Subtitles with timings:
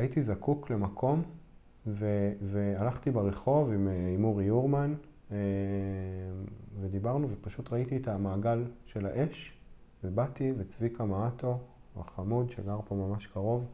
[0.00, 1.22] הייתי זקוק למקום,
[1.86, 4.94] ו, והלכתי ברחוב עם, אה, עם אורי יורמן,
[5.32, 5.36] אה,
[6.80, 9.52] ודיברנו, ופשוט ראיתי את המעגל של האש,
[10.04, 11.58] ובאתי, וצביקה מעטו,
[11.96, 13.66] החמוד שגר פה ממש קרוב,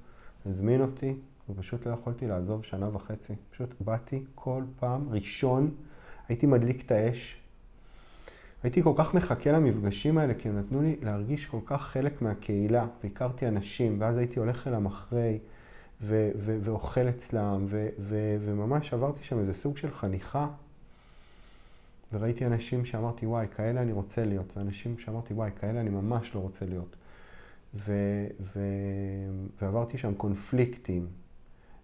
[0.47, 1.15] הזמין אותי,
[1.49, 3.35] ופשוט לא יכולתי לעזוב שנה וחצי.
[3.51, 5.75] פשוט באתי כל פעם, ראשון,
[6.29, 7.43] הייתי מדליק את האש.
[8.63, 12.87] הייתי כל כך מחכה למפגשים האלה, כי הם נתנו לי להרגיש כל כך חלק מהקהילה,
[13.03, 15.39] והכרתי אנשים, ואז הייתי הולך אליהם אחרי,
[16.01, 20.49] ו- ו- ואוכל אצלם, ו- ו- וממש עברתי שם איזה סוג של חניכה,
[22.13, 26.41] וראיתי אנשים שאמרתי, וואי, כאלה אני רוצה להיות, ואנשים שאמרתי, וואי, כאלה אני ממש לא
[26.41, 26.97] רוצה להיות.
[27.75, 28.61] ו- ו-
[29.63, 31.07] ועברתי שם קונפליקטים,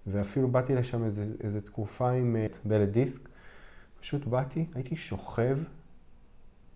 [0.06, 3.28] ואפילו באתי לשם איזה, איזה תקופה עם אה, בלט דיסק.
[4.00, 5.58] פשוט באתי, הייתי שוכב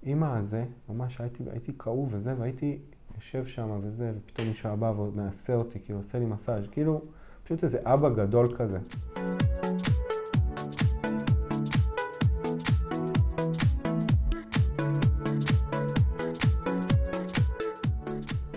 [0.03, 2.79] עם הזה, ממש הייתי, הייתי כאוב וזה, והייתי
[3.17, 7.03] יושב שם וזה, ופתאום מישהו הבא ומעשה אותי, כאילו עושה לי מסאז', כאילו,
[7.47, 8.79] פשוט איזה אבא גדול כזה.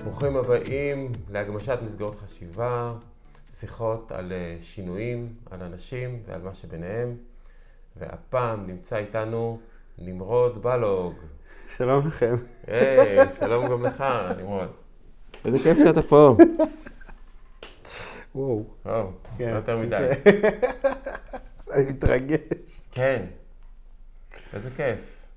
[0.03, 2.94] ברוכים הבאים להגמשת מסגרות חשיבה,
[3.52, 7.16] שיחות על אה, שינויים, על אנשים ועל מה שביניהם.
[7.97, 9.59] והפעם נמצא איתנו
[9.97, 11.14] נמרוד בלוג.
[11.77, 12.36] שלום לכם.
[12.67, 14.03] היי, שלום גם לך,
[14.38, 14.69] נמרוד.
[15.45, 16.36] איזה כיף שאתה פה.
[18.35, 18.63] וואו.
[18.85, 19.89] וואו, כן, לא יותר מדי.
[19.89, 20.13] זה-
[21.73, 22.81] אני מתרגש.
[22.91, 23.25] כן,
[24.53, 25.27] איזה כיף.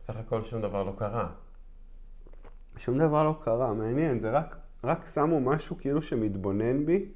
[0.00, 1.28] סך הכל שום דבר לא קרה.
[2.76, 7.08] שום דבר לא קרה, מעניין, זה רק, רק שמו משהו כאילו שמתבונן בי.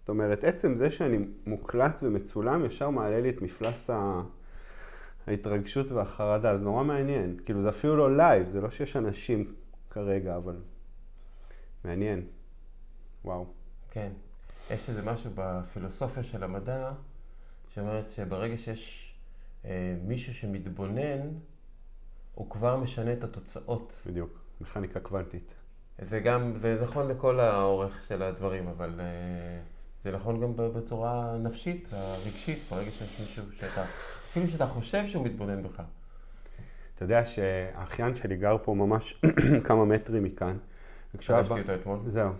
[0.00, 4.22] זאת אומרת, עצם זה שאני מוקלט ומצולם, ישר מעלה לי את מפלס ה...
[5.26, 7.36] ההתרגשות והחרדה, אז נורא מעניין.
[7.44, 9.54] כאילו, זה אפילו לא live, זה לא שיש אנשים
[9.90, 10.56] כרגע, אבל
[11.84, 12.26] מעניין.
[13.24, 13.46] וואו.
[13.90, 14.12] כן.
[14.70, 16.92] יש איזה משהו בפילוסופיה של המדע,
[17.74, 19.14] שאומרת שברגע שיש
[19.64, 21.20] אה, מישהו שמתבונן,
[22.34, 24.02] הוא כבר משנה את התוצאות.
[24.06, 25.54] בדיוק, מכניקה קוונטית.
[25.98, 29.60] זה גם, זה נכון לכל האורך של הדברים, אבל אה,
[30.02, 33.84] זה נכון גם בצורה נפשית, הרגשית, ברגע שיש מישהו שאתה,
[34.30, 35.82] אפילו שאתה חושב שהוא מתבונן בך.
[36.94, 39.20] אתה יודע שהאחיין שלי גר פה ממש
[39.66, 40.58] כמה מטרים מכאן.
[41.12, 41.98] פגשתי אותו אתמול.
[42.02, 42.32] זהו.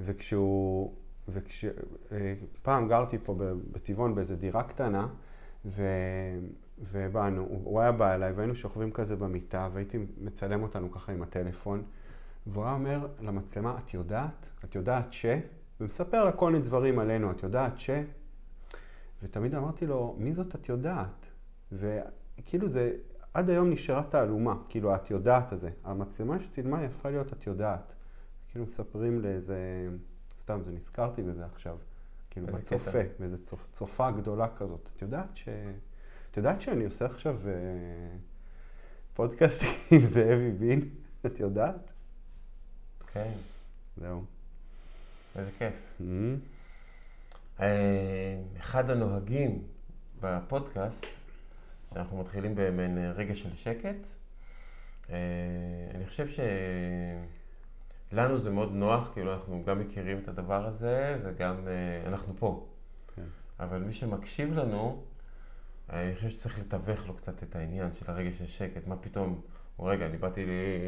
[0.00, 0.94] וכשהוא...
[1.28, 1.64] וכש...
[2.64, 3.34] אה, גרתי פה
[3.72, 5.08] בטבעון באיזו דירה קטנה,
[5.64, 5.82] ו...
[6.80, 11.82] ובאנו, הוא היה בא אליי והיינו שוכבים כזה במיטה, והייתי מצלם אותנו ככה עם הטלפון,
[12.46, 14.46] והוא היה אומר למצלמה, את יודעת?
[14.64, 15.26] את יודעת ש...
[15.80, 17.90] ומספר לה כל מיני דברים עלינו, את יודעת ש...
[19.22, 21.26] ותמיד אמרתי לו, מי זאת את יודעת?
[21.72, 22.92] וכאילו זה,
[23.34, 25.70] עד היום נשארה תעלומה, כאילו את יודעת הזה.
[25.84, 27.94] המצלמה שצילמה היא הפכה להיות את יודעת.
[28.50, 29.88] כאילו מספרים לאיזה,
[30.48, 31.76] סתם, זה נזכרתי בזה עכשיו.
[32.30, 32.98] כאילו בצופה.
[33.18, 34.88] באיזה צופ, צופה גדולה כזאת.
[34.96, 35.48] את יודעת ש...
[36.30, 37.52] את יודעת שאני עושה עכשיו אה,
[39.14, 40.88] פודקאסט עם זאבי בין?
[41.26, 41.92] את יודעת?
[43.12, 43.32] כן,
[43.96, 44.24] זהו.
[45.36, 45.74] איזה כיף.
[46.00, 46.04] Mm.
[47.60, 49.62] אה, אחד הנוהגים
[50.20, 51.06] בפודקאסט,
[51.94, 54.06] שאנחנו מתחילים במעין רגע של שקט,
[55.10, 55.16] אה,
[55.94, 56.28] אני חושב
[58.10, 62.66] שלנו זה מאוד נוח, כאילו אנחנו גם מכירים את הדבר הזה וגם אה, אנחנו פה.
[63.16, 63.22] כן.
[63.60, 65.02] אבל מי שמקשיב לנו,
[65.90, 68.86] אני חושב שצריך לתווך לו קצת את העניין של הרגע של שקט.
[68.86, 69.40] מה פתאום,
[69.80, 70.46] רגע, אני באתי,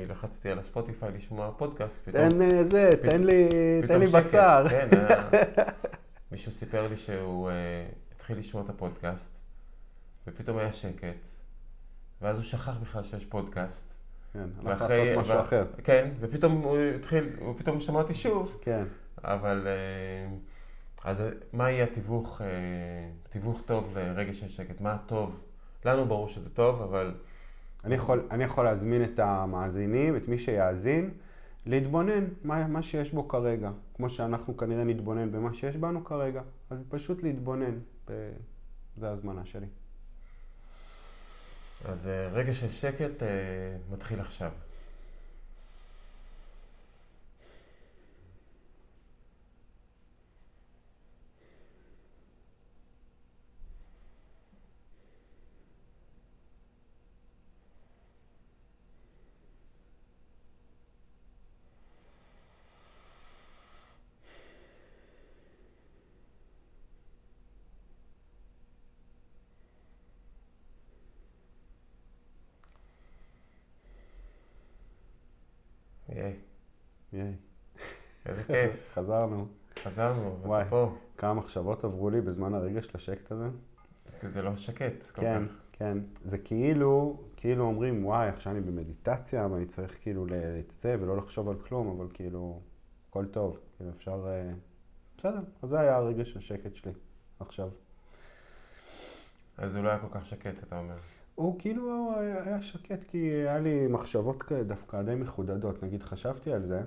[0.08, 2.30] לחצתי על הספוטיפיי לשמוע פודקאסט, פתאום...
[2.30, 3.48] תן אה, זה, פת- תן לי,
[3.88, 4.18] תן לי שקט.
[4.18, 4.64] בשר.
[4.70, 5.28] כן, היה...
[6.32, 7.52] מישהו סיפר לי שהוא uh,
[8.14, 9.38] התחיל לשמוע את הפודקאסט,
[10.26, 11.28] ופתאום היה שקט,
[12.22, 13.94] ואז הוא שכח בכלל שיש פודקאסט.
[14.32, 15.64] כן, הלך לעשות משהו ו- אחר.
[15.84, 18.84] כן, ופתאום הוא התחיל, הוא פתאום שמע אותי שוב, כן.
[19.24, 19.66] אבל...
[19.66, 20.50] Uh,
[21.04, 22.44] אז מה יהיה התיווך, uh,
[23.30, 24.80] תיווך טוב לרגע של שקט?
[24.80, 25.40] מה הטוב?
[25.84, 27.14] לנו ברור שזה טוב, אבל...
[27.84, 31.10] אני יכול, אני יכול להזמין את המאזינים, את מי שיאזין,
[31.66, 33.70] להתבונן מה, מה שיש בו כרגע.
[33.94, 36.42] כמו שאנחנו כנראה נתבונן במה שיש בנו כרגע.
[36.70, 37.78] אז פשוט להתבונן.
[38.08, 38.12] ב...
[38.96, 39.66] זה ההזמנה שלי.
[41.84, 44.50] אז uh, רגע של שקט uh, מתחיל עכשיו.
[76.16, 76.34] ייי,
[77.12, 77.24] ייי.
[77.26, 77.38] איזה
[77.76, 78.28] כיף.
[78.94, 79.46] חזרנו.
[79.82, 80.64] חזרנו, וואי.
[80.68, 80.94] פה.
[81.16, 83.48] כמה מחשבות עברו לי בזמן הרגע של השקט הזה.
[84.20, 85.52] זה לא שקט כל כן, כך.
[85.72, 85.98] כן.
[86.24, 91.56] זה כאילו, כאילו אומרים, וואי, עכשיו אני במדיטציה, ואני צריך כאילו להתזה ולא לחשוב על
[91.58, 92.60] כלום, אבל כאילו,
[93.08, 93.58] הכל טוב.
[93.76, 94.26] כאילו אפשר...
[94.28, 94.52] אה,
[95.18, 96.92] בסדר, אז זה היה הרגע של שקט שלי
[97.40, 97.68] עכשיו.
[99.58, 100.96] אז הוא לא היה כל כך שקט, אתה אומר.
[101.34, 105.82] הוא כאילו היה, שקט כי היה לי מחשבות דווקא די מחודדות.
[105.82, 106.82] נגיד, חשבתי על זה,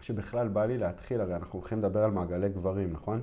[0.00, 3.22] שבכלל בא לי להתחיל, הרי אנחנו הולכים לדבר על מעגלי גברים, נכון?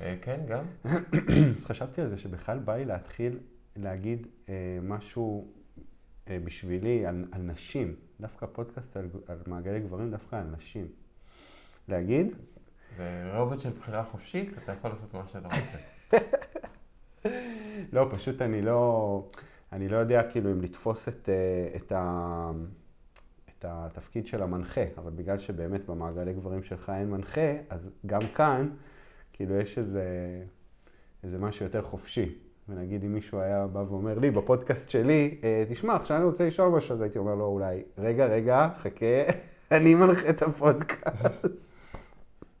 [0.00, 0.64] אה, כן, גם.
[1.56, 3.38] אז חשבתי על זה שבכלל בא לי להתחיל
[3.76, 5.52] להגיד אה, משהו
[6.30, 10.86] אה, בשבילי על, על נשים, דווקא פודקאסט על, על מעגלי גברים, דווקא על נשים.
[11.88, 12.34] להגיד,
[12.96, 15.78] זה רובוט של בחירה חופשית, אתה יכול לעשות מה שאתה רוצה.
[17.92, 19.30] לא, פשוט אני לא,
[19.72, 22.50] אני לא יודע כאילו אם לתפוס את, אה, את, ה,
[23.58, 28.68] את התפקיד של המנחה, אבל בגלל שבאמת במעגלי גברים שלך אין מנחה, אז גם כאן,
[29.32, 30.04] כאילו יש איזה,
[31.24, 32.34] איזה משהו יותר חופשי.
[32.68, 36.68] ונגיד אם מישהו היה בא ואומר לי בפודקאסט שלי, "אה, תשמע, עכשיו אני רוצה לשאול
[36.76, 39.22] משהו, אז הייתי אומר לו אולי, רגע, רגע, חכה,
[39.76, 41.74] אני מנחה את הפודקאסט.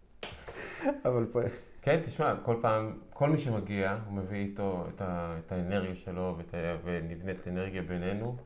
[1.06, 1.40] אבל פה...
[1.82, 6.36] כן, תשמע, כל פעם, כל מי שמגיע, הוא מביא איתו את, ה, את האנרגיה שלו
[6.84, 8.36] ונבנית אנרגיה בינינו,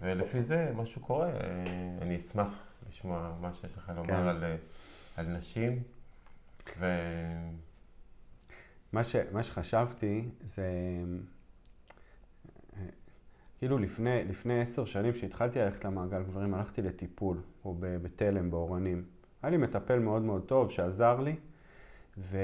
[0.00, 1.30] ולפי זה משהו קורה.
[2.02, 4.14] אני אשמח לשמוע מה שיש לך לומר כן.
[4.14, 4.56] על, אה,
[5.16, 5.82] על נשים,
[6.78, 6.86] ו...
[8.92, 10.62] מה, ש, מה שחשבתי זה,
[12.76, 12.86] אה,
[13.58, 19.04] כאילו לפני, לפני עשר שנים שהתחלתי ללכת למעגל גברים, הלכתי לטיפול, או בתלם, באורנים.
[19.42, 21.36] היה לי מטפל מאוד מאוד טוב שעזר לי,
[22.18, 22.38] ו...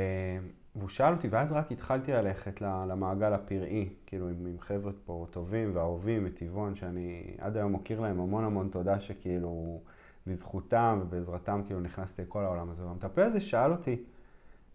[0.76, 5.70] והוא שאל אותי, ואז רק התחלתי ללכת למעגל הפראי, כאילו עם, עם חבר'ה פה טובים
[5.75, 9.81] ואהובים מטבעון, שאני עד היום מוקיר להם המון המון תודה שכאילו
[10.26, 12.84] בזכותם ובעזרתם כאילו נכנסתי לכל העולם הזה.
[12.84, 14.02] והמטפל הזה שאל אותי,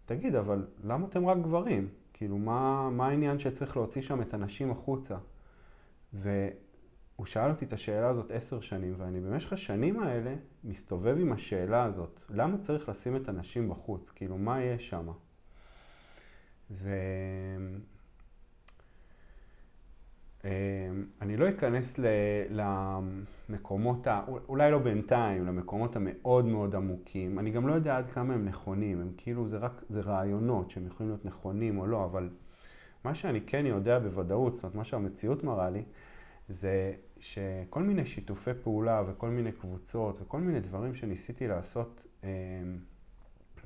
[0.06, 1.88] תגיד, אבל למה אתם רק גברים?
[2.12, 5.16] כאילו, מה, מה העניין שצריך להוציא שם את הנשים החוצה?
[6.12, 10.34] והוא שאל אותי את השאלה הזאת עשר שנים, ואני במשך השנים האלה
[10.64, 14.10] מסתובב עם השאלה הזאת, למה צריך לשים את הנשים בחוץ?
[14.10, 15.06] כאילו, מה יש שם?
[16.70, 16.90] ו...
[21.22, 22.60] אני לא אכנס ל-
[23.48, 24.24] למקומות, ה...
[24.48, 27.38] אולי לא בינתיים, למקומות המאוד מאוד עמוקים.
[27.38, 30.86] אני גם לא יודע עד כמה הם נכונים, הם כאילו, זה רק, זה רעיונות שהם
[30.86, 32.30] יכולים להיות נכונים או לא, אבל
[33.04, 35.84] מה שאני כן יודע בוודאות, זאת אומרת, מה שהמציאות מראה לי,
[36.48, 42.28] זה שכל מיני שיתופי פעולה וכל מיני קבוצות וכל מיני דברים שניסיתי לעשות אה,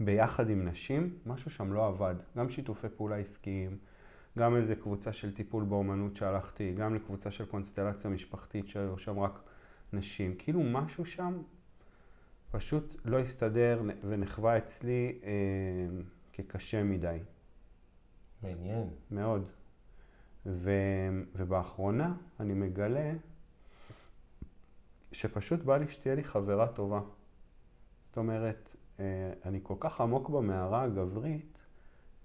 [0.01, 2.15] ביחד עם נשים, משהו שם לא עבד.
[2.37, 3.79] גם שיתופי פעולה עסקיים,
[4.39, 9.41] גם איזה קבוצה של טיפול באומנות שהלכתי, גם לקבוצה של קונסטלציה משפחתית שהיו שם רק
[9.93, 10.35] נשים.
[10.39, 11.43] כאילו משהו שם
[12.51, 15.31] פשוט לא הסתדר ונחווה אצלי אה,
[16.33, 17.19] כקשה מדי,
[18.43, 18.89] מעניין.
[19.11, 19.51] מאוד.
[20.47, 20.71] ו,
[21.35, 23.13] ובאחרונה אני מגלה
[25.13, 27.01] שפשוט בא לי שתהיה לי חברה טובה.
[28.09, 28.77] זאת אומרת,
[29.45, 31.59] אני כל כך עמוק במערה הגברית,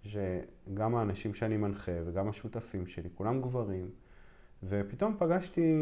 [0.03, 3.89] שגם האנשים שאני מנחה וגם השותפים שלי, כולם גברים,
[4.63, 5.75] ופתאום פגשתי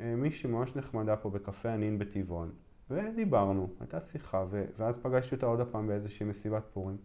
[0.00, 2.52] אה, מישהי ממש נחמדה פה בקפה הנין בטבעון,
[2.90, 6.96] ודיברנו, הייתה שיחה, ו- ואז פגשתי אותה עוד הפעם באיזושהי מסיבת פורים.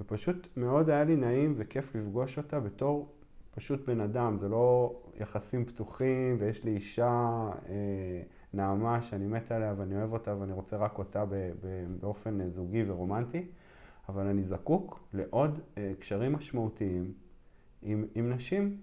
[0.00, 3.12] ופשוט מאוד היה לי נעים וכיף לפגוש אותה בתור
[3.50, 8.22] פשוט בן אדם, זה לא יחסים פתוחים, ויש לי אישה אה,
[8.54, 11.24] נעמה שאני מת עליה ואני אוהב אותה ואני רוצה רק אותה
[12.00, 13.46] באופן אה, זוגי ורומנטי,
[14.08, 17.12] אבל אני זקוק לעוד אה, קשרים משמעותיים
[17.82, 18.80] עם, עם נשים.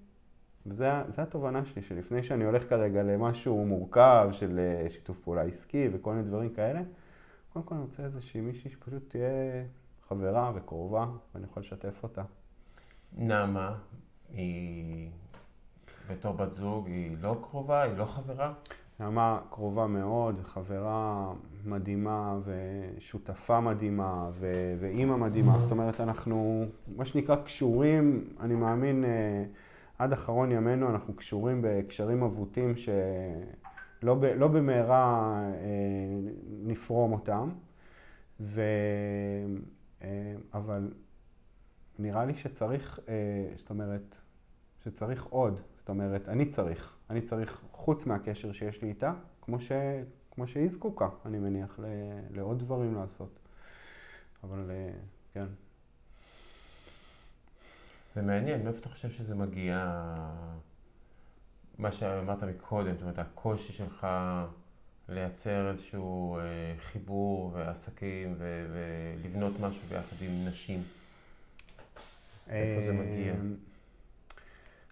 [0.66, 0.86] וזו
[1.18, 6.28] התובנה שלי, שלפני שאני הולך כרגע למשהו מורכב של אה, שיתוף פעולה עסקי וכל מיני
[6.28, 6.82] דברים כאלה,
[7.54, 9.64] קודם כל אני רוצה איזושהי מישהי שפשוט תהיה
[10.08, 12.24] חברה וקרובה ואני יכול לשתף אותה.
[13.18, 13.78] נעמה,
[14.34, 15.10] היא
[16.10, 18.54] בתור בת זוג, היא לא קרובה, היא לא חברה?
[19.00, 21.34] נעמה קרובה מאוד, חברה
[21.66, 25.60] מדהימה ושותפה מדהימה ו- ואימא מדהימה.
[25.60, 29.44] זאת אומרת, אנחנו, מה שנקרא, קשורים, אני מאמין, אה,
[29.98, 36.32] עד אחרון ימינו אנחנו קשורים בקשרים אבוטים שלא ב- לא במהרה אה,
[36.64, 37.50] נפרום אותם.
[38.40, 38.62] ו...
[40.02, 40.92] אה, אבל
[42.00, 43.00] נראה לי שצריך,
[43.56, 44.16] זאת אומרת,
[44.84, 45.62] שצריך עוד.
[45.76, 46.97] זאת אומרת, אני צריך.
[47.10, 49.72] אני צריך, חוץ מהקשר שיש לי איתה, כמו, ש...
[50.32, 51.86] כמו שהיא זקוקה, אני מניח, ל...
[52.32, 53.40] לעוד דברים לעשות.
[54.44, 54.92] אבל אה,
[55.34, 55.46] כן.
[58.16, 60.04] זה מעניין, מאיפה אתה חושב שזה מגיע,
[61.78, 64.08] מה שאמרת מקודם, זאת אומרת, הקושי שלך
[65.10, 66.44] לייצר איזשהו אה,
[66.80, 70.84] חיבור ועסקים ולבנות משהו ביחד עם נשים?
[72.50, 73.34] איפה זה מגיע?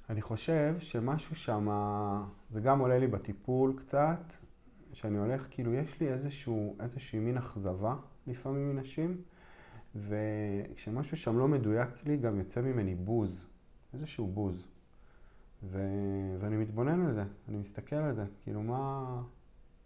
[0.10, 1.68] אני חושב שמשהו שם,
[2.52, 4.34] זה גם עולה לי בטיפול קצת,
[4.94, 7.96] שאני הולך, כאילו יש לי איזשהו, איזושהי מין אכזבה
[8.28, 9.22] לפעמים מנשים,
[9.96, 13.48] וכשמשהו שם לא מדויק לי, גם יוצא ממני בוז,
[13.94, 14.68] איזשהו בוז.
[15.64, 15.80] ו...
[16.40, 19.22] ואני מתבונן על זה, אני מסתכל על זה, כאילו מה,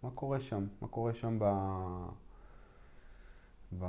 [0.02, 1.44] מה קורה שם, מה קורה שם ב...
[3.78, 3.84] ב...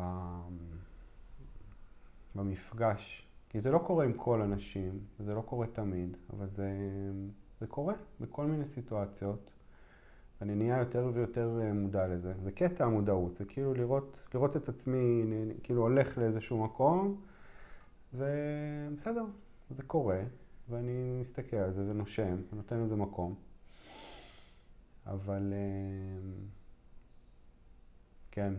[2.36, 3.31] במפגש.
[3.52, 6.70] כי זה לא קורה עם כל הנשים, זה לא קורה תמיד, אבל זה,
[7.60, 9.52] זה קורה בכל מיני סיטואציות.
[10.42, 12.34] אני נהיה יותר ויותר אה, מודע לזה.
[12.44, 15.24] זה קטע המודעות, זה כאילו לראות, לראות את עצמי,
[15.64, 17.22] כאילו הולך לאיזשהו מקום,
[18.14, 19.26] ובסדר,
[19.70, 20.22] זה קורה,
[20.70, 23.36] ואני מסתכל על זה ונושם, ונותן לזה מקום.
[25.06, 26.32] אבל אה,
[28.32, 28.54] כן,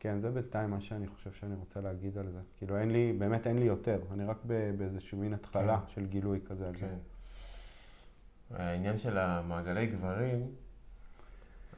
[0.00, 2.40] כן, זה בינתיים מה שאני חושב שאני רוצה להגיד על זה.
[2.56, 4.36] כאילו אין לי, באמת אין לי יותר, אני רק
[4.78, 5.94] באיזשהו מין התחלה כן.
[5.94, 6.78] של גילוי כזה על כן.
[6.80, 6.96] זה.
[8.50, 10.50] העניין של המעגלי גברים,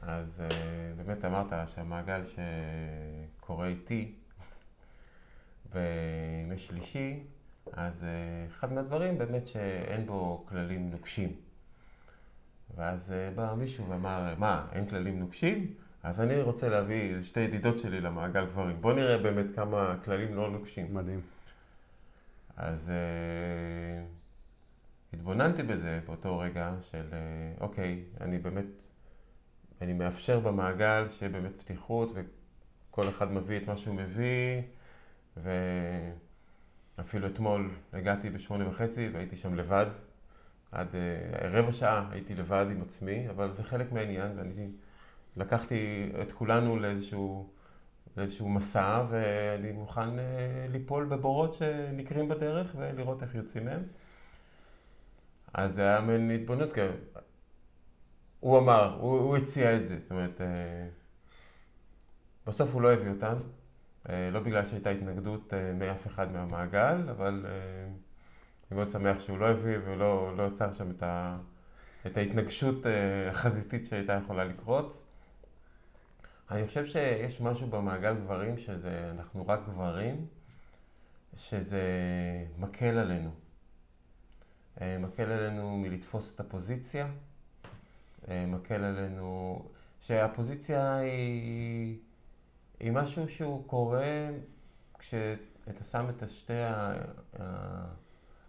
[0.01, 0.53] אז uh,
[0.97, 4.15] באמת אמרת שהמעגל שקורה איתי
[5.73, 7.23] בימי שלישי,
[7.73, 11.35] אז uh, אחד מהדברים באמת שאין בו כללים נוקשים.
[12.75, 15.73] ואז uh, בא מישהו ואמר, מה, אין כללים נוקשים?
[16.03, 18.81] אז אני רוצה להביא שתי ידידות שלי למעגל גברים.
[18.81, 20.93] בוא נראה באמת כמה כללים לא נוקשים.
[20.93, 21.21] מדהים.
[22.57, 28.65] אז uh, התבוננתי בזה באותו רגע של, uh, אוקיי, אני באמת
[29.81, 34.61] אני מאפשר במעגל שיהיה באמת פתיחות וכל אחד מביא את מה שהוא מביא
[36.97, 39.85] ואפילו אתמול הגעתי בשמונה וחצי והייתי שם לבד
[40.71, 44.51] עד uh, רבע שעה הייתי לבד עם עצמי אבל זה חלק מהעניין ואני
[45.37, 47.49] לקחתי את כולנו לאיזשהו,
[48.17, 50.21] לאיזשהו מסע ואני מוכן uh,
[50.71, 53.83] ליפול בבורות שנקרים בדרך ולראות איך יוצאים מהם
[55.53, 56.73] אז זה היה מין התבוננות,
[58.39, 60.87] הוא אמר, הוא, הוא הציע את זה, זאת אומרת, אה,
[62.47, 63.35] בסוף הוא לא הביא אותם,
[64.09, 67.45] אה, לא בגלל שהייתה התנגדות אה, מאף אחד מהמעגל, אבל
[68.71, 71.37] אני מאוד שמח שהוא לא הביא ולא לא יצר שם את, ה,
[72.05, 72.85] את ההתנגשות
[73.29, 75.03] החזיתית שהייתה יכולה לקרות.
[76.51, 80.27] אני חושב שיש משהו במעגל גברים שזה, אנחנו רק גברים,
[81.35, 81.81] שזה
[82.57, 83.31] מקל עלינו.
[84.81, 87.07] מקל עלינו מלתפוס את הפוזיציה.
[88.27, 89.61] אה, מקל עלינו,
[90.01, 91.99] שהפוזיציה היא,
[92.79, 94.29] היא משהו שהוא קורה
[94.99, 96.93] כשאתה שם את שתי ה...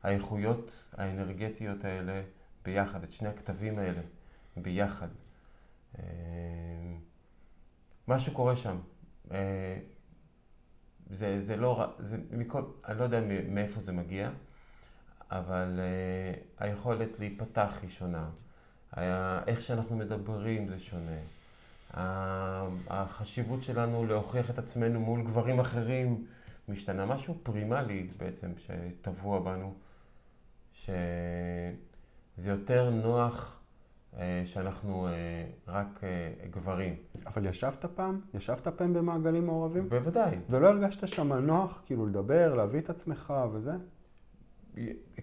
[0.03, 2.23] האיכויות האנרגטיות האלה
[2.65, 4.01] ביחד, את שני הכתבים האלה
[4.57, 5.09] ביחד.
[8.13, 8.79] אה, משהו קורה שם.
[9.33, 9.79] אה,
[11.11, 14.31] זה, זה לא, זה מכל, אני לא יודע מאיפה זה מגיע,
[15.31, 15.81] אבל
[16.59, 18.31] היכולת להיפתח היא שונה.
[19.47, 21.19] איך שאנחנו מדברים זה שונה.
[22.89, 26.27] החשיבות שלנו להוכיח את עצמנו מול גברים אחרים
[26.69, 27.07] משתנה.
[27.07, 29.75] משהו פרימלי בעצם שטבוע בנו,
[30.75, 30.93] שזה
[32.45, 33.62] יותר נוח אה,
[34.45, 35.13] שאנחנו אה,
[35.69, 36.97] רק אה, גברים.
[37.27, 38.21] אבל ישבת פעם?
[38.35, 39.89] ישבת פעם במעגלים מעורבים?
[39.89, 40.39] בוודאי.
[40.49, 43.73] ולא הרגשת שם נוח כאילו לדבר, להביא את עצמך וזה?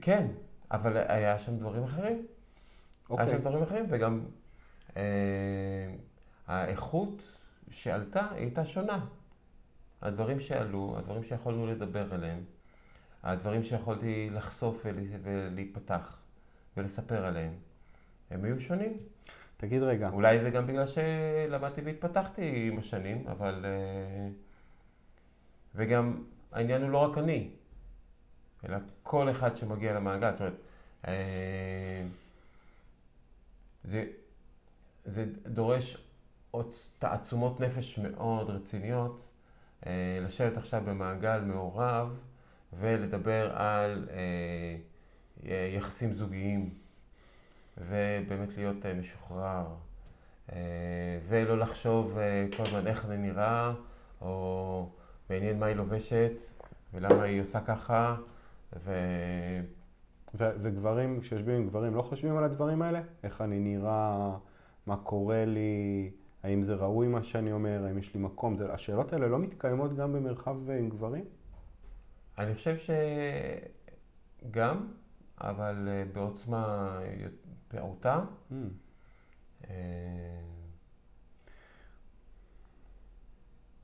[0.01, 0.27] כן,
[0.71, 2.25] אבל היה שם דברים אחרים.
[3.09, 3.25] אוקיי.
[3.25, 4.21] היה שם דברים אחרים, וגם
[4.97, 5.95] אה,
[6.47, 7.37] האיכות
[7.69, 9.05] שעלתה היא הייתה שונה.
[10.01, 12.43] הדברים שעלו, הדברים שיכולנו לדבר עליהם,
[13.23, 14.85] הדברים שיכולתי לחשוף
[15.23, 16.21] ולהיפתח
[16.77, 17.53] ולספר עליהם,
[18.31, 18.97] הם היו שונים.
[19.57, 20.09] תגיד רגע.
[20.09, 23.65] אולי זה גם בגלל שלמדתי והתפתחתי עם השנים, אבל...
[23.65, 24.29] אה,
[25.75, 27.49] וגם העניין הוא לא רק אני,
[28.65, 30.31] אלא כל אחד שמגיע למעגל.
[30.31, 30.53] זאת אומרת,
[31.07, 32.03] אה,
[33.83, 34.05] זה,
[35.05, 35.97] זה דורש
[36.51, 39.31] עוד תעצומות נפש מאוד רציניות,
[39.85, 42.19] אה, לשבת עכשיו במעגל מעורב
[42.73, 44.09] ולדבר על
[45.75, 46.73] יחסים זוגיים,
[47.79, 49.65] ובאמת להיות אה, משוחרר,
[50.51, 53.73] אה, ולא לחשוב אה, כל הזמן איך זה נראה,
[54.21, 54.89] או
[55.29, 56.41] מעניין מה היא לובשת,
[56.93, 58.15] ולמה היא עושה ככה,
[58.83, 58.91] ו...
[60.35, 63.01] ו- וגברים, כשיושבים עם גברים, לא חושבים על הדברים האלה?
[63.23, 64.37] איך אני נראה,
[64.85, 66.11] מה קורה לי,
[66.43, 68.57] האם זה ראוי מה שאני אומר, האם יש לי מקום?
[68.57, 71.25] זה, השאלות האלה לא מתקיימות גם במרחב עם גברים?
[72.37, 72.75] אני חושב
[74.49, 74.87] שגם,
[75.41, 76.99] אבל בעוצמה
[77.69, 78.23] פעוטה.
[78.51, 78.55] Mm.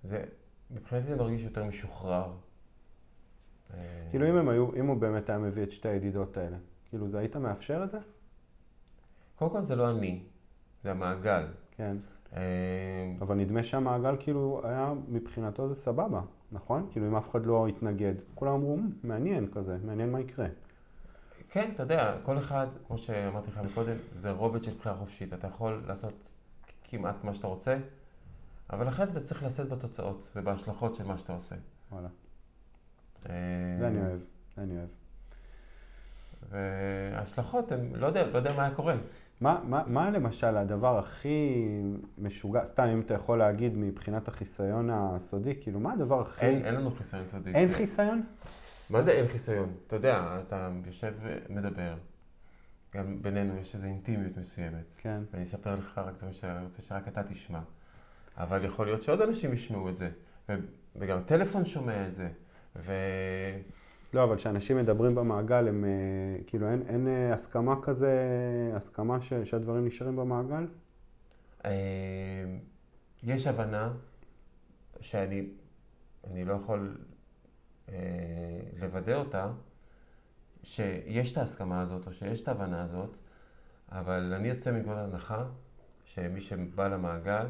[0.03, 0.23] זה,
[0.71, 2.31] מבחינתי זה מרגיש יותר משוחרר.
[3.73, 3.77] אה,
[4.09, 6.57] כאילו אם הם היו, אם הוא באמת היה מביא את שתי הידידות האלה,
[6.89, 7.99] כאילו זה היית מאפשר את זה?
[9.35, 10.23] קודם כל זה לא אני,
[10.83, 11.45] זה המעגל.
[11.71, 11.97] כן.
[12.35, 16.87] אה, אבל נדמה שהמעגל כאילו היה, מבחינתו זה סבבה, נכון?
[16.91, 18.13] כאילו אם אף אחד לא התנגד.
[18.35, 20.47] כולם אמרו, "מ, מעניין כזה, מעניין מה יקרה.
[21.49, 25.33] כן, אתה יודע, כל אחד, כמו שאמרתי לך מקודם, זה רובד של בחירה חופשית.
[25.33, 26.13] אתה יכול לעשות
[26.83, 27.77] כמעט מה שאתה רוצה,
[28.69, 31.55] אבל אחרי זה אתה צריך לשאת בתוצאות ובהשלכות של מה שאתה עושה.
[31.91, 32.07] וואלה.
[33.29, 33.33] אה,
[33.79, 34.19] זה אני אוהב,
[34.55, 34.89] זה אני אוהב.
[36.49, 38.95] וההשלכות, הן, לא יודע, לא יודע מה היה קורה.
[39.41, 41.55] מה, מה, מה למשל הדבר הכי
[42.17, 46.45] משוגע, סתם אם אתה יכול להגיד מבחינת החיסיון הסודי, כאילו מה הדבר הכי...
[46.45, 47.53] אין, אין לנו חיסיון סודי.
[47.53, 48.23] אין חיסיון?
[48.89, 49.73] מה זה אין חיסיון?
[49.87, 51.95] אתה יודע, אתה יושב ומדבר,
[52.95, 54.85] גם בינינו יש איזו אינטימיות מסוימת.
[54.97, 55.21] כן.
[55.31, 57.59] ואני אספר לך רק מה שאני רוצה שרק אתה תשמע.
[58.37, 60.09] אבל יכול להיות שעוד אנשים ישמעו את זה,
[60.49, 60.53] ו-
[60.95, 62.29] וגם הטלפון שומע את זה,
[62.75, 62.93] ו...
[64.13, 68.13] לא, אבל כשאנשים מדברים במעגל, הם אה, כאילו אין, אין אה, הסכמה כזה,
[68.75, 70.67] הסכמה ש, שהדברים נשארים במעגל?
[71.65, 71.71] אה,
[73.23, 73.93] יש הבנה
[75.01, 75.45] שאני
[76.31, 76.97] אני לא יכול
[78.79, 79.51] לוודא אותה,
[80.63, 83.15] שיש את ההסכמה הזאת או שיש את ההבנה הזאת,
[83.91, 85.45] אבל אני יוצא מנקודת הנחה
[86.05, 87.47] שמי שבא למעגל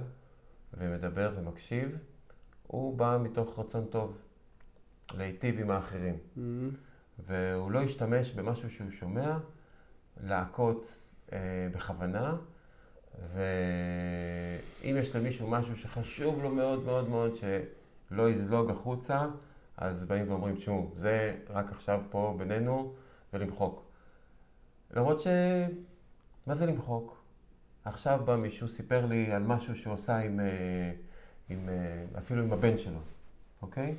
[0.73, 1.97] ומדבר ומקשיב,
[2.67, 4.17] הוא בא מתוך רצון טוב
[5.13, 6.15] להיטיב עם האחרים.
[6.15, 6.39] Mm-hmm.
[7.19, 9.37] והוא לא ישתמש במשהו שהוא שומע
[10.23, 12.35] לעקוץ אה, בכוונה,
[13.33, 19.27] ואם יש למישהו משהו שחשוב לו מאוד מאוד מאוד שלא יזלוג החוצה,
[19.77, 22.93] אז באים ואומרים, תשמעו, זה רק עכשיו פה בינינו
[23.33, 23.83] ולמחוק.
[24.91, 25.27] למרות ש...
[26.47, 27.17] מה זה למחוק?
[27.85, 30.45] עכשיו בא מישהו, סיפר לי על משהו שהוא עשה עם, אה,
[31.49, 32.99] עם, אה, אפילו עם הבן שלו,
[33.61, 33.95] אוקיי?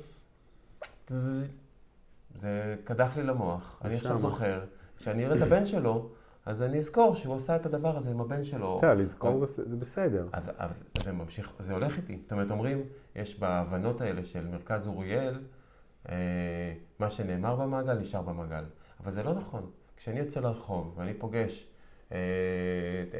[2.35, 3.81] זה קדח לי למוח.
[3.85, 4.19] אני עכשיו.
[4.19, 4.65] זוכר,
[4.97, 6.09] כשאני אראה את הבן שלו,
[6.45, 8.77] אז אני אזכור שהוא עשה את הדבר הזה עם הבן שלו.
[8.77, 10.27] בסדר, לזכור זה, בסדר.
[10.57, 12.19] אז, זה ממשיך, זה הולך איתי.
[12.23, 12.83] זאת אומרת, אומרים,
[13.15, 15.39] יש בהבנות האלה של מרכז אוריאל,
[16.99, 18.63] מה שנאמר במעגל נשאר במעגל.
[19.03, 19.69] אבל זה לא נכון.
[19.97, 21.67] כשאני יוצא לרחוב ואני פוגש
[22.11, 22.17] אה,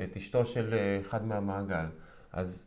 [0.03, 1.85] את, אשתו של אה, אחד מהמעגל,
[2.33, 2.65] אז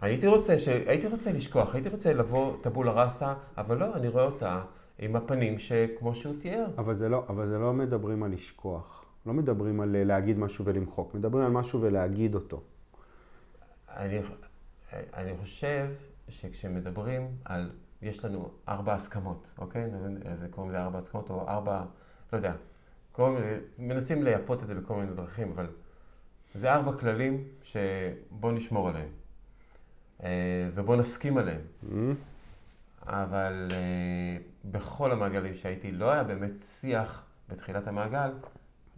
[0.00, 0.68] הייתי רוצה, ש...
[0.68, 4.62] הייתי רוצה לשכוח, הייתי רוצה לבוא טבולה ראסה, אבל לא, אני רואה אותה
[4.98, 6.66] עם הפנים שכמו שהוא תיאר.
[6.78, 9.04] אבל זה לא, אבל זה לא מדברים על לשכוח.
[9.26, 11.14] לא מדברים על אה, להגיד משהו ולמחוק.
[11.14, 12.62] מדברים על משהו ולהגיד אותו.
[13.88, 14.20] אני,
[14.92, 15.88] אני חושב
[16.28, 17.70] שכשמדברים על,
[18.02, 19.90] יש לנו ארבע הסכמות, אוקיי?
[20.34, 21.84] זה קוראים לזה ארבע הסכמות, או ארבע,
[22.32, 22.54] לא יודע,
[23.12, 23.36] מיני,
[23.78, 25.66] מנסים לייפות את זה בכל מיני דרכים, אבל
[26.54, 29.08] זה ארבע כללים שבוא נשמור עליהם,
[30.22, 31.60] אה, ובוא נסכים עליהם.
[31.60, 33.06] Mm-hmm.
[33.06, 38.30] אבל אה, בכל המעגלים שהייתי, לא היה באמת שיח בתחילת המעגל,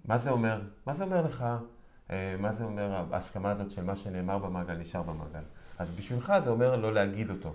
[0.05, 0.61] מה זה אומר?
[0.87, 1.45] מה זה אומר לך?
[2.11, 5.43] אה, מה זה אומר ההסכמה הזאת של מה שנאמר במעגל נשאר במעגל?
[5.79, 7.55] אז בשבילך זה אומר לא להגיד אותו,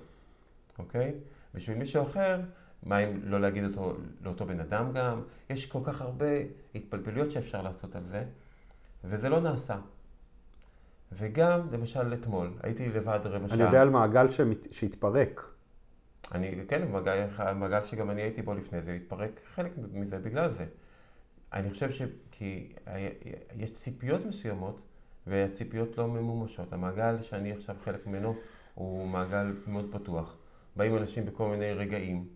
[0.80, 1.14] אוקיי?
[1.54, 2.42] בשביל מישהו אחר,
[2.84, 5.22] מה אם לא להגיד אותו לאותו בן אדם גם?
[5.50, 6.26] יש כל כך הרבה
[6.76, 8.24] התפלפלויות שאפשר לעשות על זה,
[9.04, 9.78] וזה לא נעשה.
[11.12, 13.58] וגם, למשל, אתמול, הייתי לבד רבע שעה.
[13.58, 15.52] אני יודע על מעגל שמת, שהתפרק.
[16.32, 20.66] אני, כן, מעגל, המעגל שגם אני הייתי בו לפני זה, התפרק חלק מזה בגלל זה.
[21.54, 22.74] אני חושב שכי
[23.56, 24.82] יש ציפיות מסוימות,
[25.28, 26.74] והציפיות לא ממומשות.
[26.74, 28.36] המעגל שאני עכשיו חלק ממנו
[28.76, 30.36] הוא מעגל מאוד פתוח.
[30.76, 32.28] באים אנשים בכל מיני רגעים,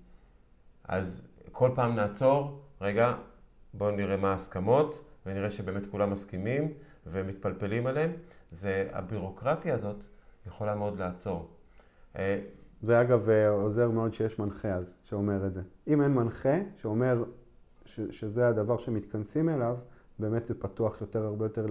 [0.84, 3.13] אז כל פעם נעצור, רגע,
[3.74, 6.74] בואו נראה מה ההסכמות, ונראה שבאמת כולם מסכימים
[7.08, 8.12] ומתפלפלים עליהם.
[8.52, 10.04] זה, הבירוקרטיה הזאת
[10.48, 11.50] יכולה מאוד לעצור.
[12.15, 12.39] אה,
[12.84, 15.62] ואגב, אה, עוזר מאוד שיש מנחה אז, שאומר את זה.
[15.88, 17.24] אם אין מנחה שאומר
[17.86, 19.76] ש, שזה הדבר שמתכנסים אליו,
[20.19, 21.65] באמת זה פתוח יותר, הרבה יותר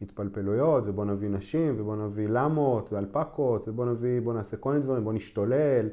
[0.00, 5.04] להתפלפלויות, ובוא נביא נשים, ובוא נביא למות ואלפקות, ובוא נביא, בוא נעשה כל מיני דברים,
[5.04, 5.88] בוא נשתולל,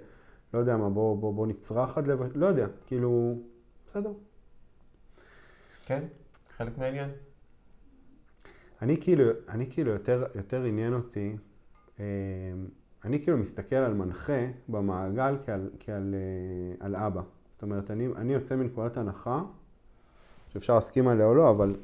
[0.54, 3.36] לא יודע מה, בוא, בוא, בוא נצרח עד לב, לא יודע, כאילו,
[3.88, 4.12] בסדר.
[5.86, 6.04] כן,
[6.58, 7.10] חלק מהעניין.
[8.82, 11.38] אני כאילו, אני כאילו יותר, יותר עניין אותי,
[12.00, 12.06] אה,
[13.06, 17.22] אני כאילו מסתכל על מנחה במעגל כעל, כעל אה, על אבא.
[17.52, 19.43] זאת אומרת, אני, אני יוצא מנקודת הנחה,
[20.50, 21.76] שאפשר להסכים עליה או לא, אבל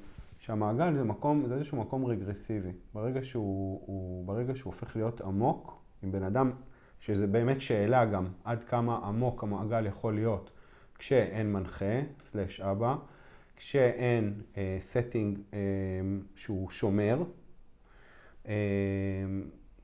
[0.43, 2.71] שהמעגל זה מקום, זה איזשהו מקום רגרסיבי.
[2.93, 6.51] ברגע שהוא, הוא, ברגע שהוא הופך להיות עמוק, עם בן אדם,
[6.99, 10.51] שזה באמת שאלה גם, עד כמה עמוק המעגל יכול להיות,
[10.99, 12.95] כשאין מנחה, סלש אבא,
[13.55, 15.59] כשאין אה, setting אה,
[16.35, 17.23] שהוא שומר,
[18.47, 18.53] אה,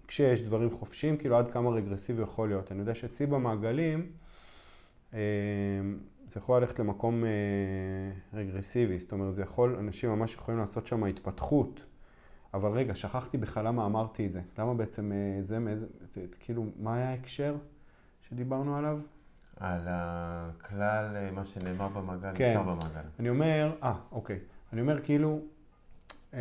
[0.08, 2.72] כשיש דברים חופשיים, כאילו עד כמה רגרסיבי יכול להיות.
[2.72, 4.12] אני יודע שאצלי במעגלים,
[5.14, 5.20] אה,
[6.30, 7.30] זה יכול ללכת למקום אה,
[8.34, 11.86] רגרסיבי, זאת אומרת, זה יכול, אנשים ממש יכולים לעשות שם התפתחות.
[12.54, 14.42] אבל רגע, שכחתי בכלל למה אמרתי את זה.
[14.58, 17.56] למה בעצם אה, זה, מאיזה, זה, כאילו, מה היה ההקשר
[18.30, 19.00] שדיברנו עליו?
[19.60, 22.50] על הכלל, אה, מה שנאמר במעגל, כן.
[22.52, 23.08] נשאר במעגל.
[23.20, 24.40] אני אומר, אה, אוקיי.
[24.74, 25.40] אני אומר כאילו,
[26.34, 26.40] אה,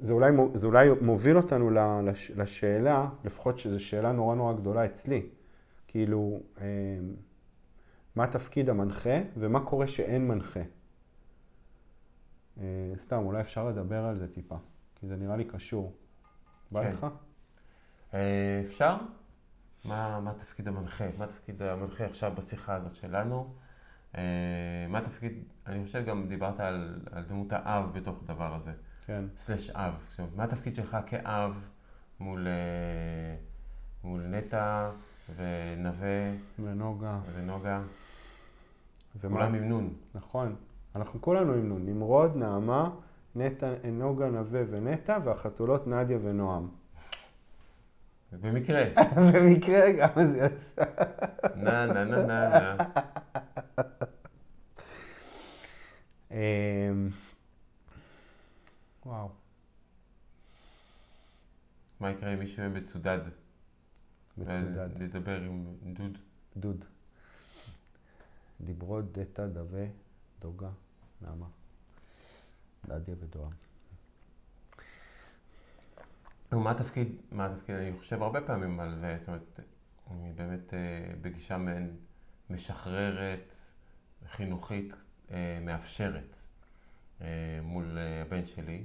[0.00, 1.70] זה אולי, זה אולי מוביל אותנו
[2.02, 5.22] לש- לשאלה, לפחות שזו שאלה נורא נורא גדולה אצלי.
[5.88, 6.64] כאילו, אה,
[8.16, 10.60] מה תפקיד המנחה ומה קורה שאין מנחה?
[12.60, 14.56] אה, סתם, אולי אפשר לדבר על זה טיפה,
[14.94, 15.92] כי זה נראה לי קשור.
[16.72, 16.90] בא כן.
[16.90, 17.06] לך?
[18.14, 18.96] אה, אפשר?
[19.84, 21.04] מה, מה תפקיד המנחה?
[21.18, 23.54] מה תפקיד המנחה עכשיו בשיחה הזאת שלנו?
[24.16, 25.32] אה, מה תפקיד,
[25.66, 28.72] אני חושב גם דיברת על, על דמות האב בתוך הדבר הזה,
[29.06, 29.24] כן.
[29.36, 30.04] סלש אב.
[30.06, 31.68] עכשיו, מה התפקיד שלך כאב
[32.20, 32.46] מול,
[34.04, 34.90] מול נטע
[35.36, 37.20] ונווה ונוגה.
[37.34, 37.82] ונוגה?
[39.20, 39.94] כולם עם נון.
[40.14, 40.56] נכון.
[40.94, 41.86] אנחנו כולנו עם נון.
[41.86, 42.90] נמרוד, נעמה,
[43.36, 46.68] נטע, נוגה, נווה ונטע, והחתולות נדיה ונועם.
[48.40, 48.84] במקרה.
[49.34, 50.84] במקרה גם זה יצא.
[51.56, 52.76] נה נה נה נה נה.
[56.30, 57.08] אמ,
[59.06, 59.28] וואו.
[62.00, 63.18] מה יקרה אם מישהו יהיה מצודד?
[64.38, 64.88] מצודד.
[65.02, 66.18] לדבר עם דוד.
[66.56, 66.84] דוד.
[68.64, 69.86] דיברות, דטה, דווה,
[70.40, 70.70] דוגה,
[71.22, 71.46] נעמה.
[72.88, 73.48] דדיה ודואר.
[76.52, 79.60] נו, מה התפקיד, מה התפקיד, אני חושב הרבה פעמים על זה, זאת אומרת,
[80.10, 80.78] אני באמת אה,
[81.20, 81.96] בגישה מעין
[82.50, 83.54] משחררת,
[84.28, 84.94] חינוכית,
[85.30, 86.36] אה, מאפשרת
[87.20, 88.84] אה, מול הבן שלי,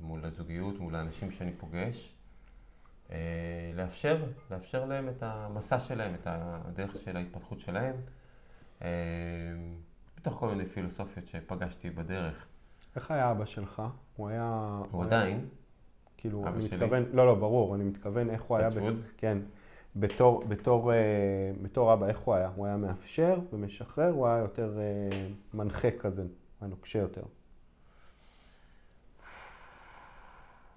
[0.00, 2.12] מול הזוגיות, מול האנשים שאני פוגש,
[3.74, 7.94] לאפשר, לאפשר להם את המסע שלהם, את הדרך של ההתפתחות שלהם,
[8.82, 8.88] אה,
[10.16, 12.48] בתוך כל מיני פילוסופיות שפגשתי בדרך.
[12.96, 13.82] איך היה אבא שלך?
[14.16, 14.80] הוא היה...
[14.90, 15.48] הוא עדיין,
[16.16, 16.76] כאילו, אני שלי?
[16.76, 18.94] מתכוון, לא, לא, ברור, אני מתכוון איך הוא היה, טאצ'ווד?
[19.16, 19.38] כן,
[19.96, 20.96] בתור, בתור, אה,
[21.62, 22.48] בתור אבא, איך הוא היה?
[22.56, 26.22] הוא היה מאפשר ומשחרר, הוא היה יותר אה, מנחה כזה,
[26.60, 27.22] היה נוקשה יותר.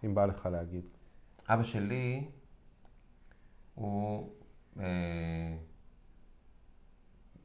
[0.06, 0.84] אם בא לך להגיד.
[1.48, 2.28] אבא שלי
[3.76, 4.30] הוא
[4.80, 5.56] אה,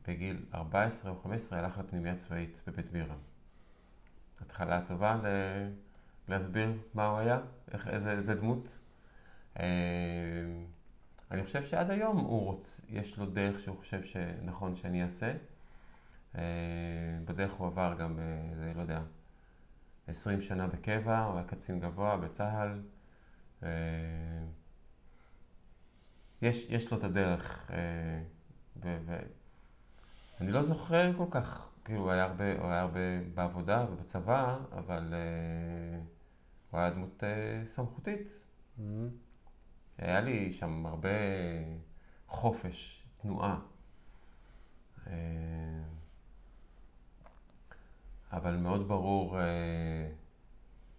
[0.08, 3.16] בגיל 14 או 15 הלך לפנימייה צבאית בבית בירה.
[4.40, 5.26] התחלה טובה ל...
[6.28, 7.40] להסביר מה הוא היה,
[7.72, 8.78] איך, איזה, איזה דמות.
[9.60, 9.64] אה,
[11.30, 12.80] אני חושב שעד היום הוא רוצ...
[12.88, 15.32] יש לו דרך שהוא חושב שנכון שאני אעשה.
[16.38, 16.42] אה,
[17.24, 19.02] בדרך הוא עבר גם, אה, איזה, לא יודע,
[20.06, 22.82] 20 שנה בקבע, הוא היה קצין גבוה בצה"ל.
[23.62, 23.68] אה,
[26.42, 28.22] יש, יש לו את הדרך, אה,
[28.82, 29.16] ו-
[30.40, 35.14] אני לא זוכר כל כך, כאילו הוא היה הרבה, הוא היה הרבה בעבודה ובצבא, אבל
[35.14, 36.00] אה,
[36.70, 38.28] הוא היה דמות אה, סמכותית.
[38.78, 38.82] Mm-hmm.
[39.98, 41.08] היה לי שם הרבה
[42.28, 43.58] חופש, תנועה.
[45.06, 45.12] אה,
[48.32, 50.08] אבל מאוד ברור אה,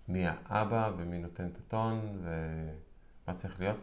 [0.07, 3.79] מי האבא ומי נותן את הטון ומה צריך להיות.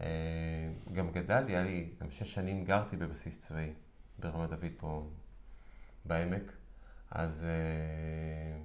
[0.00, 3.72] אה, גם גדלתי, היה לי, גם שש שנים גרתי בבסיס צבאי
[4.18, 5.10] ברמת דוד פה
[6.04, 6.52] בעמק,
[7.10, 8.60] אז אה,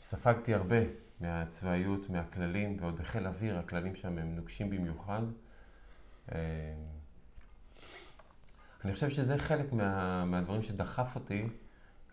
[0.00, 0.76] ספגתי הרבה
[1.20, 5.22] מהצבאיות, מהכללים, ועוד בחיל אוויר, הכללים שם הם נוקשים במיוחד.
[6.32, 6.74] אה,
[8.84, 11.48] אני חושב שזה חלק מה, מהדברים שדחף אותי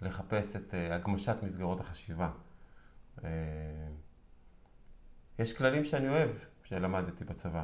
[0.02, 2.30] לחפש את אה, הגמשת מסגרות החשיבה.
[3.24, 3.30] אה,
[5.40, 6.30] יש כללים שאני אוהב,
[6.64, 7.64] שלמדתי בצבא.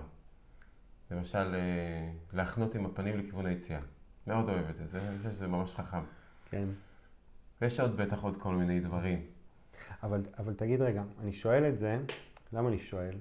[1.12, 3.80] למשל, אה, להחנות עם הפנים לכיוון היציאה.
[4.28, 6.04] מאוד אוהב את זה, זה, אני חושב שזה ממש חכם.
[6.50, 6.68] כן.
[7.62, 9.26] ויש עוד בטח עוד כל מיני דברים.
[10.04, 11.98] אבל, אבל תגיד רגע, אני שואל את זה,
[12.54, 13.16] למה אני שואל?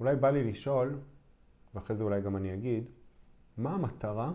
[0.00, 0.98] אולי בא לי לשאול,
[1.74, 2.84] ואחרי זה אולי גם אני אגיד,
[3.56, 4.32] מה המטרה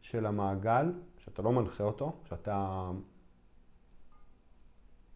[0.00, 2.90] של המעגל, שאתה לא מנחה אותו, שאתה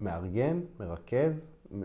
[0.04, 1.78] מארגן, מרכז, אה,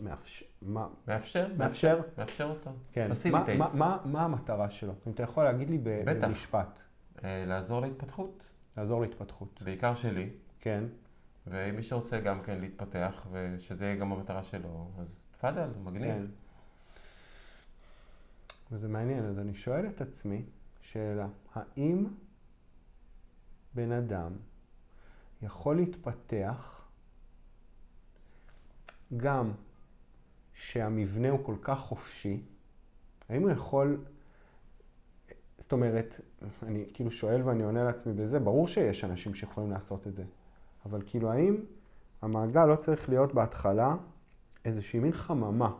[0.00, 1.48] מאפשר, מאפשר?
[1.56, 2.00] מאפשר?
[2.18, 2.70] מאפשר אותו.
[2.92, 3.76] כן, מה, Facilitate.
[4.04, 4.92] מה, המטרה שלו?
[5.06, 5.78] אם אתה יכול להגיד לי.
[5.82, 6.82] במשפט,
[7.24, 8.44] אה, לעזור להתפתחות,
[8.76, 9.62] לעזור להתפתחות.
[9.62, 10.30] בעיקר שלי.
[10.60, 10.84] כן,
[11.46, 16.14] ואם מי שרוצה גם כן להתפתח, ושזה יהיה גם המטרה שלו, אז תפאדל, מגניב.
[16.14, 16.24] כן.
[18.72, 20.42] וזה מעניין, אז אני שואל את עצמי
[20.80, 22.06] שאלה, האם
[23.74, 24.32] בן אדם
[25.42, 26.81] יכול להתפתח
[29.16, 29.52] גם
[30.54, 32.42] שהמבנה הוא כל כך חופשי,
[33.28, 34.04] האם הוא יכול,
[35.58, 36.20] זאת אומרת,
[36.62, 40.24] אני כאילו שואל ואני עונה לעצמי בזה, ברור שיש אנשים שיכולים לעשות את זה,
[40.86, 41.56] אבל כאילו האם
[42.22, 43.96] המעגל לא צריך להיות בהתחלה
[44.64, 45.72] איזושהי מין חממה?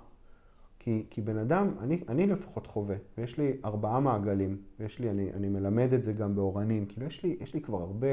[0.79, 5.33] כי, כי בן אדם, אני, אני לפחות חווה, ויש לי ארבעה מעגלים, ויש לי, אני,
[5.33, 8.07] אני מלמד את זה גם באורנים, כאילו יש לי, יש לי כבר הרבה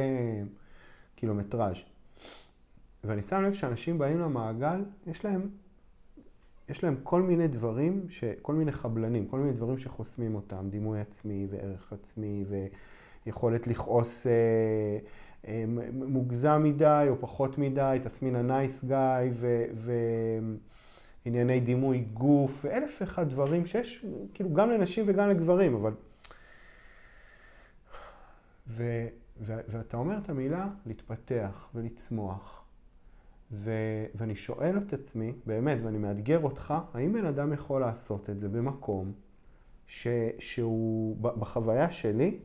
[1.15, 1.77] קילומטראז'.
[3.03, 5.49] ואני שם לב שאנשים באים למעגל, יש להם,
[6.69, 11.01] יש להם כל מיני דברים, ש, כל מיני חבלנים, כל מיני דברים שחוסמים אותם, דימוי
[11.01, 12.45] עצמי וערך עצמי
[13.25, 14.31] ויכולת לכעוס אה,
[15.47, 19.29] אה, מוגזם מדי או פחות מדי, תסמין הנייס גאי
[21.25, 25.93] וענייני דימוי גוף ואלף ואחד דברים שיש, כאילו גם לנשים וגם לגברים, אבל...
[28.67, 29.07] ו,
[29.41, 32.58] ו, ואתה אומר את המילה להתפתח ולצמוח.
[33.51, 33.71] ו,
[34.15, 38.49] ואני שואל את עצמי, באמת, ואני מאתגר אותך, האם בן אדם יכול לעשות את זה
[38.49, 39.11] במקום
[39.87, 40.07] ש,
[40.39, 42.39] שהוא, בחוויה שלי,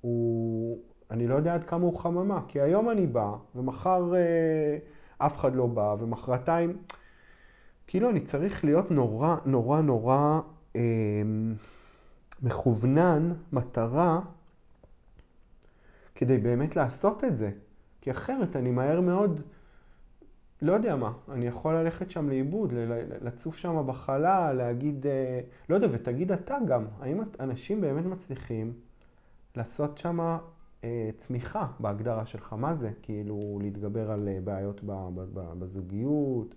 [0.00, 0.78] הוא,
[1.10, 4.78] אני לא יודע עד כמה הוא חממה, כי היום אני בא, ומחר אה,
[5.18, 6.76] אף אחד לא בא, ומחרתיים,
[7.86, 10.40] כאילו אני צריך להיות נורא, נורא, נורא
[10.76, 10.82] אה,
[12.42, 14.20] מכוונן, מטרה,
[16.14, 17.50] כדי באמת לעשות את זה.
[18.00, 19.40] כי אחרת אני מהר מאוד...
[20.62, 22.72] לא יודע מה, אני יכול ללכת שם לאיבוד,
[23.20, 28.72] לצוף שם בחלל, להגיד, אה, לא יודע, ותגיד אתה גם, האם אנשים באמת מצליחים
[29.56, 30.38] לעשות שם
[30.84, 32.52] אה, צמיחה בהגדרה שלך?
[32.52, 32.90] מה זה?
[33.02, 34.80] כאילו, להתגבר על אה, בעיות
[35.58, 36.54] בזוגיות,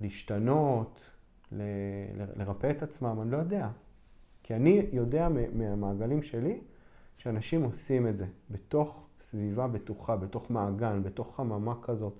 [0.00, 1.00] להשתנות,
[2.36, 3.68] לרפא את עצמם, אני לא יודע.
[4.42, 6.60] כי אני יודע מהמעגלים שלי
[7.18, 12.14] שאנשים עושים את זה בתוך סביבה בטוחה, בתוך מעגן, בתוך חממה כזאת,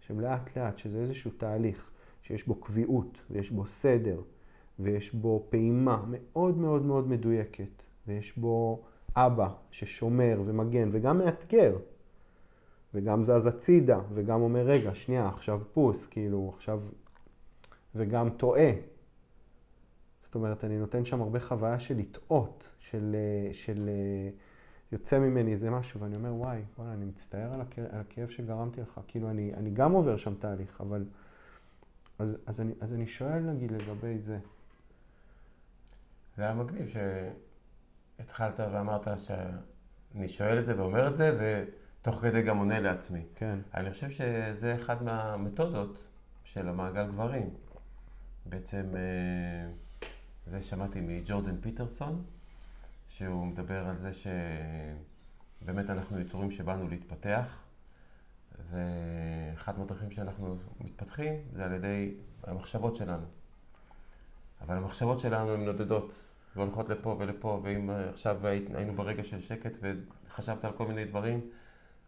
[0.00, 1.90] שהם לאט לאט, שזה איזשהו תהליך,
[2.22, 4.20] שיש בו קביעות, ויש בו סדר,
[4.78, 8.82] ויש בו פעימה מאוד מאוד מאוד מדויקת, ויש בו
[9.16, 11.76] אבא ששומר ומגן וגם מאתגר,
[12.94, 16.82] וגם זז הצידה, וגם אומר, רגע, שנייה, עכשיו פוס, כאילו, עכשיו...
[17.94, 18.70] וגם טועה.
[20.22, 23.16] זאת אומרת, אני נותן שם הרבה חוויה של לטעות, של,
[23.52, 23.88] של, של
[24.94, 28.80] יוצא ממני איזה משהו, ואני אומר, וואי, וואי, אני מצטער על, הכאב, על הכאב שגרמתי
[28.80, 29.00] לך.
[29.08, 31.04] כאילו, אני, אני גם עובר שם תהליך, אבל...
[32.18, 34.38] אז, אז, אני, אז אני שואל, נגיד, לגבי זה.
[36.36, 36.88] זה היה מגניב
[38.18, 41.38] שהתחלת ואמרת שאני שואל את זה ואומר את זה,
[42.00, 43.22] ותוך כדי גם עונה לעצמי.
[43.34, 43.58] כן.
[43.74, 46.04] אני חושב שזה אחד מהמתודות
[46.44, 47.50] של המעגל גברים.
[48.46, 49.70] בעצם, אה,
[50.46, 52.24] זה שמעתי מג'ורדן פיטרסון.
[53.14, 57.62] שהוא מדבר על זה שבאמת אנחנו יצורים שבאנו להתפתח,
[58.70, 63.26] ואחת מהדרכים שאנחנו מתפתחים זה על ידי המחשבות שלנו.
[64.60, 66.14] אבל המחשבות שלנו הן נודדות,
[66.56, 71.40] והולכות לפה ולפה, ואם עכשיו היינו ברגע של שקט וחשבת על כל מיני דברים,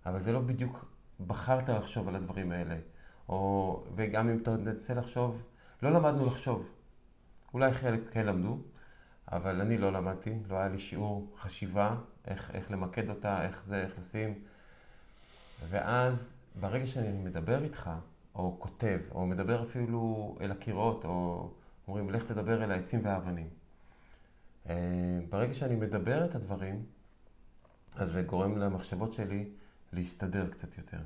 [0.06, 0.84] אבל זה לא בדיוק
[1.26, 2.76] בחרת לחשוב על הדברים האלה.
[3.28, 5.42] או, וגם אם אתה תנסה לחשוב,
[5.82, 6.70] לא למדנו לחשוב.
[7.54, 8.58] אולי חלק כן למדו,
[9.32, 13.82] אבל אני לא למדתי, לא היה לי שיעור חשיבה, איך, איך למקד אותה, איך זה,
[13.82, 14.34] איך לשים.
[15.68, 17.90] ואז, ברגע שאני מדבר איתך,
[18.34, 21.50] או כותב, או מדבר אפילו אל הקירות, או
[21.88, 23.48] אומרים, לך תדבר אל העצים והאבנים.
[24.68, 26.86] אה, ברגע שאני מדבר את הדברים,
[27.94, 29.50] אז זה גורם למחשבות שלי
[29.92, 31.00] להסתדר קצת יותר.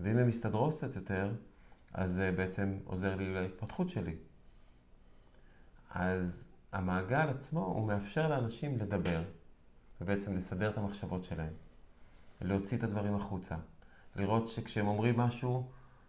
[0.00, 1.32] ואם הן מסתדרות קצת יותר,
[1.92, 4.16] אז זה בעצם עוזר לי להתפתחות שלי.
[5.90, 9.22] אז המעגל עצמו הוא מאפשר לאנשים לדבר,
[10.00, 11.52] ובעצם לסדר את המחשבות שלהם,
[12.40, 13.54] להוציא את הדברים החוצה,
[14.16, 15.66] לראות שכשהם אומרים משהו,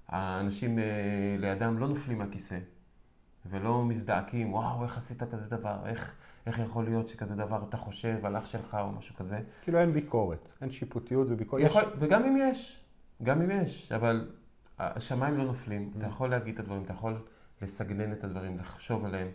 [0.08, 2.60] האנשים אה, לידם לא נופלים מהכיסא,
[3.46, 6.14] ולא מזדעקים, וואו, איך עשית כזה דבר, איך,
[6.46, 9.42] איך יכול להיות שכזה דבר אתה חושב על אח שלך או משהו כזה.
[9.62, 11.64] כאילו אין ביקורת, אין שיפוטיות וביקורת.
[11.64, 11.90] יכול, יש...
[12.00, 12.84] וגם אם יש,
[13.24, 14.32] גם אם יש, אבל
[14.80, 15.98] השמיים לא נופלים, mm.
[15.98, 17.22] אתה יכול להגיד את הדברים, אתה יכול
[17.62, 19.28] לסגנן את הדברים, לחשוב עליהם.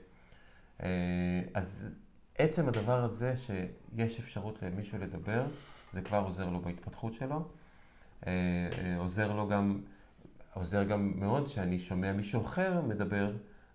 [0.82, 1.96] אה, אז
[2.38, 5.46] עצם הדבר הזה שיש אפשרות למישהו לדבר,
[5.92, 7.48] זה כבר עוזר לו בהתפתחות שלו.
[8.26, 9.80] אה, אה, עוזר לו גם,
[10.54, 13.32] עוזר גם מאוד שאני שומע מישהו אחר מדבר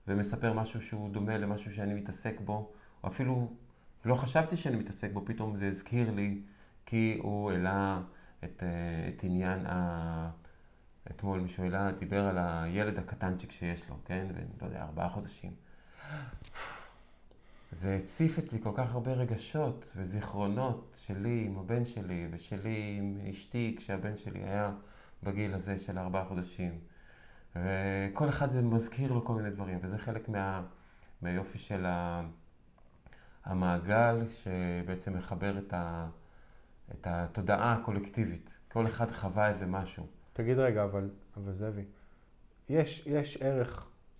[0.07, 2.71] ומספר משהו שהוא דומה למשהו שאני מתעסק בו,
[3.03, 3.51] או אפילו
[4.05, 6.41] לא חשבתי שאני מתעסק בו, פתאום זה הזכיר לי,
[6.85, 8.01] כי הוא העלה
[8.43, 8.63] את,
[9.07, 10.29] את עניין ה...
[11.11, 14.27] אתמול מישהו העלה, דיבר על הילד הקטנצ'יק שיש לו, כן?
[14.33, 15.51] ולא יודע, ארבעה חודשים.
[17.71, 23.75] זה הציף אצלי כל כך הרבה רגשות וזיכרונות שלי עם הבן שלי ושלי עם אשתי
[23.77, 24.71] כשהבן שלי היה
[25.23, 26.79] בגיל הזה של ארבעה חודשים.
[27.55, 30.63] וכל אחד זה מזכיר לו כל מיני דברים, וזה חלק מה,
[31.21, 31.85] מהיופי של
[33.45, 36.09] המעגל שבעצם מחבר את, ה,
[36.91, 38.59] את התודעה הקולקטיבית.
[38.71, 40.07] כל אחד חווה איזה משהו.
[40.33, 41.83] תגיד רגע, אבל, אבל זאבי,
[42.69, 43.37] יש, יש,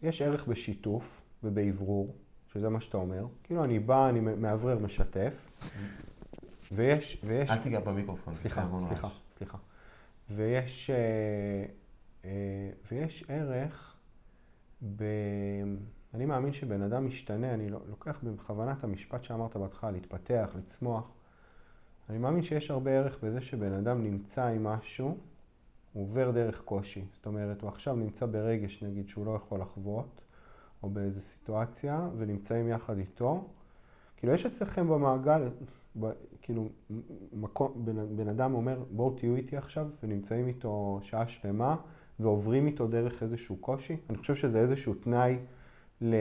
[0.02, 2.16] יש ערך בשיתוף ובאוורור,
[2.58, 3.26] שזה מה שאתה אומר.
[3.43, 5.52] כאילו אני בא, אני מאוורר, משתף,
[6.72, 7.50] ויש, ויש...
[7.50, 8.34] אל תיגע במיקרופון.
[8.34, 9.58] סליחה, סליחה, סליחה.
[10.30, 10.96] ויש, אה,
[12.26, 12.30] אה,
[12.91, 13.96] ויש ערך
[14.96, 15.04] ב...
[16.13, 21.12] אני מאמין שבן אדם משתנה, אני לא, לוקח בכוונה את המשפט שאמרת בהתחלה, להתפתח, לצמוח.
[22.10, 25.17] אני מאמין שיש הרבה ערך בזה שבן אדם נמצא עם משהו,
[25.93, 27.06] הוא עובר דרך קושי.
[27.13, 30.22] זאת אומרת, הוא עכשיו נמצא ברגש, נגיד, שהוא לא יכול לחוות,
[30.84, 33.48] או באיזו סיטואציה, ונמצאים יחד איתו.
[34.18, 35.50] כאילו, יש אצלכם במעגל,
[36.00, 36.12] ב,
[36.42, 36.68] כאילו,
[37.34, 41.76] מקום, בן, בן אדם אומר, בואו תהיו איתי עכשיו, ונמצאים איתו שעה שלמה,
[42.20, 43.98] ועוברים איתו דרך איזשהו קושי.
[44.10, 45.38] אני חושב שזה איזשהו תנאי
[46.02, 46.16] ל...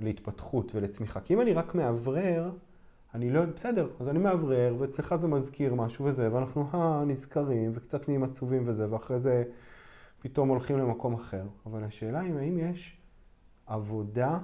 [0.00, 1.20] להתפתחות ולצמיחה.
[1.20, 2.50] כי אם אני רק מאוורר,
[3.14, 8.08] אני לא, בסדר, אז אני מאוורר, ואצלך זה מזכיר משהו וזה, ואנחנו אה, נזכרים, וקצת
[8.08, 9.44] נהיים עצובים וזה, ואחרי זה
[10.20, 11.46] פתאום הולכים למקום אחר.
[11.66, 12.96] אבל השאלה היא, האם יש
[13.66, 14.38] עבודה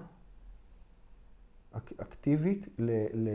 [1.73, 3.29] אק, אקטיבית ל, ל,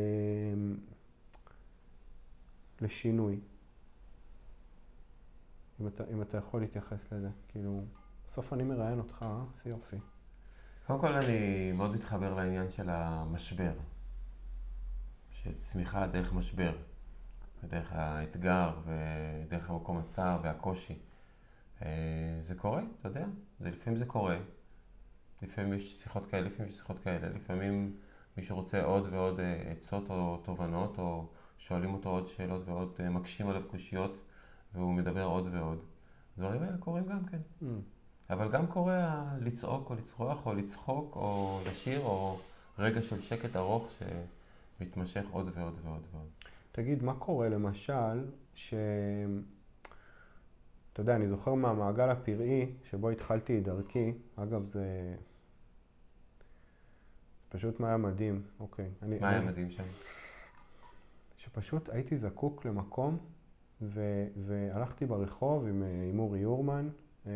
[2.81, 3.39] לשינוי?
[5.81, 7.83] אם אתה, אם אתה יכול להתייחס לזה, כאילו,
[8.25, 9.97] בסוף אני מראיין אותך, זה יופי.
[10.87, 13.73] קודם כל אני מאוד מתחבר לעניין של המשבר.
[15.31, 16.77] שצמיחה דרך משבר,
[17.63, 20.99] ודרך האתגר, ודרך המקום הצער והקושי.
[21.81, 23.25] אה, זה קורה, אתה יודע,
[23.59, 24.37] לפעמים זה קורה.
[25.41, 27.29] לפעמים יש שיחות כאלה, לפעמים יש שיחות כאלה.
[27.29, 27.95] לפעמים
[28.37, 33.09] מישהו רוצה עוד ועוד אה, עצות או תובנות, או שואלים אותו עוד שאלות ועוד אה,
[33.09, 34.21] מקשים עליו קושיות,
[34.73, 35.79] והוא מדבר עוד ועוד.
[36.37, 37.37] הדברים האלה קורים גם כן.
[37.61, 37.65] Mm.
[38.29, 42.39] אבל גם קורה לצעוק או לצרוח או לצחוק או לשיר או
[42.79, 43.89] רגע של שקט ארוך
[44.79, 46.27] שמתמשך עוד ועוד ועוד ועוד.
[46.71, 48.73] תגיד, מה קורה למשל ש...
[50.95, 55.15] אתה יודע, אני זוכר מהמעגל הפראי שבו התחלתי את דרכי, אגב זה
[57.49, 58.89] פשוט מה היה מדהים, אוקיי.
[59.01, 59.83] אני, מה היה מדהים שם?
[61.37, 63.17] שפשוט הייתי זקוק למקום
[63.81, 64.01] ו...
[64.45, 66.89] והלכתי ברחוב עם, עם אורי יורמן,
[67.27, 67.31] אה,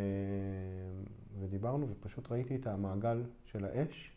[1.39, 4.13] ודיברנו ופשוט ראיתי את המעגל של האש,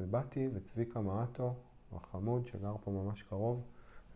[0.00, 1.54] ובאתי וצביקה מעטו,
[1.92, 3.62] החמוד שגר פה ממש קרוב,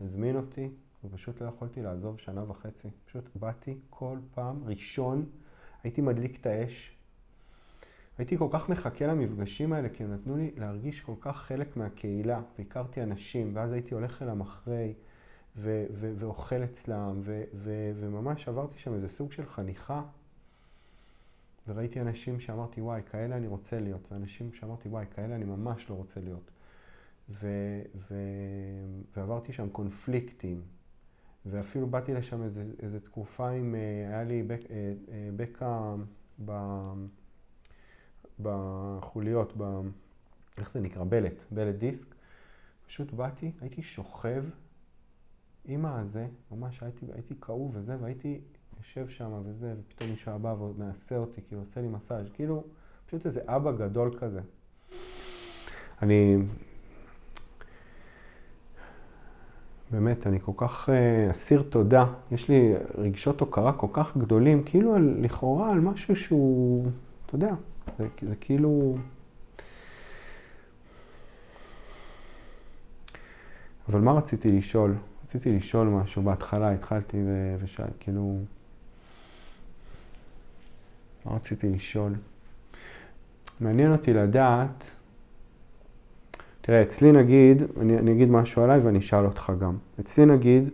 [0.01, 0.69] הזמין אותי,
[1.03, 2.89] ופשוט לא יכולתי לעזוב שנה וחצי.
[3.05, 5.25] פשוט באתי כל פעם, ראשון,
[5.83, 6.97] הייתי מדליק את האש.
[8.17, 12.41] הייתי כל כך מחכה למפגשים האלה, כי הם נתנו לי להרגיש כל כך חלק מהקהילה,
[12.57, 14.93] והכרתי אנשים, ואז הייתי הולך אליהם אחרי,
[15.55, 20.03] ו- ו- ואוכל אצלם, ו- ו- וממש עברתי שם איזה סוג של חניכה
[21.67, 25.95] וראיתי אנשים שאמרתי, וואי, כאלה אני רוצה להיות, ואנשים שאמרתי, וואי, כאלה אני ממש לא
[25.95, 26.51] רוצה להיות.
[27.29, 27.47] ו,
[27.95, 28.15] ו,
[29.15, 30.61] ועברתי שם קונפליקטים,
[31.45, 35.95] ואפילו באתי לשם איזה, איזה תקופה עם, אה, היה לי בק, אה, אה, בקע
[36.45, 36.51] ב,
[38.39, 39.81] בחוליות, ב,
[40.57, 41.03] איך זה נקרא?
[41.03, 42.15] בלט, בלט דיסק.
[42.87, 44.43] פשוט באתי, הייתי שוכב
[45.65, 48.41] עם הזה, ממש הייתי, הייתי כאוב וזה, והייתי
[48.77, 52.63] יושב שם וזה, ופתאום מישהו בא ומעשה אותי, כאילו עושה לי מסאז', כאילו,
[53.05, 54.41] פשוט איזה אבא גדול כזה.
[56.01, 56.37] אני...
[59.91, 62.05] באמת, אני כל כך אה, אסיר תודה.
[62.31, 66.87] יש לי רגשות הוקרה כל כך גדולים, כאילו על, לכאורה על משהו שהוא,
[67.25, 67.53] אתה יודע,
[67.97, 68.95] זה, זה כאילו...
[73.89, 74.95] אבל מה רציתי לשאול?
[75.23, 77.17] רציתי לשאול משהו בהתחלה, התחלתי
[77.59, 78.37] ושאלתי, כאילו...
[81.25, 82.15] מה רציתי לשאול?
[83.59, 84.83] מעניין אותי לדעת,
[86.61, 89.77] תראה, אצלי נגיד, אני, אני אגיד משהו עליי ואני אשאל אותך גם.
[89.99, 90.69] אצלי נגיד,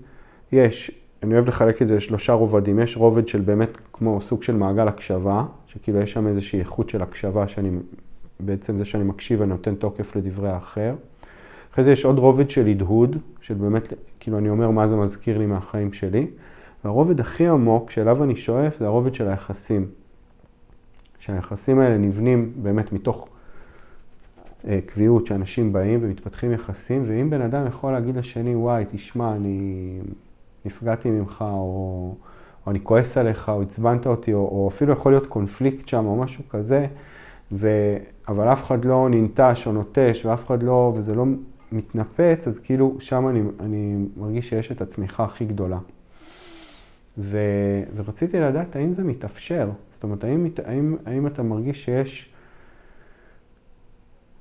[0.52, 0.92] יש,
[1.24, 2.80] אני אוהב לחלק את זה לשלושה רובדים.
[2.80, 7.02] יש רובד של באמת כמו סוג של מעגל הקשבה, שכאילו יש שם איזושהי איכות של
[7.02, 7.70] הקשבה, שאני,
[8.40, 10.96] בעצם זה שאני מקשיב ונותן תוקף לדברי האחר.
[11.74, 15.38] אחרי זה יש עוד רובד של הדהוד, של באמת, כאילו אני אומר מה זה מזכיר
[15.38, 16.28] לי מהחיים שלי.
[16.84, 19.88] והרובד הכי עמוק שאליו אני שואף זה הרובד של היחסים.
[21.20, 23.28] שהיחסים האלה נבנים באמת מתוך
[24.86, 30.00] קביעות, שאנשים באים ומתפתחים יחסים, ואם בן אדם יכול להגיד לשני, וואי, תשמע, אני
[30.66, 32.16] נפגעתי ממך, או,
[32.66, 36.16] או אני כועס עליך, או עצבנת אותי, או, או אפילו יכול להיות קונפליקט שם, או
[36.16, 36.88] משהו כזה,
[37.52, 37.68] ו...
[38.28, 41.26] אבל אף אחד לא ננטש או נוטש, ואף אחד לא, וזה לא
[41.72, 45.78] מתנפץ, אז כאילו שם אני, אני מרגיש שיש את הצמיחה הכי גדולה.
[47.18, 47.40] ו,
[47.96, 49.70] ורציתי לדעת האם זה מתאפשר.
[49.90, 52.30] זאת אומרת, האם, האם, האם אתה מרגיש שיש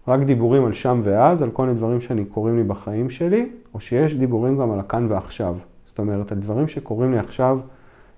[0.09, 3.81] רק דיבורים על שם ואז, על כל מיני דברים שאני קוראים לי בחיים שלי, או
[3.81, 5.57] שיש דיבורים גם על הכאן ועכשיו.
[5.85, 7.59] זאת אומרת, על דברים שקורים לי עכשיו,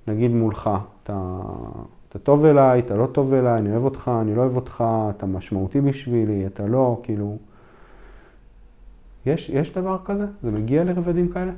[0.06, 0.70] נגיד מולך.
[1.02, 1.38] אתה,
[2.08, 4.84] אתה טוב אליי, אתה לא טוב אליי, אני אוהב אותך, אני לא אוהב אותך,
[5.16, 7.36] אתה משמעותי בשבילי, אתה לא, כאילו...
[9.26, 10.26] יש, יש דבר כזה?
[10.42, 11.52] זה מגיע לרבדים כאלה?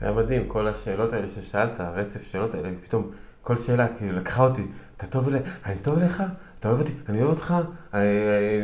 [0.00, 3.10] היה מדהים, כל השאלות האלה ששאלת, הרצף שאלות האלה, פתאום
[3.42, 4.66] כל שאלה כאילו לקחה אותי,
[4.96, 6.22] אתה טוב אליי, אני טוב אליך?
[6.60, 6.92] אתה אוהב אותי?
[7.08, 7.54] אני אוהב אותך?
[7.94, 8.02] אני,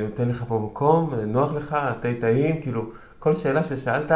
[0.01, 4.13] נותן לך פה מקום, נוח לך, אתה טעים, כאילו, כל שאלה ששאלת,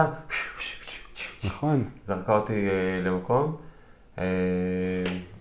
[1.44, 1.84] נכון.
[2.04, 3.56] זרקה אותי אה, למקום.
[4.18, 4.24] אה,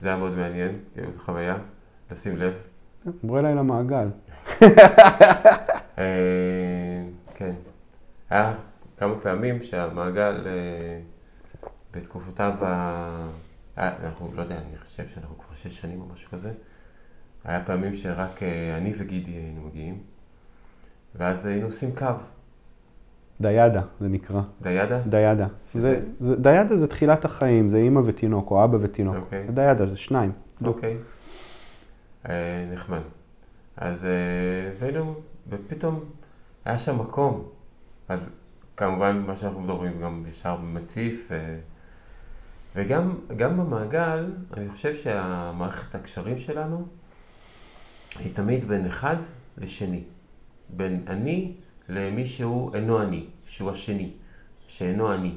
[0.02, 1.58] זה היה מאוד מעניין, כאילו, זו חוויה,
[2.12, 2.54] לשים לב.
[3.24, 4.08] בוא אליי למעגל.
[5.98, 7.04] אה,
[7.36, 7.54] כן.
[8.30, 8.54] היה
[8.98, 10.48] כמה פעמים שהמעגל
[11.94, 12.54] בתקופותיו
[13.78, 16.52] אנחנו, לא יודע, אני חושב שאנחנו כבר שש שנים או משהו כזה.
[17.46, 19.98] היה פעמים שרק אה, אני וגידי היינו מגיעים,
[21.16, 22.06] ואז היינו עושים קו.
[23.42, 24.42] דיידה, זה נקרא.
[24.62, 25.02] דיידה?
[25.02, 25.48] דיידה.
[25.72, 25.82] שזה?
[25.82, 29.16] זה, זה, דיידה זה תחילת החיים, זה אימא ותינוק, או אבא ותינוק.
[29.16, 29.48] אוקיי.
[29.48, 30.32] דיידה זה שניים.
[30.66, 30.98] אוקיי.
[32.30, 33.02] אה, נחמד.
[33.78, 34.10] אז אה,
[34.80, 35.16] והיינו,
[35.50, 36.04] ופתאום
[36.66, 37.48] היה שם מקום.
[38.10, 38.30] אז
[38.78, 41.32] כמובן, מה שאנחנו מדברים גם ישר מציף.
[41.32, 41.58] אה,
[42.76, 46.86] וגם גם במעגל, אני חושב שהמערכת הקשרים שלנו
[48.20, 49.16] היא תמיד בין אחד
[49.58, 50.04] לשני.
[50.70, 51.54] בין אני
[51.90, 54.12] למי שהוא אינו אני, שהוא השני,
[54.68, 55.36] שאינו אני.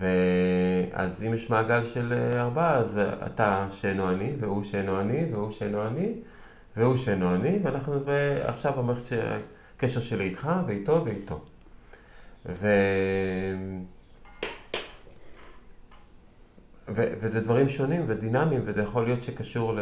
[0.00, 5.50] ואז אם יש מעגל של אה, ארבעה, אז אתה שאינו אני, והוא שאינו אני, והוא
[5.50, 6.12] שאינו אני,
[6.76, 7.94] והוא שאינו אני, ואנחנו
[8.42, 9.20] עכשיו המערכת של
[9.76, 11.44] הקשר שלי איתך, ואיתו, ואיתו.
[12.46, 12.68] ו...
[16.88, 17.04] ו...
[17.20, 19.78] וזה דברים שונים ודינמיים, וזה יכול להיות שקשור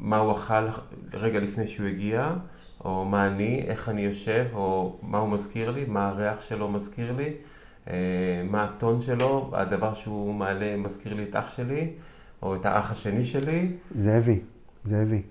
[0.00, 0.68] למה הוא אכל
[1.12, 2.34] רגע לפני שהוא הגיע,
[2.84, 7.12] או מה אני, איך אני יושב, או מה הוא מזכיר לי, מה הריח שלו מזכיר
[7.12, 7.34] לי,
[7.90, 11.92] אה, מה הטון שלו, הדבר שהוא מעלה מזכיר לי את אח שלי,
[12.42, 13.72] או את האח השני שלי.
[13.96, 14.40] זאבי,
[14.84, 15.22] זאבי,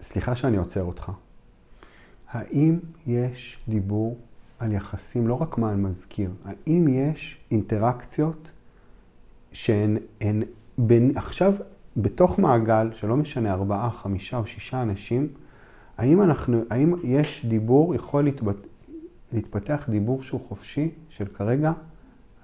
[0.00, 1.12] סליחה שאני עוצר אותך.
[2.30, 4.18] האם יש דיבור
[4.58, 8.50] על יחסים, לא רק מה אני מזכיר, האם יש אינטראקציות
[9.52, 10.42] שהן הן
[10.78, 11.54] בין, עכשיו
[11.96, 15.28] בתוך מעגל, שלא משנה ארבעה, חמישה או שישה אנשים,
[15.98, 18.66] האם, אנחנו, האם יש דיבור, יכול להתבט,
[19.32, 21.72] להתפתח דיבור שהוא חופשי, של כרגע,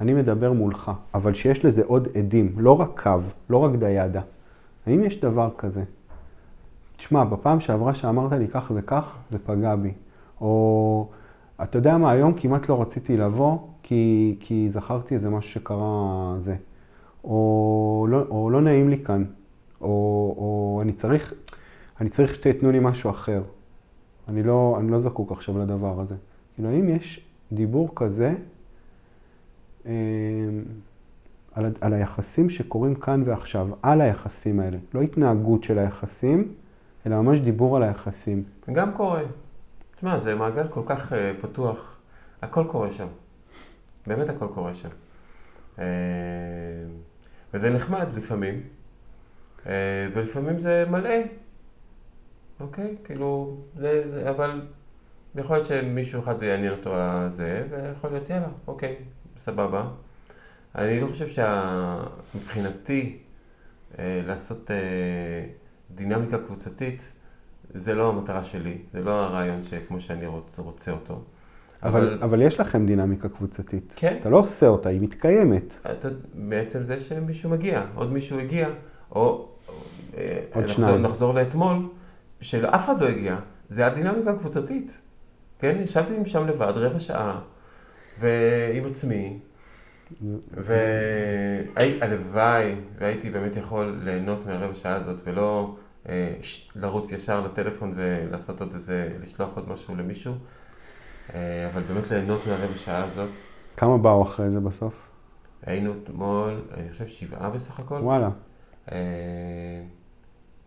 [0.00, 3.18] אני מדבר מולך, אבל שיש לזה עוד עדים, לא רק קו,
[3.50, 4.20] לא רק דיידה.
[4.86, 5.82] האם יש דבר כזה?
[6.96, 9.92] תשמע, בפעם שעברה שאמרת לי כך וכך, זה פגע בי.
[10.40, 11.09] או,
[11.62, 16.57] אתה יודע מה, היום כמעט לא רציתי לבוא, כי, כי זכרתי איזה משהו שקרה זה.
[17.24, 19.24] או לא, או לא נעים לי כאן.
[19.82, 19.88] או,
[20.38, 21.34] או אני צריך,
[22.00, 23.42] אני צריך שתיתנו לי משהו אחר.
[24.28, 26.14] אני לא, אני לא זקוק עכשיו לדבר הזה.
[26.54, 28.34] כאילו, האם יש דיבור כזה
[29.86, 29.92] אה,
[31.52, 34.78] על, על היחסים שקורים כאן ועכשיו, על היחסים האלה?
[34.94, 36.54] לא התנהגות של היחסים,
[37.06, 38.42] אלא ממש דיבור על היחסים.
[38.72, 39.22] גם קורה.
[39.96, 41.96] תשמע, זה מעגל כל כך uh, פתוח,
[42.42, 43.06] הכל קורה שם.
[44.06, 44.88] באמת הכל קורה שם.
[45.76, 45.80] Uh,
[47.54, 48.60] וזה נחמד לפעמים,
[49.66, 51.14] ולפעמים זה מלא.
[52.60, 52.96] אוקיי?
[53.04, 54.60] כאילו, זה, זה, אבל
[55.34, 58.96] יכול להיות שמישהו אחד זה יעניין אותו הזה, ויכול להיות, יאללה, אוקיי,
[59.38, 59.88] סבבה.
[60.74, 63.18] אני לא חושב שמבחינתי,
[63.98, 64.76] אה, לעשות אה,
[65.94, 67.12] דינמיקה קבוצתית,
[67.74, 71.22] זה לא המטרה שלי, זה לא הרעיון שכמו שאני רוצה, רוצה אותו.
[71.82, 73.94] אבל, אבל, אבל יש לכם דינמיקה קבוצתית.
[73.96, 74.16] כן.
[74.20, 75.78] אתה לא עושה אותה, היא מתקיימת.
[75.90, 78.68] אתה, בעצם זה שמישהו מגיע, עוד מישהו הגיע,
[79.12, 79.51] או...
[80.16, 81.02] אה, עוד נחזור, שניים.
[81.02, 81.88] נחזור לאתמול,
[82.40, 83.36] שאף אחד לא הגיע,
[83.68, 85.00] זה הדינמיקה הקבוצתית.
[85.58, 87.40] כן, ישבתי שם לבד רבע שעה,
[88.20, 89.38] ועם עצמי,
[91.74, 95.76] והלוואי, והייתי באמת יכול ליהנות מהרבע שעה הזאת, ולא
[96.08, 100.32] אה, ש- לרוץ ישר לטלפון ולעשות עוד איזה, לשלוח עוד משהו למישהו,
[101.34, 103.30] אה, אבל באמת ליהנות מהרבע שעה הזאת.
[103.76, 104.94] כמה באו אחרי זה בסוף?
[105.66, 107.94] היינו אתמול, אני חושב שבעה בסך הכל.
[107.94, 108.28] וואלה.
[108.92, 108.98] אה,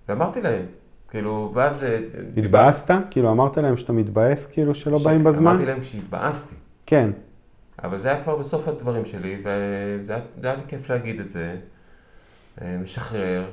[0.10, 0.66] ואמרתי להם,
[1.10, 1.84] כאילו, ואז...
[1.84, 2.00] אה,
[2.38, 2.94] התבאסת?
[3.12, 5.52] כאילו אמרת להם שאתה מתבאס כאילו שלא באים בזמן?
[5.52, 6.56] אמרתי להם כשהתבאסתי.
[6.86, 7.12] כן.
[7.84, 11.56] אבל זה היה כבר בסוף הדברים שלי, וזה היה, היה לי כיף להגיד את זה,
[12.62, 13.46] אה, משחרר,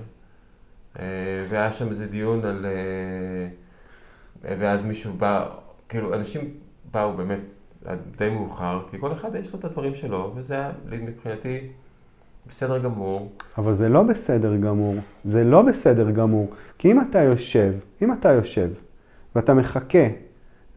[0.99, 1.05] אה,
[1.49, 2.67] והיה שם איזה דיון על...
[4.45, 5.47] ואז מישהו בא,
[5.89, 6.51] כאילו, אנשים
[6.91, 7.41] באו באמת
[8.17, 11.69] די מאוחר, כי כל אחד יש לו את הדברים שלו, וזה היה מבחינתי
[12.49, 13.33] בסדר גמור.
[13.59, 14.95] אבל זה לא בסדר גמור.
[15.25, 16.51] זה לא בסדר גמור.
[16.79, 18.71] כי אם אתה יושב, אם אתה יושב,
[19.37, 20.07] ואתה מחכה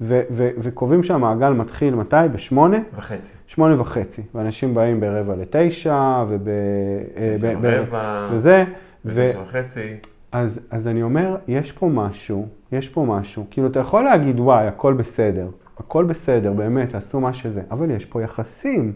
[0.02, 2.16] ו- ו- וקובעים שהמעגל מתחיל מתי?
[2.34, 2.78] בשמונה?
[2.96, 3.32] וחצי.
[3.48, 4.22] שמונה וחצי.
[4.36, 6.48] ואנשים באים ברבע לתשע, וב...
[6.48, 8.64] אה, תשע ורבע, וזה.
[9.06, 9.98] ותשע וחצי.
[10.32, 13.46] אז, אז אני אומר, יש פה משהו, יש פה משהו.
[13.52, 15.48] כאילו, אתה יכול להגיד, וואי, הכל בסדר.
[15.78, 17.62] הכל בסדר, באמת, תעשו מה שזה.
[17.72, 18.94] אבל יש פה יחסים.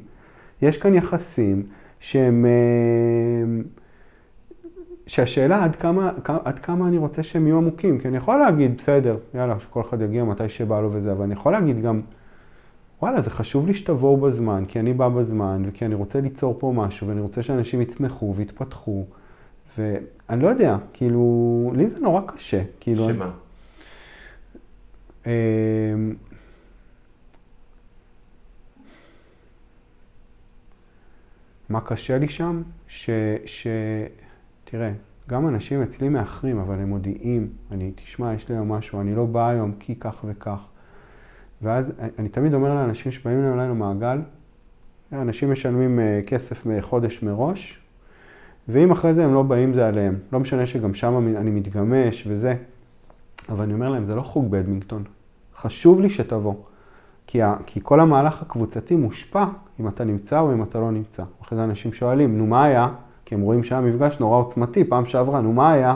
[0.61, 1.63] יש כאן יחסים
[1.99, 2.45] שהם...
[2.45, 3.61] אה,
[5.07, 7.99] שהשאלה עד כמה, עד כמה אני רוצה שהם יהיו עמוקים.
[7.99, 11.33] כי אני יכול להגיד, בסדר, יאללה, שכל אחד יגיע מתי שבא לו וזה, אבל אני
[11.33, 12.01] יכול להגיד גם,
[13.01, 16.73] וואלה, זה חשוב לי שתבואו בזמן, כי אני בא בזמן, וכי אני רוצה ליצור פה
[16.75, 19.05] משהו, ואני רוצה שאנשים יצמחו ויתפתחו.
[19.77, 22.61] ואני לא יודע, כאילו, לי זה נורא קשה.
[22.79, 23.31] כאילו, שמה?
[25.25, 25.31] אמ,
[31.69, 32.61] מה קשה לי שם?
[32.87, 33.09] ש...
[33.45, 33.67] ש...
[34.63, 34.91] תראה,
[35.29, 39.25] גם אנשים אצלי מאחרים, אבל הם מודיעים, אני, תשמע, יש לי היום משהו, אני לא
[39.25, 40.59] בא היום כי כך וכך.
[41.61, 44.21] ואז אני תמיד אומר לאנשים שבאים אליי למעגל,
[45.13, 47.81] אנשים משלמים אה, כסף חודש מראש,
[48.67, 50.19] ואם אחרי זה הם לא באים, זה עליהם.
[50.33, 52.55] לא משנה שגם שם אני מתגמש וזה,
[53.49, 55.03] אבל אני אומר להם, זה לא חוג באדמינגטון.
[55.57, 56.53] חשוב לי שתבוא.
[57.31, 59.45] כי, ה, כי כל המהלך הקבוצתי מושפע
[59.79, 61.23] אם אתה נמצא או אם אתה לא נמצא.
[61.41, 62.87] אחרי זה אנשים שואלים, נו מה היה?
[63.25, 65.95] כי הם רואים שהיה מפגש נורא עוצמתי, פעם שעברה, נו מה היה?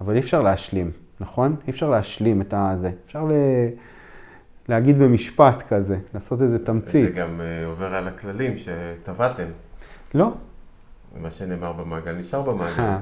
[0.00, 0.90] אבל אי אפשר להשלים,
[1.20, 1.56] נכון?
[1.66, 2.90] אי אפשר להשלים את הזה.
[3.04, 3.32] אפשר ל...
[4.68, 7.14] להגיד במשפט כזה, לעשות איזה תמצית.
[7.14, 9.48] זה גם uh, עובר על הכללים שטבעתם.
[10.14, 10.32] לא.
[11.22, 12.82] מה שנאמר במעגל נשאר במעגל.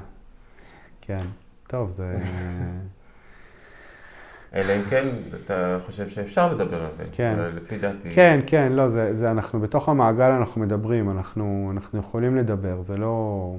[1.07, 1.24] כן,
[1.66, 2.16] טוב, זה...
[4.55, 5.09] אלא אם כן
[5.44, 7.05] אתה חושב שאפשר לדבר על זה.
[7.12, 7.36] כן.
[7.55, 8.11] לפי דעתי.
[8.11, 12.96] כן, כן, לא, זה, זה אנחנו בתוך המעגל אנחנו מדברים, אנחנו, אנחנו יכולים לדבר, זה
[12.96, 13.57] לא...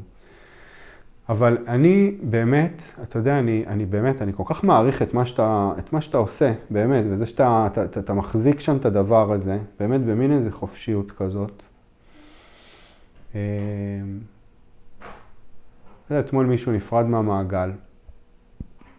[1.29, 5.71] אבל אני באמת, אתה יודע, אני, אני באמת, אני כל כך מעריך את מה שאתה,
[5.79, 9.57] את מה שאתה עושה, באמת, וזה שאתה אתה, אתה, אתה מחזיק שם את הדבר הזה,
[9.79, 11.63] באמת במין איזו חופשיות כזאת.
[16.13, 17.71] יודע, אתמול מישהו נפרד מהמעגל,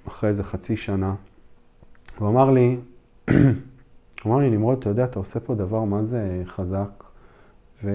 [0.08, 1.14] אחרי איזה חצי שנה.
[2.18, 2.80] הוא אמר לי,
[3.30, 3.34] הוא
[4.26, 7.04] אמר לי, נמרוד, אתה יודע, אתה עושה פה דבר מה זה חזק,
[7.84, 7.90] ו...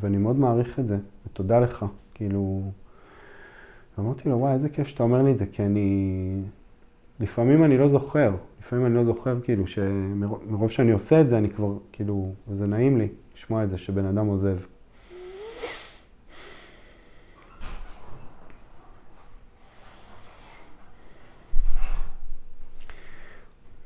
[0.00, 2.62] ואני מאוד מעריך את זה, ותודה לך, כאילו...
[3.98, 6.42] ואמרתי לו, וואי, איזה כיף שאתה אומר לי את זה, כי אני...
[7.20, 11.50] לפעמים אני לא זוכר, לפעמים אני לא זוכר, כאילו, שמרוב שאני עושה את זה, אני
[11.50, 14.58] כבר, כאילו, וזה נעים לי לשמוע את זה, שבן אדם עוזב.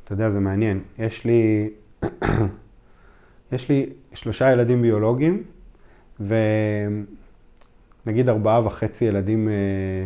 [0.05, 0.80] אתה יודע, זה מעניין.
[0.98, 1.70] יש לי,
[3.52, 5.42] יש לי שלושה ילדים ביולוגיים,
[6.20, 6.38] ונגיד
[8.28, 9.55] ארבעה וחצי ילדים אה,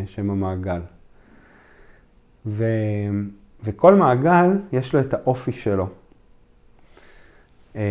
[0.07, 0.81] שהם המעגל.
[2.47, 2.65] ו...
[3.63, 5.89] וכל מעגל יש לו את האופי שלו.
[7.77, 7.83] אה,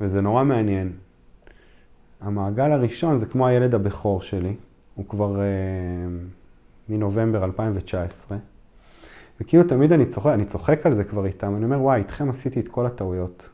[0.00, 0.92] וזה נורא מעניין.
[2.20, 4.54] המעגל הראשון זה כמו הילד הבכור שלי,
[4.94, 5.46] הוא כבר אה,
[6.88, 8.38] מנובמבר 2019.
[9.40, 12.60] וכאילו תמיד אני צוחק, אני צוחק על זה כבר איתם, אני אומר, וואי, איתכם עשיתי
[12.60, 13.50] את כל הטעויות.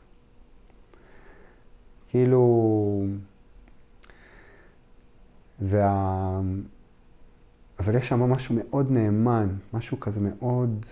[2.09, 3.05] כאילו...
[5.61, 6.41] וה...
[7.79, 10.85] אבל יש שם משהו מאוד נאמן, משהו כזה מאוד,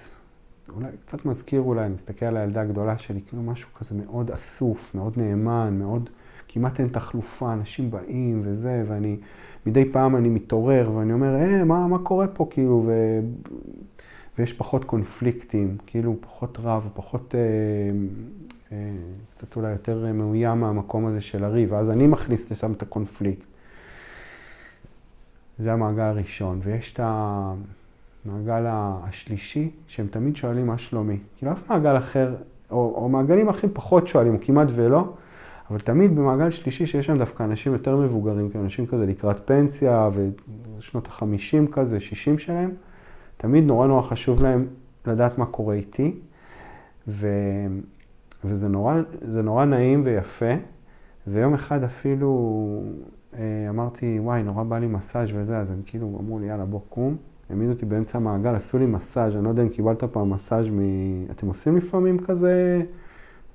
[0.76, 4.96] אולי קצת מזכיר אולי, אני מסתכל על הילדה הגדולה שלי, כאילו משהו כזה מאוד אסוף,
[4.96, 6.10] מאוד נאמן, מאוד,
[6.48, 9.18] כמעט אין תחלופה, אנשים באים וזה, ואני,
[9.66, 13.20] מדי פעם אני מתעורר ואני אומר, אה, מה, מה קורה פה, כאילו, ו...
[14.38, 17.40] ויש פחות קונפליקטים, כאילו פחות רב, פחות, אה,
[18.72, 18.78] אה,
[19.34, 23.46] קצת אולי יותר מאוים מהמקום הזה של הריב, ואז אני מכניס לשם את הקונפליקט.
[25.60, 31.18] זה המעגל הראשון, ויש את המעגל השלישי, שהם תמיד שואלים מה שלומי.
[31.38, 32.36] כאילו אף מעגל אחר,
[32.72, 35.14] או, או מעגלים אחרים פחות שואלים, או כמעט ולא,
[35.70, 40.10] אבל תמיד במעגל שלישי שיש שם דווקא אנשים יותר מבוגרים, כאילו אנשים כזה לקראת פנסיה,
[40.78, 42.72] ושנות החמישים כזה, שישים שלהם,
[43.42, 44.68] תמיד נורא נורא חשוב להם
[45.08, 46.20] לדעת מה קורה איתי,
[47.08, 47.28] ו...
[48.44, 48.96] וזה נורא,
[49.44, 50.54] נורא נעים ויפה,
[51.28, 52.60] ויום אחד אפילו
[53.34, 56.80] אה, אמרתי, וואי, נורא בא לי מסאז' וזה, אז הם כאילו אמרו לי, יאללה, בוא
[56.90, 57.16] קום.
[57.50, 60.80] העמידו אותי באמצע המעגל, עשו לי מסאז', אני לא יודע אם קיבלת פעם מסאז' מ...
[61.32, 62.82] אתם עושים לפעמים כזה,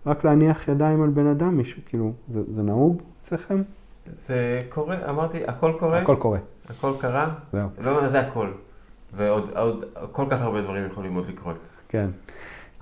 [0.07, 3.62] רק להניח ידיים על בן אדם, מישהו, כאילו, זה, זה נהוג אצלכם?
[4.14, 5.99] זה קורה, אמרתי, הכל קורה?
[5.99, 6.39] הכל קורה.
[6.68, 7.34] הכל קרה?
[7.53, 7.68] זהו.
[7.78, 8.51] לא, זה הכל.
[9.16, 11.56] ועוד עוד, כל כך הרבה דברים יכולים עוד לקרות.
[11.88, 12.06] כן.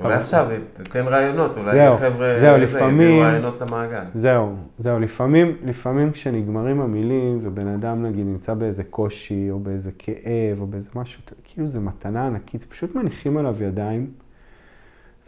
[0.00, 4.04] אולי עכשיו, תתן רעיונות, אולי זהו, חבר'ה, זהו, לפעמים, רעיונות למעגל.
[4.14, 10.60] זהו, זהו, לפעמים, לפעמים כשנגמרים המילים ובן אדם נגיד נמצא באיזה קושי או באיזה כאב
[10.60, 14.10] או באיזה משהו, כאילו זה מתנה ענקית, זה פשוט מניחים עליו ידיים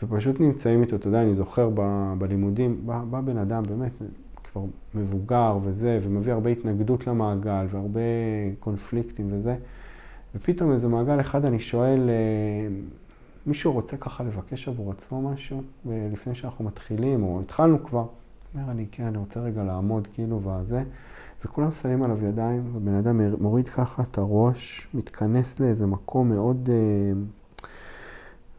[0.03, 3.93] ופשוט נמצאים איתו, אתה יודע, אני זוכר ב, בלימודים, בא, בא בן אדם באמת
[4.45, 4.63] כבר
[4.95, 8.01] מבוגר וזה, ומביא הרבה התנגדות למעגל והרבה
[8.61, 9.55] קונפליקטים וזה,
[10.35, 12.77] ופתאום איזה מעגל אחד אני שואל, אה,
[13.47, 18.07] מישהו רוצה ככה לבקש עבור עצמו משהו לפני שאנחנו מתחילים, או התחלנו כבר?
[18.55, 20.83] אומר אני, כן, אני רוצה רגע לעמוד כאילו וזה,
[21.45, 27.13] וכולם שמים עליו ידיים, ובן אדם מוריד ככה את הראש, מתכנס לאיזה מקום מאוד, אה,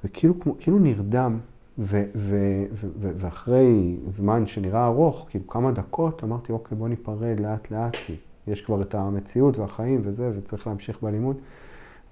[0.04, 1.40] וכאילו כאילו נרדם,
[1.80, 2.38] ו, ו,
[2.74, 7.96] ו, ו, ואחרי זמן שנראה ארוך, כאילו כמה דקות, אמרתי, אוקיי, בוא ניפרד לאט לאט,
[7.96, 8.16] כי
[8.48, 11.38] יש כבר את המציאות והחיים וזה, וצריך להמשיך בלימוד.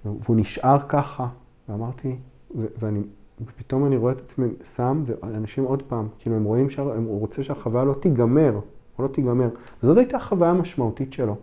[0.04, 1.28] והוא נשאר ככה,
[1.68, 2.16] ואמרתי,
[2.56, 3.00] ו- ואני,
[3.46, 7.84] ופתאום אני רואה את עצמי שם, ואנשים עוד פעם, כאילו הם רואים שהוא רוצה שהחוויה
[7.84, 8.60] לא תיגמר,
[8.98, 9.48] או לא תיגמר.
[9.82, 11.36] זאת הייתה החוויה המשמעותית שלו.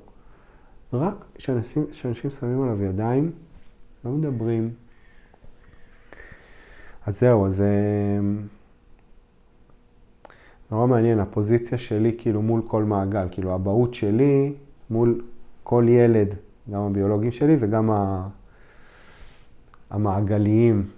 [0.93, 3.31] רק כשאנשים, כשאנשים שמים עליו ידיים,
[4.05, 4.73] לא מדברים.
[7.05, 7.61] אז זהו, אז...
[7.61, 8.47] אמ,
[10.71, 14.53] נורא מעניין, הפוזיציה שלי כאילו מול כל מעגל, כאילו האבהות שלי
[14.93, 15.21] מול
[15.63, 16.35] כל ילד,
[16.71, 18.27] גם הביולוגים שלי וגם ה...
[19.89, 20.89] המעגליים.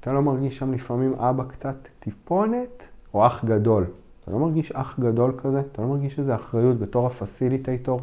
[0.00, 3.84] אתה לא מרגיש שם לפעמים אבא קצת טיפונת, או אח גדול.
[4.22, 5.60] אתה לא מרגיש אח גדול כזה?
[5.60, 8.00] אתה לא מרגיש איזו אחריות בתור הפסיליטייטור?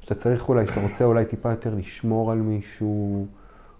[0.00, 3.26] שאתה צריך אולי, שאתה רוצה אולי טיפה יותר לשמור על מישהו,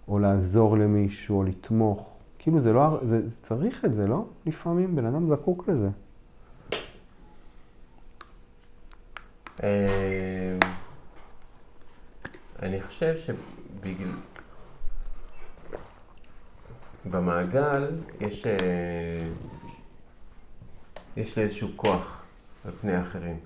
[0.08, 2.15] או לעזור למישהו, או לתמוך.
[2.46, 4.26] כאילו זה לא, זה, זה צריך את זה, לא?
[4.46, 5.88] לפעמים בן אדם זקוק לזה.
[9.62, 10.58] אה,
[12.62, 14.08] אני חושב שבגלל...
[17.10, 17.90] במעגל
[18.20, 19.28] יש, אה,
[21.16, 22.22] יש לי איזשהו כוח
[22.64, 23.38] על פני אחרים.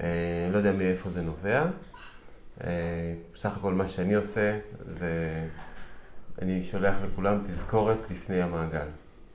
[0.00, 1.66] אה, לא יודע מאיפה זה נובע.
[3.34, 5.44] בסך הכל מה שאני עושה זה
[6.42, 8.86] אני שולח לכולם תזכורת לפני המעגל.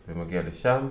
[0.07, 0.87] ומגיע לשם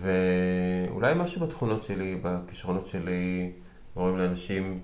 [0.00, 3.52] ואולי משהו בתכונות שלי, בכישרונות שלי,
[3.94, 4.80] גורם לאנשים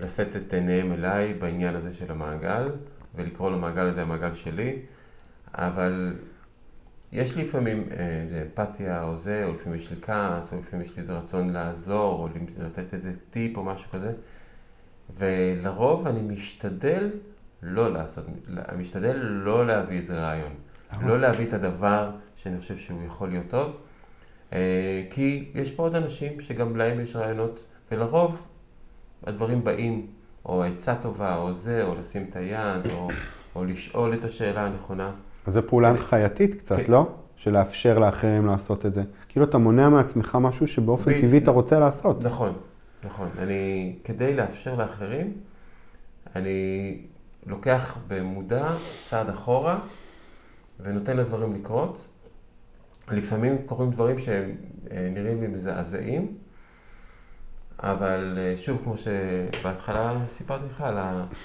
[0.00, 2.70] לשאת את עיניהם אליי בעניין הזה של המעגל,
[3.14, 4.78] ולקרוא למעגל הזה המעגל שלי,
[5.54, 6.16] אבל
[7.12, 10.96] יש לי לפעמים אה, אמפתיה או זה, או לפעמים יש לי כעס, או לפעמים יש
[10.96, 14.12] לי איזה רצון לעזור, או לתת איזה טיפ או משהו כזה,
[15.18, 17.10] ולרוב אני משתדל
[17.62, 18.24] לא לעשות,
[18.78, 20.52] משתדל לא להביא איזה רעיון,
[21.02, 23.72] לא להביא את הדבר שאני חושב שהוא יכול להיות טוב.
[24.52, 28.42] אה, כי יש פה עוד אנשים שגם להם יש רעיונות, ולרוב
[29.26, 30.06] הדברים באים,
[30.46, 33.08] או עצה טובה, או זה, או לשים את היד, או,
[33.54, 35.10] או לשאול את השאלה הנכונה.
[35.46, 36.92] אז זו פעולה הנחייתית קצת, כן.
[36.92, 37.12] לא?
[37.36, 39.02] של לאפשר לאחרים לעשות את זה.
[39.28, 42.22] כאילו אתה מונע מעצמך משהו שבאופן טבעי אתה רוצה לעשות.
[42.22, 42.52] נכון,
[43.04, 43.28] נכון.
[43.38, 45.32] אני, כדי לאפשר לאחרים,
[46.36, 46.98] אני
[47.46, 48.68] לוקח במודע
[49.02, 49.78] צעד אחורה
[50.80, 52.08] ונותן לדברים לקרות,
[53.10, 54.50] לפעמים קורים דברים שהם
[54.90, 56.36] אה, נראים לי מזעזעים,
[57.78, 60.84] אבל אה, שוב, כמו שבהתחלה סיפרתי לך,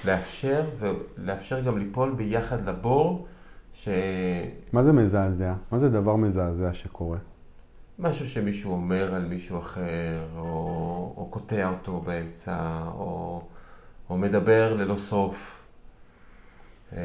[0.06, 3.28] לאפשר, ולאפשר גם ליפול ביחד לבור,
[3.74, 3.88] ש...
[4.74, 5.54] מה זה מזעזע?
[5.72, 7.18] מה זה דבר מזעזע שקורה?
[8.00, 10.44] משהו שמישהו אומר על מישהו אחר, או,
[11.18, 13.42] או קוטע אותו באמצע, או,
[14.10, 15.67] או מדבר ללא סוף.
[16.94, 17.00] אה,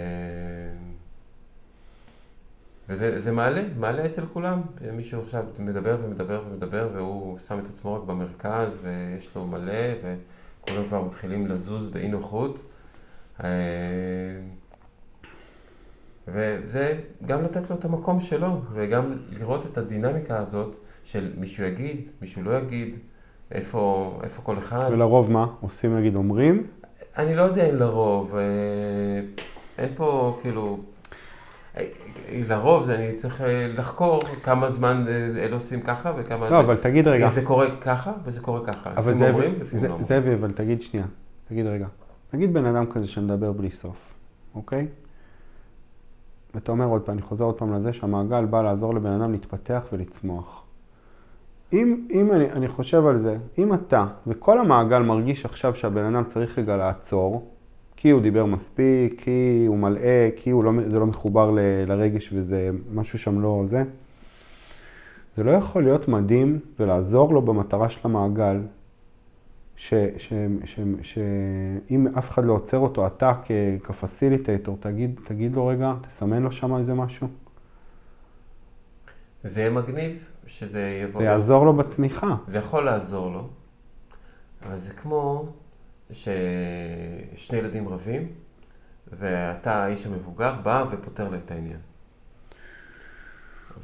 [2.89, 4.61] וזה מעלה, מעלה אצל כולם.
[4.93, 10.89] מישהו עכשיו מדבר ומדבר ומדבר והוא שם את עצמו רק במרכז ויש לו מלא וכולם
[10.89, 12.64] כבר מתחילים לזוז באי נוחות.
[13.45, 13.49] אה,
[16.28, 22.09] וזה גם לתת לו את המקום שלו וגם לראות את הדינמיקה הזאת של מישהו יגיד,
[22.20, 22.97] מישהו לא יגיד,
[23.51, 24.89] איפה, איפה כל אחד.
[24.93, 25.47] ולרוב מה?
[25.61, 26.66] עושים נגיד אומרים?
[27.18, 28.37] אני לא יודע אם לרוב.
[28.37, 28.41] אה,
[29.83, 30.78] אין פה כאילו...
[32.33, 36.51] לרוב אני צריך אה, לחקור כמה זמן אה, אלה עושים ככה וכמה...
[36.51, 37.30] לא, אבל תגיד רגע.
[37.30, 38.91] זה קורה ככה וזה קורה ככה.
[38.97, 39.33] אבל זה,
[39.89, 41.07] לא זאבי, אבל תגיד שנייה.
[41.49, 41.87] תגיד רגע.
[42.33, 44.14] נגיד בן אדם כזה שמדבר בלי סוף,
[44.55, 44.87] אוקיי?
[46.55, 49.83] ואתה אומר עוד פעם, אני חוזר עוד פעם לזה שהמעגל בא לעזור לבן אדם להתפתח
[49.93, 50.62] ולצמוח.
[51.72, 56.24] אם, אם אני, אני חושב על זה, אם אתה וכל המעגל מרגיש עכשיו שהבן אדם
[56.24, 57.51] צריך רגע לעצור,
[57.97, 62.32] כי הוא דיבר מספיק, כי הוא מלאה, כי הוא לא, זה לא מחובר ל, לרגש
[62.32, 63.82] וזה משהו שם לא זה.
[65.36, 68.61] זה לא יכול להיות מדהים ולעזור לו במטרה של המעגל,
[71.03, 73.32] שאם אף אחד לא עוצר אותו, אתה
[73.82, 77.28] כפסיליטטור, תגיד, תגיד לו רגע, תסמן לו שם איזה משהו.
[79.45, 81.20] זה יהיה מגניב שזה יבוא...
[81.20, 82.36] זה יעזור לו בצמיחה.
[82.49, 83.49] זה יכול לעזור לו,
[84.66, 85.47] אבל זה כמו
[86.13, 88.29] ששני ילדים רבים,
[89.13, 91.79] ואתה האיש המבוגר בא ופותר להם את העניין.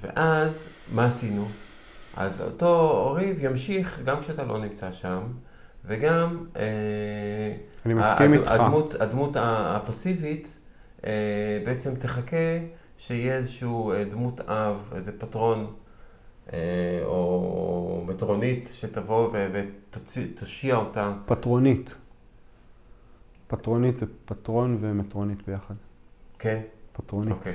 [0.00, 1.48] ואז, מה עשינו?
[2.16, 5.20] אז אותו ריב ימשיך גם כשאתה לא נמצא שם,
[5.84, 6.46] וגם...
[6.56, 7.52] אה,
[7.86, 8.50] אני מסכים איתך.
[8.50, 10.58] הדמות, הדמות הפסיבית
[11.06, 12.58] אה, בעצם תחכה
[12.98, 15.72] שיהיה איזשהו אה, דמות אב, איזה פטרון
[17.04, 21.12] או מטרונית שתבוא ותושיע אותה.
[21.26, 21.94] פטרונית.
[23.48, 25.74] פטרונית זה פטרון ומטרונית ביחד.
[26.38, 26.60] כן?
[26.92, 27.32] פטרונית.
[27.32, 27.54] אוקיי.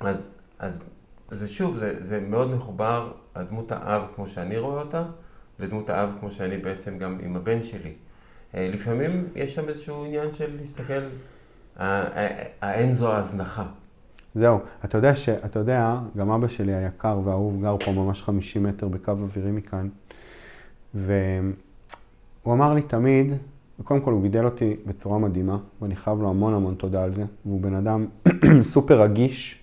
[0.00, 0.78] אז, אז
[1.30, 5.04] זה שוב, זה, זה מאוד מחובר, הדמות האב כמו שאני רואה אותה,
[5.58, 7.92] לדמות האב כמו שאני בעצם גם עם הבן שלי.
[8.54, 11.02] אה, לפעמים יש שם איזשהו עניין של להסתכל,
[11.76, 13.64] האין זו ההזנחה.
[14.34, 18.62] זהו, אתה יודע, ש, אתה יודע, גם אבא שלי היקר והאהוב גר פה ממש 50
[18.62, 19.88] מטר בקו אווירי מכאן,
[20.94, 21.52] והוא
[22.46, 23.32] אמר לי תמיד,
[23.80, 27.24] וקודם כל הוא גידל אותי בצורה מדהימה, ואני חייב לו המון המון תודה על זה,
[27.46, 28.06] והוא בן אדם
[28.72, 29.62] סופר רגיש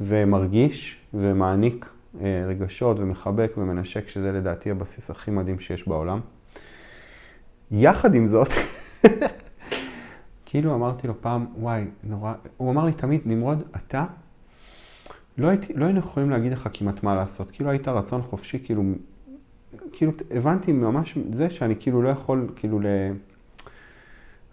[0.00, 1.88] ומרגיש ומעניק
[2.20, 6.20] אה, רגשות ומחבק ומנשק, שזה לדעתי הבסיס הכי מדהים שיש בעולם.
[7.70, 8.48] יחד עם זאת,
[10.46, 14.04] כאילו אמרתי לו פעם, וואי, נורא, הוא אמר לי תמיד, נמרוד, אתה,
[15.38, 18.82] לא, הייתי, לא היינו יכולים להגיד לך כמעט מה לעשות, כאילו היית רצון חופשי, כאילו,
[19.92, 22.86] כאילו הבנתי ממש זה שאני כאילו לא יכול, כאילו ל...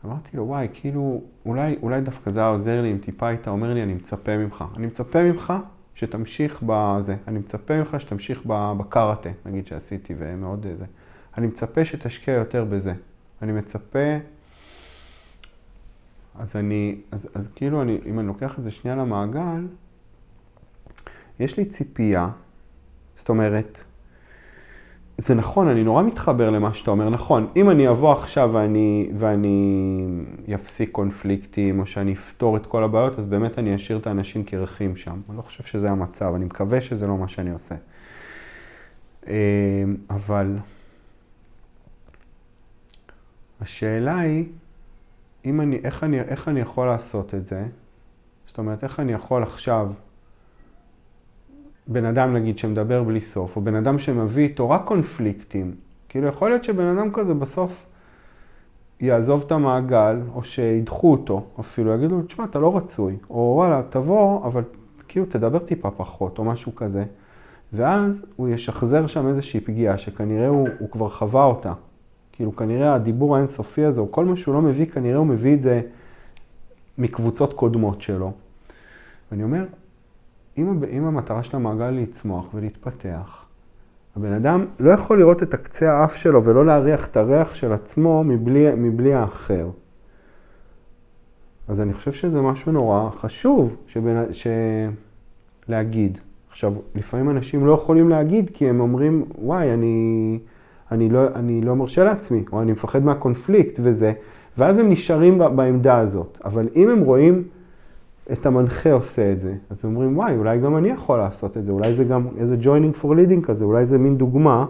[0.05, 3.73] אמרתי לו, וואי, כאילו, אולי, אולי דווקא זה היה עוזר לי אם טיפה היית אומר
[3.73, 4.63] לי, אני מצפה ממך.
[4.75, 5.53] אני מצפה ממך
[5.95, 7.15] שתמשיך בזה.
[7.27, 10.85] אני מצפה ממך שתמשיך בקארטה, נגיד שעשיתי, ומאוד זה.
[11.37, 12.93] אני מצפה שתשקיע יותר בזה.
[13.41, 14.17] אני מצפה...
[16.39, 19.67] אז אני, אז, אז כאילו, אני, אם אני לוקח את זה שנייה למעגל,
[21.39, 22.29] יש לי ציפייה,
[23.15, 23.83] זאת אומרת,
[25.21, 27.09] זה נכון, אני נורא מתחבר למה שאתה אומר.
[27.09, 33.19] נכון, אם אני אבוא עכשיו ואני, ואני אפסיק קונפליקטים, או שאני אפתור את כל הבעיות,
[33.19, 35.21] אז באמת אני אשאיר את האנשים קרחים שם.
[35.29, 37.75] אני לא חושב שזה המצב, אני מקווה שזה לא מה שאני עושה.
[39.27, 39.33] אמ,
[40.09, 40.57] אבל
[43.61, 44.45] השאלה היא,
[45.45, 47.65] אם אני, איך, אני, איך אני יכול לעשות את זה?
[48.45, 49.91] זאת אומרת, איך אני יכול עכשיו
[51.87, 55.75] בן אדם נגיד שמדבר בלי סוף, או בן אדם שמביא איתו רק קונפליקטים,
[56.09, 57.85] כאילו יכול להיות שבן אדם כזה בסוף
[58.99, 63.81] יעזוב את המעגל, או שידחו אותו, אפילו יגידו לו, תשמע, אתה לא רצוי, או וואלה,
[63.89, 64.61] תבוא, אבל
[65.07, 67.03] כאילו תדבר טיפה פחות, או משהו כזה.
[67.73, 71.73] ואז הוא ישחזר שם איזושהי פגיעה, שכנראה הוא, הוא כבר חווה אותה.
[72.31, 75.61] כאילו כנראה הדיבור האינסופי הזה, או כל מה שהוא לא מביא, כנראה הוא מביא את
[75.61, 75.81] זה
[76.97, 78.31] מקבוצות קודמות שלו.
[79.31, 79.65] ואני אומר,
[80.61, 83.45] אם, אם המטרה של המעגל לצמוח ולהתפתח,
[84.15, 88.23] הבן אדם לא יכול לראות את הקצה האף שלו ולא להריח את הריח של עצמו
[88.23, 89.69] מבלי, מבלי האחר.
[91.67, 94.47] אז אני חושב שזה משהו נורא חשוב שבין, ש...
[95.67, 96.17] להגיד.
[96.49, 100.39] עכשיו, לפעמים אנשים לא יכולים להגיד כי הם אומרים, וואי, אני,
[100.91, 104.13] אני, לא, אני לא מרשה לעצמי, או אני מפחד מהקונפליקט וזה,
[104.57, 106.37] ואז הם נשארים בעמדה הזאת.
[106.45, 107.43] אבל אם הם רואים
[108.31, 109.55] את המנחה עושה את זה.
[109.69, 113.01] אז אומרים, וואי, אולי גם אני יכול לעשות את זה, אולי זה גם איזה joining
[113.01, 114.65] for leading כזה, אולי זה מין דוגמה,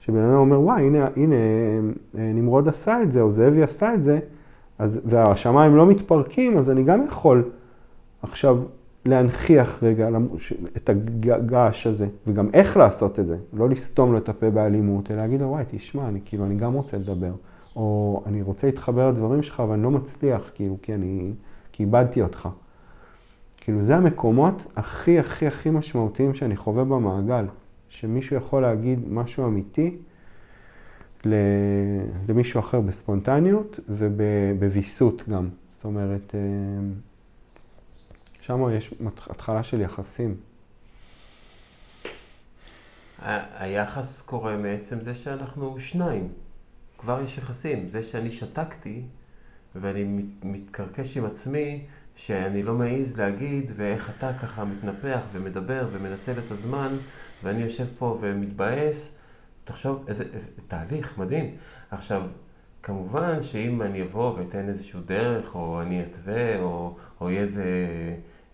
[0.00, 1.34] שבן אדם אומר, וואי, הנה, הנה,
[2.18, 4.18] אה, נמרוד עשה את זה, או זאבי עשה את זה,
[4.78, 7.44] אז, והשמיים לא מתפרקים, אז אני גם יכול
[8.22, 8.58] עכשיו
[9.04, 10.08] להנכיח רגע
[10.76, 15.18] את הגעש הזה, וגם איך לעשות את זה, לא לסתום לו את הפה באלימות, אלא
[15.18, 17.32] להגיד לו, וואי, תשמע, אני כאילו, אני גם רוצה לדבר,
[17.76, 21.32] או אני רוצה להתחבר לדברים שלך, אבל אני לא מצליח, כאילו, כי אני,
[21.72, 22.48] כי איבדתי אותך.
[23.64, 27.44] כאילו זה המקומות הכי הכי הכי משמעותיים שאני חווה במעגל,
[27.88, 29.96] שמישהו יכול להגיד משהו אמיתי
[32.28, 35.48] למישהו אחר בספונטניות ובוויסות גם.
[35.76, 36.40] זאת אומרת, אה,
[38.40, 38.94] שם יש
[39.30, 40.34] התחלה של יחסים.
[43.58, 46.28] היחס קורה מעצם זה שאנחנו שניים.
[46.98, 47.88] כבר יש יחסים.
[47.88, 49.02] זה שאני שתקתי
[49.74, 51.86] ואני מתקרקש עם עצמי,
[52.16, 56.96] שאני לא מעז להגיד, ואיך אתה ככה מתנפח ומדבר ומנצל את הזמן,
[57.42, 59.14] ואני יושב פה ומתבאס.
[59.64, 61.50] תחשוב, איזה, איזה, איזה תהליך מדהים.
[61.90, 62.22] עכשיו,
[62.82, 67.64] כמובן שאם אני אבוא ואתן איזשהו דרך, או אני אתווה, או, או יהיה איזה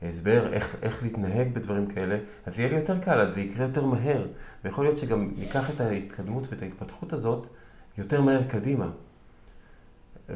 [0.03, 3.85] הסבר איך, איך להתנהג בדברים כאלה, אז יהיה לי יותר קל, אז זה יקרה יותר
[3.85, 4.27] מהר.
[4.65, 7.47] ויכול להיות שגם ניקח את ההתקדמות ואת ההתפתחות הזאת
[7.99, 8.91] יותר מהר קדימה.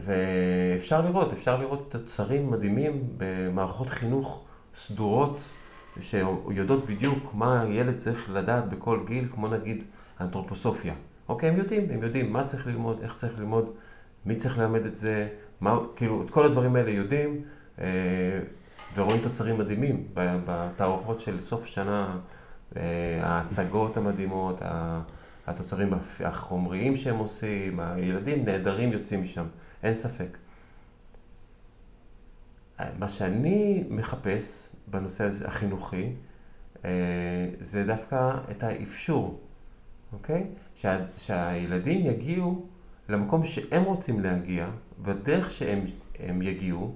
[0.00, 5.52] ואפשר לראות, אפשר לראות תוצרים מדהימים במערכות חינוך סדורות,
[6.00, 9.82] שיודעות בדיוק מה הילד צריך לדעת בכל גיל, כמו נגיד
[10.20, 10.94] אנתרופוסופיה.
[11.28, 13.70] אוקיי, הם יודעים, הם יודעים מה צריך ללמוד, איך צריך ללמוד,
[14.26, 15.28] מי צריך ללמד את זה,
[15.60, 17.42] מה, כאילו, את כל הדברים האלה יודעים,
[17.80, 18.40] אה,
[18.94, 22.16] ורואים תוצרים מדהימים בתערוכות של סוף שנה,
[22.76, 24.62] אה, ההצגות המדהימות,
[25.46, 25.92] התוצרים
[26.24, 29.44] החומריים שהם עושים, הילדים נהדרים יוצאים משם,
[29.84, 30.38] אין ספק.
[32.98, 36.12] מה שאני מחפש בנושא החינוכי,
[36.84, 36.90] אה,
[37.60, 39.40] זה דווקא את האפשור,
[40.12, 40.46] אוקיי?
[40.76, 42.66] שה, שהילדים יגיעו
[43.08, 44.68] למקום שהם רוצים להגיע,
[45.02, 46.94] בדרך שהם יגיעו,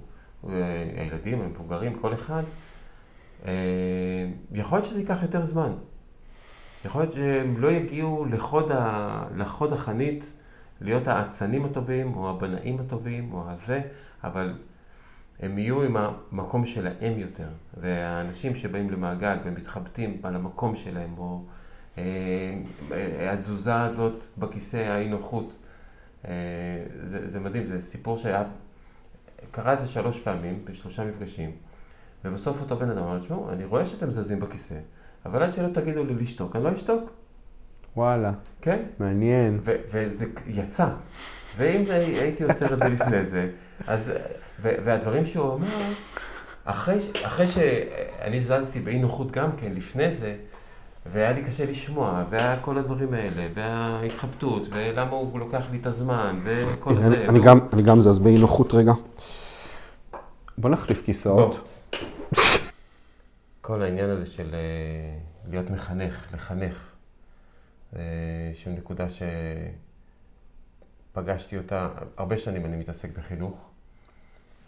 [0.48, 2.42] אה, הילדים, המבוגרים, כל אחד,
[3.46, 3.52] אה,
[4.52, 5.72] יכול להיות שזה ייקח יותר זמן.
[6.84, 10.34] יכול להיות שהם לא יגיעו לחוד, ה, לחוד החנית,
[10.80, 13.80] להיות האצנים הטובים, או הבנאים הטובים, או הזה,
[14.24, 14.54] אבל
[15.40, 17.48] הם יהיו עם המקום שלהם יותר.
[17.80, 21.42] והאנשים שבאים למעגל ומתחבטים על המקום שלהם, או
[21.98, 25.52] אה, התזוזה הזאת בכיסא, האי נוחות,
[26.24, 26.32] אה,
[27.02, 28.44] זה, זה מדהים, זה סיפור שהיה,
[29.50, 31.50] קרה את זה שלוש פעמים, בשלושה מפגשים,
[32.24, 34.78] ובסוף אותו בן אדם אמר, תשמעו, אני רואה שאתם זזים בכיסא,
[35.26, 37.10] אבל עד שלא תגידו לי לשתוק, אני לא אשתוק.
[37.96, 38.32] וואלה.
[38.62, 38.78] כן?
[38.98, 39.58] מעניין.
[39.64, 40.88] ו- וזה יצא.
[41.56, 43.50] ואם הייתי עוצר את זה לפני זה,
[43.86, 44.12] אז...
[44.62, 45.92] ו- והדברים שהוא אמר,
[46.64, 50.34] אחרי, אחרי שאני זזתי באי נוחות גם כן, לפני זה,
[51.12, 56.40] והיה לי קשה לשמוע, והיה כל הדברים האלה, וההתחבטות, ולמה הוא לוקח לי את הזמן,
[56.44, 57.06] וכל זה.
[57.06, 58.92] אני, אני, גם, אני גם זז באי נוחות רגע.
[60.58, 61.68] בוא נחליף כיסאות.
[63.60, 65.18] כל העניין הזה של אה,
[65.50, 66.90] להיות מחנך, לחנך,
[67.92, 69.06] איזושהי נקודה
[71.12, 73.70] שפגשתי אותה, הרבה שנים אני מתעסק בחינוך,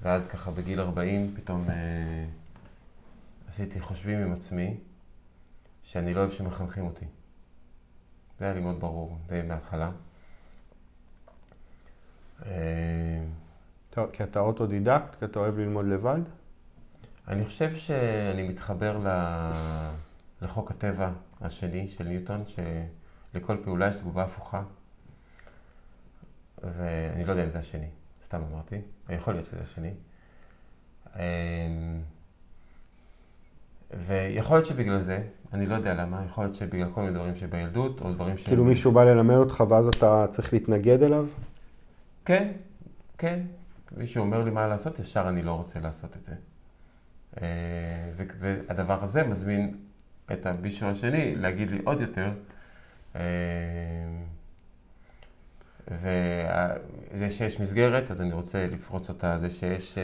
[0.03, 2.27] ואז ככה בגיל 40 פתאום אה,
[3.49, 4.77] עשיתי חושבים עם עצמי,
[5.83, 7.05] שאני לא אוהב שמחנכים אותי.
[8.39, 9.91] זה היה לי מאוד ברור, די מההתחלה.
[12.47, 13.23] אה,
[14.13, 16.21] כי אתה אוטודידקט, כי אתה אוהב ללמוד לבד?
[17.29, 18.99] אני חושב שאני מתחבר
[20.43, 21.11] לחוק הטבע
[21.41, 22.45] השני של ניוטון,
[23.33, 24.63] שלכל פעולה יש תגובה הפוכה.
[26.63, 27.89] ואני לא יודע אם זה השני,
[28.25, 29.91] סתם אמרתי, יכול להיות שזה השני.
[31.17, 31.21] אמ,
[34.07, 35.23] ויכול להיות שבגלל זה,
[35.53, 38.47] אני לא יודע למה, יכול להיות שבגלל כל מיני דברים שבילדות, או דברים ש...
[38.47, 41.29] כאילו מישהו בא ללמד אותך ואז אתה צריך להתנגד אליו?
[42.25, 42.53] כן,
[43.19, 43.41] כן.
[43.97, 46.35] מישהו אומר לי מה לעשות, ישר אני לא רוצה לעשות את זה.
[47.43, 49.77] אה, והדבר הזה מזמין
[50.33, 52.33] את המישהו השני להגיד לי עוד יותר.
[53.17, 53.23] אה,
[55.89, 59.39] וזה שיש מסגרת, אז אני רוצה לפרוץ אותה.
[59.39, 59.99] זה שיש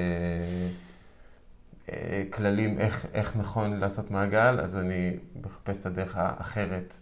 [1.88, 6.94] אה, כללים איך, איך נכון לעשות מעגל, אז אני מחפש את הדרך האחרת.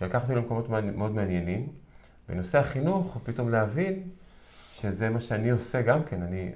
[0.00, 1.68] לקח אותי למקומות מאוד מעניינים.
[2.28, 4.08] בנושא החינוך, הוא פתאום להבין
[4.72, 6.22] שזה מה שאני עושה גם כן.
[6.22, 6.52] אני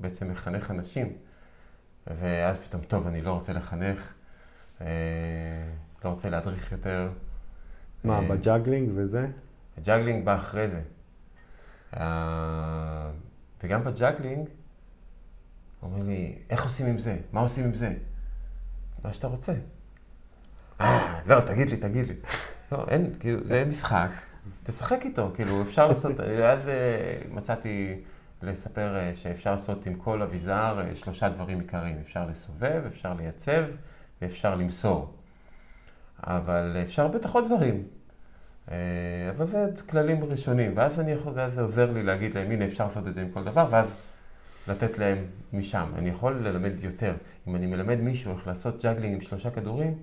[0.00, 1.12] בעצם מחנך אנשים.
[2.06, 4.14] ואז פתאום, טוב, אני לא רוצה לחנך,
[6.04, 7.10] לא רוצה להדריך יותר.
[8.04, 9.26] מה, אה, בג'אגלינג וזה?
[9.78, 10.82] הג'אגלינג בא אחרי זה.
[11.96, 13.10] אה,
[13.62, 14.48] וגם בג'אגלינג,
[15.82, 17.16] אומרים לי, איך עושים עם זה?
[17.32, 17.94] מה עושים עם זה?
[19.04, 19.54] מה שאתה רוצה.
[20.80, 22.14] אה, לא, תגיד לי, תגיד לי.
[22.72, 24.10] לא, אין, כאילו, זה משחק,
[24.62, 28.02] תשחק איתו, כאילו, אפשר לעשות, אז אה, מצאתי...
[28.42, 31.98] לספר אה, שאפשר לעשות עם כל אביזר אה, שלושה דברים עיקריים.
[32.02, 33.64] אפשר לסובב, אפשר לייצב
[34.22, 35.14] ואפשר למסור.
[36.26, 37.82] אבל אפשר בטח עוד דברים.
[38.70, 38.76] אה,
[39.30, 43.08] אבל זה כללים ראשונים, ואז אני יכול, זה עוזר לי להגיד להם, הנה אפשר לעשות
[43.08, 43.94] את זה עם כל דבר, ואז
[44.68, 45.18] לתת להם
[45.52, 45.90] משם.
[45.98, 47.14] אני יכול ללמד יותר.
[47.48, 49.98] אם אני מלמד מישהו איך לעשות ג'אגלינג עם שלושה כדורים,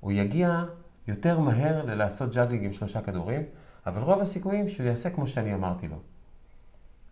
[0.00, 0.64] הוא יגיע
[1.08, 3.42] יותר מהר ללעשות ג'אגלינג עם שלושה כדורים,
[3.86, 5.96] אבל רוב הסיכויים שהוא יעשה כמו שאני אמרתי לו.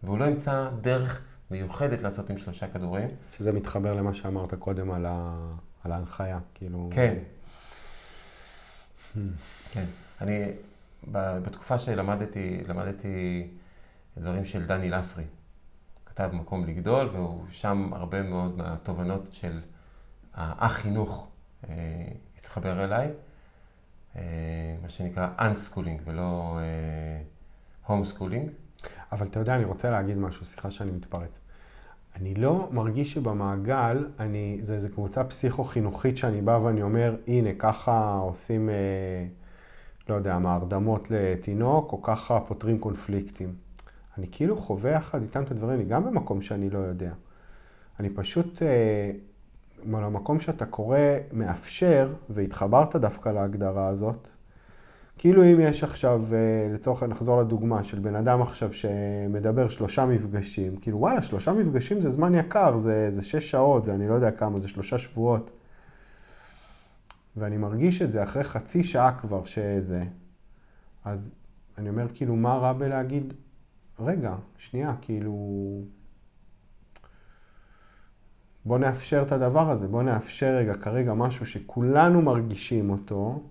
[0.03, 3.09] והוא לא ימצא דרך מיוחדת לעשות עם שלושה כדורים.
[3.37, 5.37] שזה מתחבר למה שאמרת קודם על, ה...
[5.85, 6.89] על ההנחיה, כאילו...
[6.93, 7.15] כן.
[9.73, 9.85] כן.
[10.21, 10.53] אני,
[11.13, 13.47] בתקופה שלמדתי, למדתי
[14.19, 15.25] דברים של דני לסרי.
[16.07, 19.61] כתב מקום לגדול, והוא שם הרבה מאוד מהתובנות של
[20.35, 21.29] החינוך
[21.69, 21.75] אה,
[22.39, 23.11] התחבר אליי.
[24.17, 24.23] אה,
[24.83, 27.23] מה שנקרא Unschooling ולא אה,
[27.87, 28.49] Homeschooling.
[29.13, 31.41] אבל אתה יודע, אני רוצה להגיד משהו, סליחה שאני מתפרץ.
[32.21, 38.19] אני לא מרגיש שבמעגל, אני, זה איזה קבוצה פסיכו-חינוכית שאני בא ואני אומר, הנה, ככה
[38.23, 38.75] עושים, אה,
[40.09, 43.55] לא יודע, מהרדמות לתינוק, או ככה פותרים קונפליקטים.
[44.19, 47.13] אני כאילו חווה יחד איתם את הדברים, אני גם במקום שאני לא יודע.
[48.01, 49.11] אני פשוט אה,
[49.87, 50.99] למקום שאתה קורא
[51.33, 54.29] מאפשר, והתחברת דווקא להגדרה הזאת,
[55.19, 60.07] כאילו אם יש עכשיו, אה, לצורך העניין, נחזור לדוגמה של בן אדם עכשיו שמדבר שלושה
[60.07, 64.15] מפגשים, כאילו וואלה, שלושה מפגשים זה זמן יקר, זה, זה שש שעות, זה אני לא
[64.15, 65.51] יודע כמה, זה שלושה שבועות.
[67.37, 70.05] ואני מרגיש את זה אחרי חצי שעה כבר שזה.
[71.05, 71.35] אז
[71.79, 73.35] אני אומר, כאילו, מה רע בלהגיד,
[74.01, 75.35] רגע, שנייה, כאילו,
[78.65, 83.43] בוא נאפשר את הדבר הזה, בוא נאפשר רגע כרגע משהו שכולנו מרגישים אותו,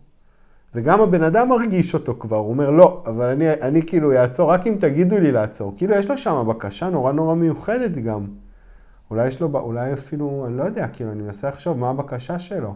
[0.77, 4.67] וגם הבן אדם מרגיש אותו כבר, הוא אומר, לא, אבל אני, אני כאילו אעצור רק
[4.67, 5.73] אם תגידו לי לעצור.
[5.77, 8.27] כאילו, יש לו שם בקשה נורא נורא מיוחדת גם.
[9.11, 12.75] אולי יש לו, אולי אפילו, אני לא יודע, כאילו, אני מנסה לחשוב מה הבקשה שלו.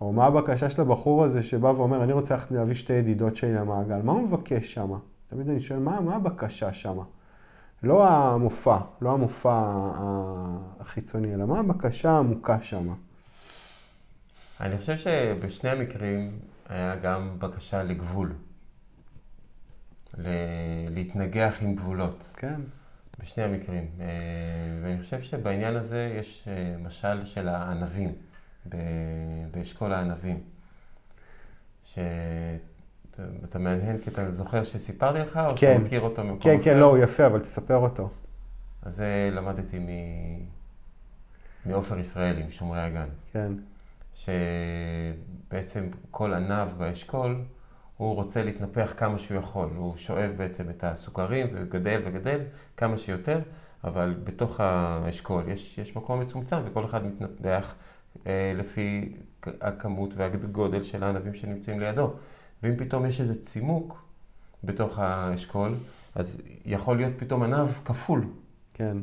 [0.00, 4.02] או מה הבקשה של הבחור הזה שבא ואומר, אני רוצה להביא שתי ידידות שלי למעגל,
[4.02, 4.92] מה הוא מבקש שם?
[5.30, 6.98] תמיד אני שואל, מה, מה הבקשה שם?
[7.82, 9.62] לא המופע, לא המופע
[10.80, 12.88] החיצוני, אלא מה הבקשה העמוקה שם?
[14.60, 16.30] אני חושב שבשני המקרים
[16.72, 18.32] היה גם בקשה לגבול.
[20.18, 20.28] ל...
[20.90, 22.32] להתנגח עם גבולות.
[22.36, 22.60] כן.
[23.18, 23.86] בשני המקרים.
[24.00, 24.06] אה,
[24.82, 28.14] ואני חושב שבעניין הזה יש אה, משל של הענבים.
[29.50, 30.40] באשכול הענבים.
[31.82, 35.56] שאתה מהנהן כי אתה זוכר שסיפרתי לך, או כן.
[35.56, 36.64] שאתה מכיר אותו ממקום כן, אחר?
[36.64, 38.10] כן, כן, לא, הוא יפה, אבל תספר אותו.
[38.82, 39.88] אז זה למדתי מ...
[41.66, 43.08] מעופר ישראלי, משומרי הגן.
[43.32, 43.52] כן.
[44.14, 47.44] שבעצם כל ענב באשכול,
[47.96, 49.68] הוא רוצה להתנפח כמה שהוא יכול.
[49.76, 52.40] הוא שואב בעצם את הסוכרים וגדל וגדל
[52.76, 53.40] כמה שיותר,
[53.84, 57.74] אבל בתוך האשכול יש, יש מקום מצומצם וכל אחד מתנפח
[58.26, 59.14] אה, לפי
[59.60, 62.14] הכמות והגודל של הענבים שנמצאים לידו.
[62.62, 64.04] ואם פתאום יש איזה צימוק
[64.64, 65.74] בתוך האשכול,
[66.14, 68.26] אז יכול להיות פתאום ענב כפול.
[68.74, 68.96] כן.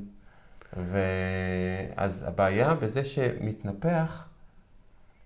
[0.77, 4.28] ואז הבעיה בזה שמתנפח,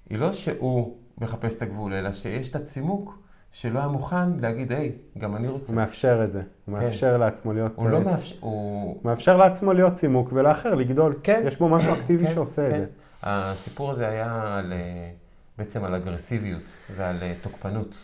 [0.10, 3.24] היא לא שהוא מחפש את הגבול, אלא שיש את הצימוק
[3.54, 5.68] שלא היה מוכן להגיד, היי, גם אני רוצה.
[5.68, 6.42] הוא מאפשר את זה.
[6.66, 6.84] הוא כן.
[6.84, 7.72] מאפשר לעצמו להיות...
[7.76, 8.36] הוא לא אה, מאפשר...
[8.40, 9.02] הוא...
[9.06, 11.14] מאפשר לעצמו להיות צימוק ולאחר לגדול.
[11.24, 11.44] כן.
[11.46, 12.76] יש בו משהו אקטיבי כן, שעושה כן.
[12.76, 12.86] את זה.
[13.24, 15.12] הסיפור הזה היה על, אה,
[15.58, 16.62] בעצם על אגרסיביות
[16.96, 17.96] ועל אה, תוקפנות,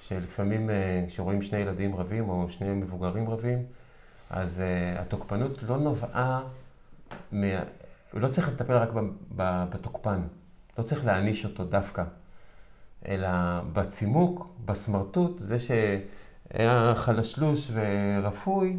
[0.00, 0.70] שלפעמים
[1.06, 3.62] כשרואים שני ילדים רבים או שני מבוגרים רבים,
[4.30, 4.62] אז
[4.98, 6.42] התוקפנות לא נובעה,
[7.32, 7.46] מה...
[8.14, 8.88] לא צריך לטפל רק
[9.70, 10.20] בתוקפן,
[10.78, 12.04] לא צריך להעניש אותו דווקא,
[13.08, 13.28] אלא
[13.72, 18.78] בצימוק, בסמרטוט, זה שהיה חלשלוש ורפוי,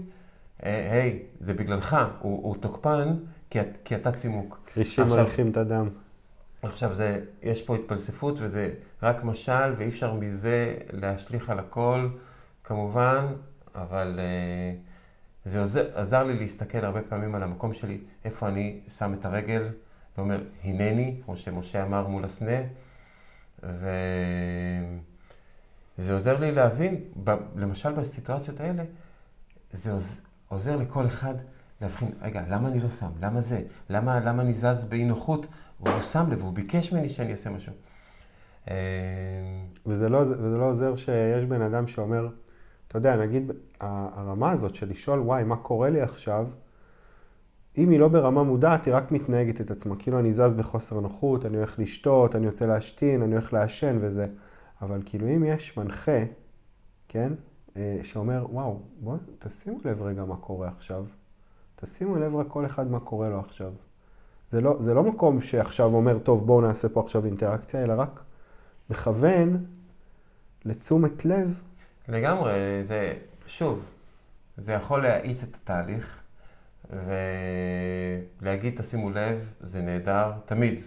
[0.60, 3.16] היי, זה בגללך, הוא, הוא תוקפן,
[3.50, 4.60] כי, כי אתה צימוק.
[4.66, 5.89] כרישים מריחים את הדם.
[6.64, 8.74] עכשיו, זה, יש פה התפלספות וזה
[9.04, 12.10] רק משל, ואי אפשר מזה להשליך על הכל,
[12.64, 13.26] כמובן,
[13.76, 19.14] אבל uh, זה עוזר, עזר לי להסתכל הרבה פעמים על המקום שלי, איפה אני שם
[19.14, 19.68] את הרגל,
[20.18, 22.61] ואומר, הנני, כמו שמשה אמר מול הסנה,
[23.64, 24.93] וזה
[26.14, 28.84] עוזר לי להבין, ב, למשל בסיטואציות האלה,
[29.72, 31.34] זה עוז, עוזר לכל אחד
[31.82, 33.09] להבחין, רגע, למה אני לא שם?
[33.22, 33.61] למה זה?
[33.89, 35.47] למה, למה אני זז באי נוחות?
[35.78, 37.74] הוא שם לב, הוא ביקש ממני שאני אעשה משהו.
[38.70, 38.76] אה,
[39.86, 42.30] וזה לא, וזה לא עוזר שיש בן אדם שאומר,
[42.88, 46.49] אתה יודע, נגיד, הרמה הזאת של לשאול, וואי, מה קורה לי עכשיו?
[47.78, 49.95] אם היא לא ברמה מודעת, היא רק מתנהגת את עצמה.
[49.95, 54.28] כאילו אני זז בחוסר נוחות, אני הולך לשתות, אני יוצא להשתין, אני הולך לעשן וזה.
[54.82, 56.24] אבל כאילו אם יש מנחה,
[57.07, 57.34] כן,
[57.78, 61.05] אה, שאומר, וואו, בואו תשימו לב רגע מה קורה עכשיו.
[61.76, 63.71] תשימו לב רק כל אחד מה קורה לו עכשיו.
[64.49, 68.24] זה לא, זה לא מקום שעכשיו אומר, טוב, בואו נעשה פה עכשיו אינטראקציה, אלא רק
[68.89, 69.65] מכוון
[70.65, 71.61] לתשומת לב.
[72.07, 73.13] לגמרי, זה,
[73.47, 73.84] שוב,
[74.57, 76.22] זה יכול להאיץ את התהליך,
[78.41, 80.82] ולהגיד, תשימו לב, זה נהדר, תמיד.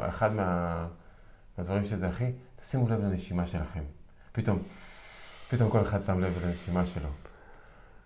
[0.00, 0.86] אחד מה,
[1.58, 3.82] מהדברים שזה הכי, תשימו לב לנשימה שלכם.
[4.32, 4.62] פתאום,
[5.50, 7.08] פתאום כל אחד שם לב לנשימה שלו.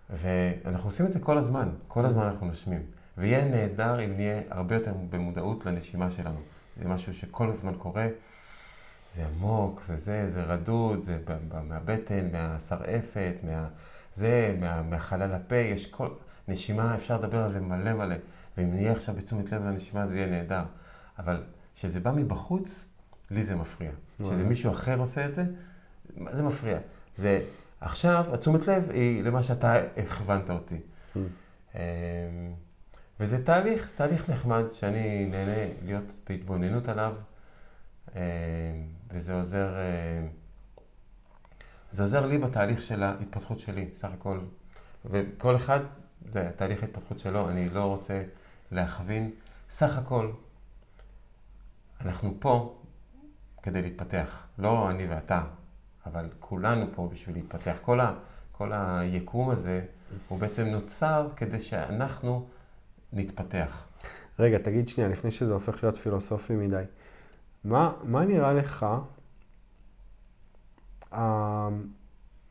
[0.09, 2.81] ואנחנו עושים את זה כל הזמן, כל הזמן אנחנו נושמים.
[3.17, 6.39] ויהיה נהדר אם נהיה הרבה יותר במודעות לנשימה שלנו.
[6.77, 8.07] זה משהו שכל הזמן קורה,
[9.15, 11.19] זה עמוק, זה זה, זה רדוד, זה
[11.67, 13.67] מהבטן, מהשרעפת, מה...
[14.13, 16.09] זה, מה, מהחלל הפה, יש כל...
[16.51, 18.15] נשימה, אפשר לדבר על זה מלא מלא.
[18.57, 20.63] ואם נהיה עכשיו בתשומת לב לנשימה, זה יהיה נהדר.
[21.19, 21.43] אבל
[21.75, 22.87] כשזה בא מבחוץ,
[23.31, 23.91] לי זה מפריע.
[24.15, 25.43] כשזה מישהו אחר עושה את זה,
[26.31, 26.77] זה מפריע.
[27.17, 27.43] זה
[27.81, 30.75] עכשיו, התשומת לב היא למה שאתה הכוונת אותי.
[30.75, 31.19] Hmm.
[31.75, 31.79] אמ,
[33.19, 37.15] וזה תהליך, תהליך נחמד שאני נהנה להיות בהתבוננות עליו,
[38.15, 38.21] אמ,
[39.11, 40.27] וזה עוזר, אמ,
[41.91, 44.39] זה עוזר לי בתהליך של ההתפתחות שלי, סך הכל.
[45.05, 45.79] וכל אחד,
[46.29, 48.23] זה תהליך ההתפתחות שלו, אני לא רוצה
[48.71, 49.31] להכווין.
[49.69, 50.31] סך הכל,
[52.01, 52.75] אנחנו פה
[53.63, 54.43] כדי להתפתח.
[54.57, 55.43] לא אני ואתה,
[56.05, 57.75] אבל כולנו פה בשביל להתפתח.
[57.81, 58.13] כל, ה,
[58.51, 59.85] כל היקום הזה
[60.27, 62.47] הוא בעצם נוצר כדי שאנחנו
[63.13, 63.85] נתפתח.
[64.39, 66.83] רגע, תגיד שנייה, לפני שזה הופך להיות פילוסופי מדי.
[67.63, 68.85] מה, מה נראה לך,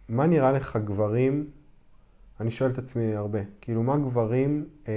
[0.08, 1.50] מה נראה לך גברים,
[2.40, 4.88] אני שואל את עצמי הרבה, כאילו מה גברים uh,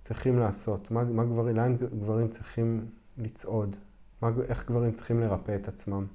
[0.00, 0.90] צריכים לעשות?
[0.90, 2.86] מה, מה גברים, לאן גברים צריכים
[3.18, 3.76] לצעוד?
[4.22, 6.06] מה, איך גברים צריכים לרפא את עצמם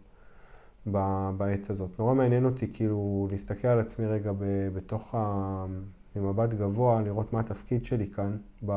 [1.37, 1.99] בעת הזאת?
[1.99, 5.65] נורא מעניין אותי כאילו להסתכל על עצמי רגע ב, בתוך ה...
[6.15, 8.73] ממבט גבוה, לראות מה התפקיד שלי כאן ב,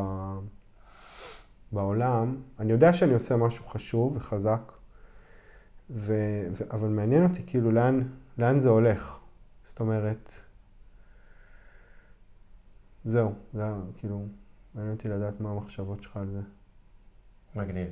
[1.73, 2.37] בעולם.
[2.59, 4.73] אני יודע שאני עושה משהו חשוב וחזק,
[5.91, 6.15] ו,
[6.53, 8.03] ו, אבל מעניין אותי כאילו לאן,
[8.39, 9.19] לאן זה הולך.
[9.65, 10.31] זאת אומרת,
[13.07, 14.27] זהו, זה היה כאילו,
[14.75, 16.41] מעניין אותי לדעת מה המחשבות שלך על זה.
[17.55, 17.89] מגניב.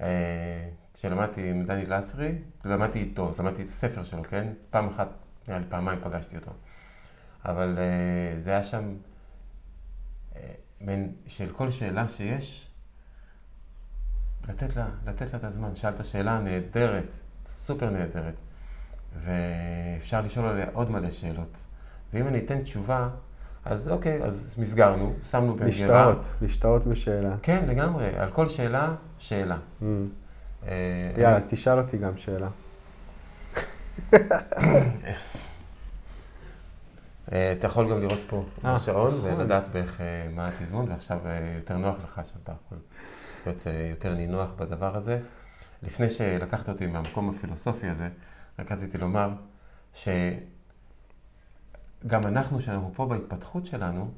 [0.00, 4.52] אה, כשלמדתי עם דני לסרי, למדתי איתו, למדתי את הספר שלו, כן?
[4.70, 5.08] פעם אחת,
[5.48, 6.50] נראה לי פעמיים פגשתי אותו.
[7.44, 8.94] אבל uh, זה היה שם,
[10.32, 10.36] uh,
[10.80, 12.70] בין, של כל שאלה שיש,
[14.48, 15.76] לתת לה, לתת לה את הזמן.
[15.76, 17.12] שאלת שאלה נהדרת,
[17.44, 18.34] סופר נהדרת,
[19.24, 21.64] ואפשר לשאול עליה עוד מלא שאלות.
[22.12, 23.08] ואם אני אתן תשובה,
[23.64, 25.66] אז אוקיי, אז מסגרנו, שמנו במגירה.
[25.66, 27.36] להשתאות, להשתאות בשאלה.
[27.42, 29.56] כן, לגמרי, על כל שאלה, שאלה.
[29.82, 29.84] Mm.
[31.18, 32.48] יאללה, אז תשאל אותי גם שאלה.
[37.32, 39.34] אה, אתה יכול גם לראות פה אה, בשעון נכון.
[39.34, 41.18] ולדעת בערך אה, מה התזמון, ועכשיו
[41.56, 42.78] יותר נוח לך שאתה יכול
[43.46, 45.20] להיות יותר נינוח בדבר הזה.
[45.82, 48.08] לפני שלקחת אותי מהמקום הפילוסופי הזה,
[48.58, 49.30] רק רציתי לומר
[52.04, 54.10] שגם אנחנו, שאנחנו פה בהתפתחות שלנו,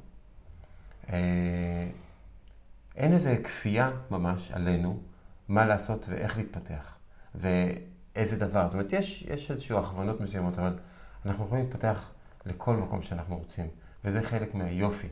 [2.95, 4.99] אין איזה כפייה ממש עלינו
[5.47, 6.97] מה לעשות ואיך להתפתח,
[7.35, 8.67] ואיזה דבר.
[8.67, 10.79] זאת אומרת, יש, יש איזשהו הכוונות מסוימות, אבל
[11.25, 12.11] אנחנו יכולים להתפתח
[12.45, 13.67] לכל מקום שאנחנו רוצים,
[14.05, 15.07] וזה חלק מהיופי.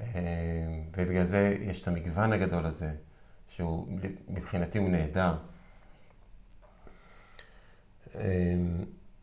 [0.00, 0.06] אה,
[0.96, 2.94] ובגלל זה יש את המגוון הגדול הזה,
[3.48, 3.88] שהוא
[4.28, 5.34] מבחינתי הוא נהדר.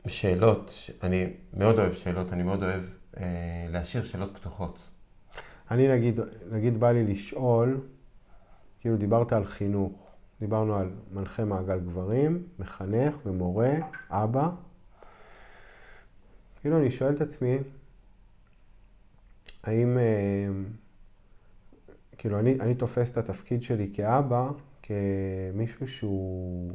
[0.07, 2.83] שאלות, אני מאוד אוהב שאלות, אני מאוד אוהב
[3.17, 4.89] אה, להשאיר שאלות פתוחות.
[5.71, 6.19] אני נגיד,
[6.51, 7.81] נגיד בא לי לשאול,
[8.79, 13.73] כאילו דיברת על חינוך, דיברנו על מנחה מעגל גברים, מחנך ומורה,
[14.09, 14.49] אבא.
[16.61, 17.57] כאילו, אני שואל את עצמי,
[19.63, 20.47] האם, אה,
[22.17, 24.49] כאילו, אני, אני תופס את התפקיד שלי כאבא,
[24.81, 26.71] כמישהו שהוא,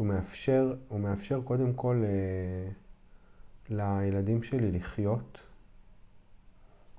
[0.00, 2.70] שהוא מאפשר, הוא מאפשר קודם כל אה,
[3.68, 5.38] לילדים שלי לחיות,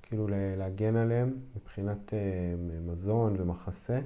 [0.01, 0.27] כאילו
[0.57, 2.19] להגן עליהם מבחינת אה,
[2.81, 3.99] מזון ומחסה.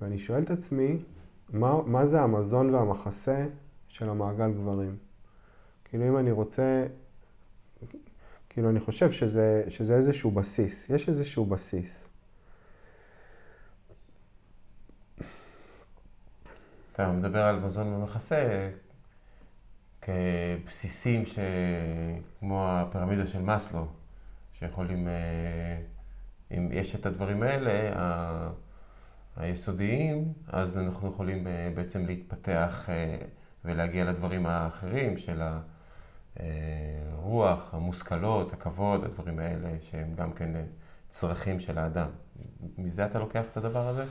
[0.00, 0.98] ואני שואל את עצמי,
[1.48, 3.46] מה, מה זה המזון והמחסה
[3.88, 4.96] של המעגל גברים?
[5.84, 6.86] כאילו אם אני רוצה,
[8.48, 12.09] כאילו אני חושב שזה, שזה איזשהו בסיס, יש איזשהו בסיס.
[17.02, 18.68] אתה מדבר על מזון ומחסה
[20.00, 21.38] כבסיסים ש...
[22.40, 23.86] כמו הפירמידה של מאסלו,
[24.58, 25.80] שיכולים, אה,
[26.56, 27.92] אם יש את הדברים האלה,
[29.36, 33.16] היסודיים, אז אנחנו יכולים אה, בעצם להתפתח אה,
[33.64, 35.42] ולהגיע לדברים האחרים של
[36.36, 40.50] הרוח, המושכלות, הכבוד, הדברים האלה שהם גם כן
[41.08, 42.08] צרכים של האדם.
[42.78, 44.04] מזה אתה לוקח את הדבר הזה?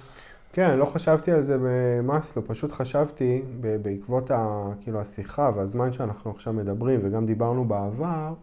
[0.53, 3.41] כן, לא חשבתי על זה במאסלו, פשוט חשבתי
[3.81, 8.33] בעקבות ה, כאילו השיחה והזמן שאנחנו עכשיו מדברים וגם דיברנו בעבר,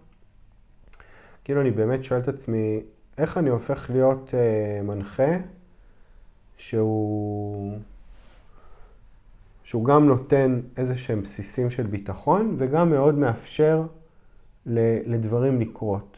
[1.44, 2.82] כאילו אני באמת שואל את עצמי,
[3.18, 5.36] איך אני הופך להיות אה, מנחה
[6.56, 7.78] שהוא,
[9.64, 13.86] שהוא גם נותן איזה שהם בסיסים של ביטחון וגם מאוד מאפשר
[14.66, 16.16] לדברים לקרות.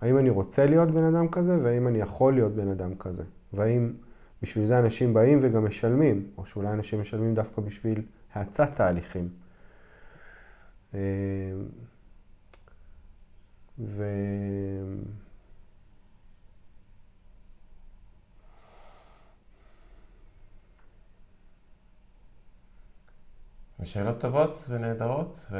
[0.00, 3.22] האם אני רוצה להיות בן אדם כזה והאם אני יכול להיות בן אדם כזה?
[3.52, 3.92] והאם
[4.42, 8.02] בשביל זה אנשים באים וגם משלמים, או שאולי אנשים משלמים דווקא בשביל
[8.34, 9.28] האצת תהליכים.
[10.94, 11.00] אה,
[13.78, 14.04] ו...
[23.84, 25.50] שאלות טובות ונהדרות,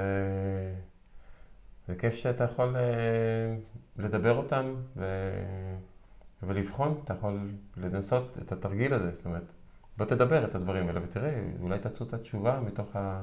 [1.86, 3.57] וזה כיף שאתה יכול אה,
[3.97, 5.05] לדבר אותן ו...
[6.43, 9.43] ולבחון, אתה יכול לנסות את התרגיל הזה, זאת אומרת,
[9.97, 13.23] בוא תדבר את הדברים האלה ותראה, אולי תצאו את התשובה מתוך, ה...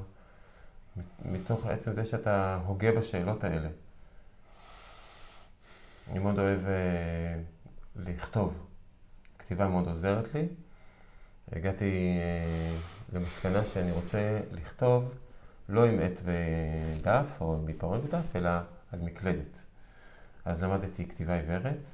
[1.26, 3.70] מתוך עצם זה שאתה הוגה בשאלות האלה.
[6.12, 7.42] אני מאוד אוהב אה,
[7.96, 8.68] לכתוב.
[9.40, 10.48] כתיבה מאוד עוזרת לי.
[11.52, 12.76] הגעתי אה,
[13.14, 15.16] למסקנה שאני רוצה לכתוב
[15.70, 18.50] לא עם עט ודף או עם עיפרון ודף, אלא
[18.92, 19.66] על מקלדת.
[20.46, 21.88] אז למדתי כתיבה עיוורת,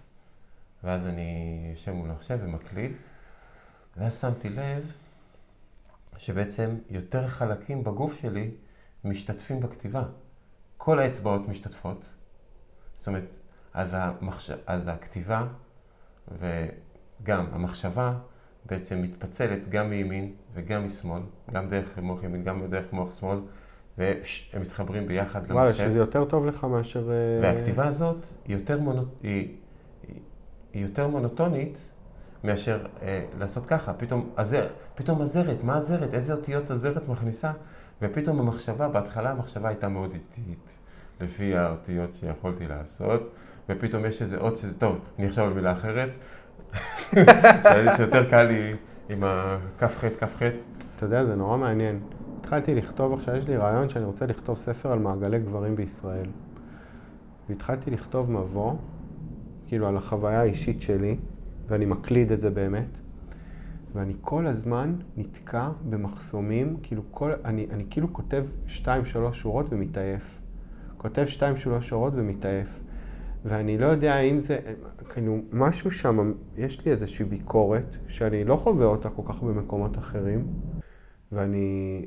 [0.84, 2.92] ואז אני יושב מול מחשב ומקליד,
[3.98, 4.92] ואז שמתי לב
[6.18, 8.52] שבעצם יותר חלקים בגוף שלי
[9.04, 10.04] משתתפים בכתיבה.
[10.78, 12.16] כל האצבעות משתתפות.
[12.98, 13.38] זאת אומרת,
[13.74, 14.52] אז, המחש...
[14.66, 15.48] אז הכתיבה
[16.32, 18.14] וגם המחשבה
[18.66, 23.40] בעצם מתפצלת גם מימין וגם משמאל, גם דרך מוח ימין, גם דרך מוח שמאל,
[23.98, 25.56] והם מתחברים ביחד למחשב.
[25.56, 27.12] וואלה, שזה יותר טוב לך מאשר...
[27.12, 29.06] אה, והכתיבה הזאת יותר, מונו...
[29.24, 29.58] היא...
[30.74, 31.92] היא יותר מונוטונית
[32.44, 33.94] מאשר אה, לעשות ככה.
[33.94, 34.68] פתאום, הזר...
[34.96, 36.14] פתאום הזרת, מה הזרת?
[36.14, 37.52] איזה אותיות הזרת מכניסה?
[38.02, 40.78] ופתאום המחשבה, בהתחלה המחשבה הייתה מאוד איטית,
[41.22, 43.32] לפי האותיות שיכולתי לעשות,
[43.70, 46.10] ופתאום יש איזה עוד שזה, טוב, אני עכשיו על מילה אחרת,
[47.98, 48.76] שיותר קל לי
[49.10, 50.42] עם הכף ח', כף ח'.
[50.96, 52.00] אתה יודע, זה נורא מעניין.
[52.40, 56.26] התחלתי לכתוב עכשיו, יש לי רעיון שאני רוצה לכתוב ספר על מעגלי גברים בישראל.
[57.50, 58.74] והתחלתי לכתוב מבוא,
[59.70, 61.18] כאילו על החוויה האישית שלי,
[61.68, 63.00] ואני מקליד את זה באמת.
[63.94, 70.42] ואני כל הזמן נתקע במחסומים, כאילו כל, אני, אני כאילו כותב שתיים, שלוש שורות ומתעייף.
[70.98, 72.80] כותב שתיים, שלוש שורות ומתעייף.
[73.46, 74.60] ואני לא יודע אם זה,
[75.10, 80.48] כאילו, משהו שם, יש לי איזושהי ביקורת, שאני לא חווה אותה כל כך במקומות אחרים,
[81.32, 82.06] ואני,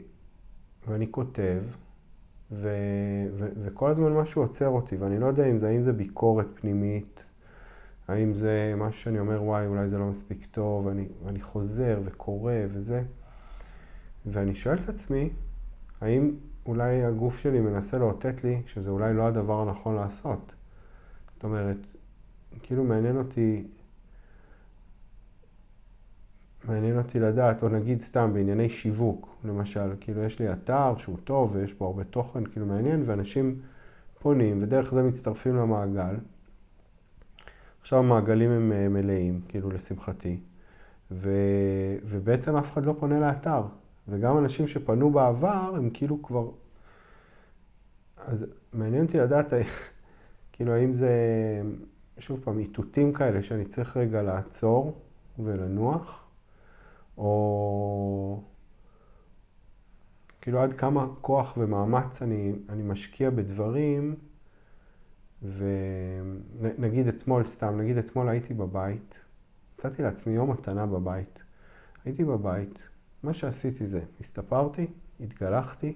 [0.89, 1.63] ואני כותב,
[2.51, 2.69] ו,
[3.35, 7.25] ו, וכל הזמן משהו עוצר אותי, ואני לא יודע אם זה, האם זה ביקורת פנימית,
[8.13, 12.55] האם זה משהו שאני אומר, וואי, אולי זה לא מספיק טוב, ואני, ואני חוזר וקורא
[12.69, 13.03] וזה.
[14.27, 15.31] ואני שואל את עצמי,
[16.01, 16.35] האם
[16.67, 20.53] אולי הגוף שלי מנסה לאותת לי שזה אולי לא הדבר הנכון לעשות?
[21.35, 21.79] זאת אומרת,
[22.63, 23.67] כאילו מעניין אותי,
[26.65, 31.55] מעניין אותי לדעת, או נגיד סתם בענייני שיווק, למשל, כאילו יש לי אתר שהוא טוב
[31.55, 33.61] ויש בו הרבה תוכן, כאילו מעניין, ואנשים
[34.19, 36.17] פונים ודרך זה מצטרפים למעגל.
[37.83, 40.41] עכשיו המעגלים הם אה, מלאים, כאילו לשמחתי,
[41.11, 41.31] ו,
[42.05, 43.63] ובעצם אף אחד לא פונה לאתר.
[44.09, 46.51] וגם אנשים שפנו בעבר, הם כאילו כבר...
[48.17, 49.53] אז מעניין אותי לדעת,
[50.53, 51.11] כאילו, האם זה,
[52.19, 55.01] שוב פעם, איתותים כאלה שאני צריך רגע לעצור
[55.39, 56.25] ולנוח,
[57.19, 58.43] או
[60.41, 64.15] כאילו עד כמה כוח ומאמץ אני, אני משקיע בדברים
[65.43, 69.25] ונגיד אתמול, סתם, נגיד אתמול הייתי בבית,
[69.79, 71.39] נתתי לעצמי יום מתנה בבית.
[72.05, 72.79] הייתי בבית,
[73.23, 74.87] מה שעשיתי זה, הסתפרתי,
[75.21, 75.95] התגלחתי,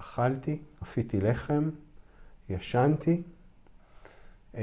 [0.00, 1.70] אכלתי, אפיתי לחם,
[2.48, 3.22] ישנתי,
[4.54, 4.60] אמ,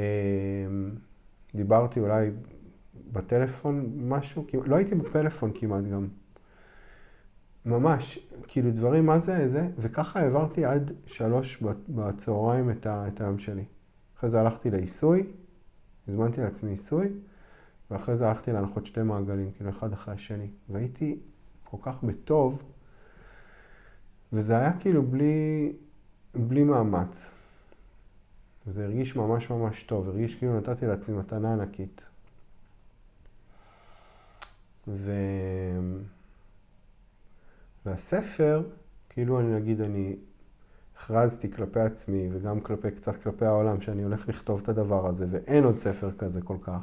[1.56, 2.32] דיברתי אולי
[3.12, 6.08] בטלפון משהו, לא הייתי בפלאפון כמעט גם.
[7.66, 13.66] ממש, כאילו דברים, מה זה, זה, וככה העברתי עד שלוש בצהריים את היום שלי.
[14.20, 15.28] אחרי זה הלכתי לעיסוי,
[16.08, 17.14] הזמנתי לעצמי עיסוי,
[17.92, 20.48] ואחרי זה הלכתי להנחות שתי מעגלים, כאילו אחד אחרי השני.
[20.70, 21.20] והייתי
[21.64, 22.64] כל כך בטוב,
[24.34, 25.74] וזה היה כאילו בלי,
[26.36, 27.32] בלי מאמץ.
[28.68, 32.02] וזה הרגיש ממש ממש טוב, הרגיש כאילו נתתי לעצמי מתנה ענקית.
[34.88, 35.12] ו...
[37.86, 38.64] והספר,
[39.10, 40.16] כאילו אני נגיד, אני
[41.00, 45.64] הכרזתי כלפי עצמי וגם כלפי, קצת כלפי העולם שאני הולך לכתוב את הדבר הזה, ואין
[45.64, 46.82] עוד ספר כזה כל כך.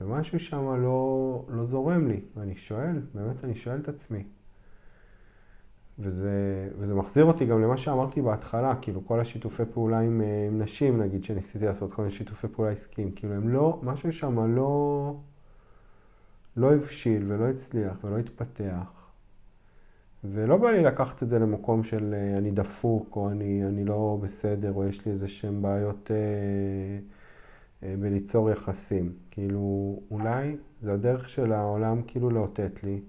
[0.00, 4.24] ומשהו שם לא, לא זורם לי, ואני שואל, באמת אני שואל את עצמי.
[5.98, 10.62] וזה, וזה מחזיר אותי גם למה שאמרתי בהתחלה, כאילו כל השיתופי פעולה עם, אה, עם
[10.62, 15.14] נשים, נגיד, שניסיתי לעשות כל מיני שיתופי פעולה עסקיים, כאילו הם לא, משהו שם לא,
[16.56, 19.01] לא הבשיל ולא הצליח ולא התפתח.
[20.24, 24.18] ולא בא לי לקחת את זה למקום של אה, אני דפוק, או אני, אני לא
[24.22, 26.16] בסדר, או יש לי איזה שהן בעיות אה,
[27.82, 29.12] אה, בליצור יחסים.
[29.30, 33.00] כאילו, אולי זה הדרך של העולם כאילו לאותת לי,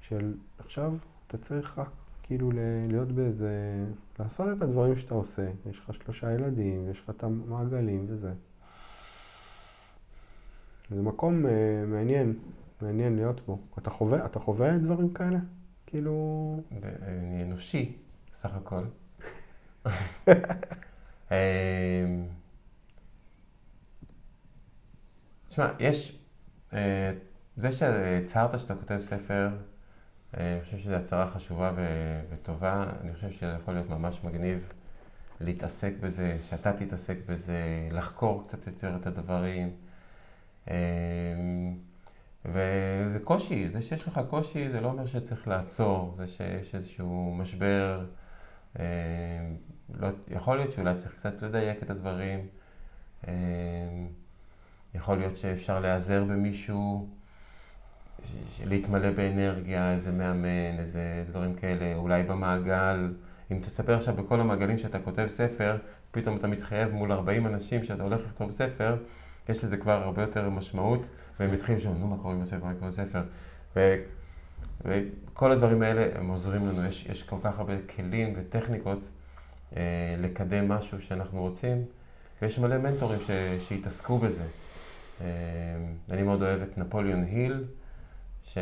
[0.00, 0.92] של עכשיו
[1.26, 1.90] אתה צריך רק
[2.22, 2.50] כאילו
[2.88, 3.50] להיות באיזה,
[4.18, 5.48] לעשות את הדברים שאתה עושה.
[5.70, 8.32] יש לך שלושה ילדים, יש לך את המעגלים וזה.
[10.88, 11.48] זה מקום uh,
[11.86, 12.34] מעניין,
[12.82, 13.58] מעניין להיות בו.
[13.78, 15.38] אתה חווה, אתה חווה דברים כאלה?
[15.88, 16.60] כאילו...
[17.02, 17.96] אני אנושי,
[18.32, 18.84] סך הכל.
[21.30, 21.36] אמ,
[25.48, 26.18] תשמע, יש...
[26.74, 27.12] אה,
[27.56, 29.48] זה שהצהרת שאתה כותב ספר,
[30.36, 31.72] אה, אני חושב שזו הצהרה חשובה
[32.30, 32.84] וטובה.
[33.00, 34.72] אני חושב שזה יכול להיות ממש מגניב
[35.40, 39.76] להתעסק בזה, שאתה תתעסק בזה, לחקור קצת יותר את הדברים.
[42.44, 48.06] וזה קושי, זה שיש לך קושי זה לא אומר שצריך לעצור, זה שיש איזשהו משבר,
[48.78, 48.82] אמ,
[49.94, 52.46] לא, יכול להיות שאולי צריך קצת לדייק את הדברים,
[53.28, 53.32] אמ,
[54.94, 57.08] יכול להיות שאפשר להיעזר במישהו,
[58.64, 63.14] להתמלא באנרגיה, איזה מאמן, איזה דברים כאלה, אולי במעגל.
[63.50, 65.76] אם תספר עכשיו בכל המעגלים שאתה כותב ספר,
[66.10, 68.96] פתאום אתה מתחייב מול 40 אנשים שאתה הולך לכתוב ספר,
[69.48, 71.08] יש לזה כבר הרבה יותר משמעות,
[71.40, 73.22] והם יתחילו לשאול, נו, מה קורה עם הספר, מה קורה עם הספר?
[73.76, 73.94] ו...
[74.84, 79.10] וכל הדברים האלה הם עוזרים לנו, יש, יש כל כך הרבה כלים וטכניקות
[79.76, 81.84] אה, לקדם משהו שאנחנו רוצים,
[82.42, 83.30] ויש מלא מנטורים ש,
[83.68, 84.44] שהתעסקו בזה.
[85.20, 85.26] אה,
[86.10, 87.64] אני מאוד אוהב את נפוליאון היל,
[88.42, 88.58] ש...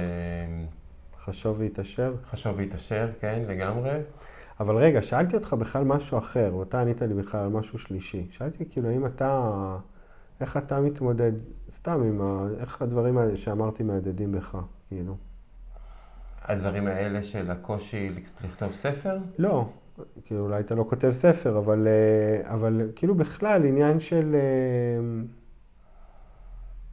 [1.24, 2.14] חשוב והתעשר?
[2.24, 4.00] חשוב והתעשר, כן, לגמרי.
[4.60, 8.26] אבל רגע, שאלתי אותך בכלל משהו אחר, ואתה ענית לי בכלל על משהו שלישי.
[8.30, 9.76] שאלתי כאילו, האם אתה,
[10.40, 11.32] איך אתה מתמודד,
[11.70, 12.46] סתם עם ה...
[12.60, 14.58] איך הדברים האלה שאמרתי מהדהדים בך,
[14.88, 15.16] כאילו?
[16.42, 18.10] הדברים האלה של הקושי
[18.44, 19.18] לכתוב ספר?
[19.38, 19.68] לא,
[20.24, 25.24] כאילו אולי אתה לא כותב ספר, אבל, אה, אבל כאילו בכלל עניין של, אה,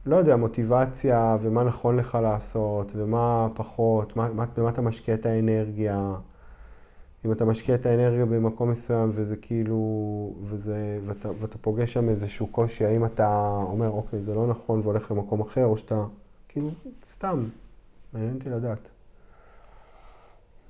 [0.06, 6.14] לא יודע, מוטיבציה ומה נכון לך לעשות ומה פחות, מה, במה אתה משקיע את האנרגיה.
[7.24, 9.78] אם אתה משקיע את האנרגיה במקום מסוים וזה כאילו,
[10.42, 15.10] וזה, ואתה, ואתה פוגש שם איזשהו קושי, האם אתה אומר, אוקיי, זה לא נכון והולך
[15.10, 16.04] למקום אחר, או שאתה,
[16.48, 16.70] כאילו,
[17.04, 17.48] סתם,
[18.12, 18.88] מעניין אותי לדעת.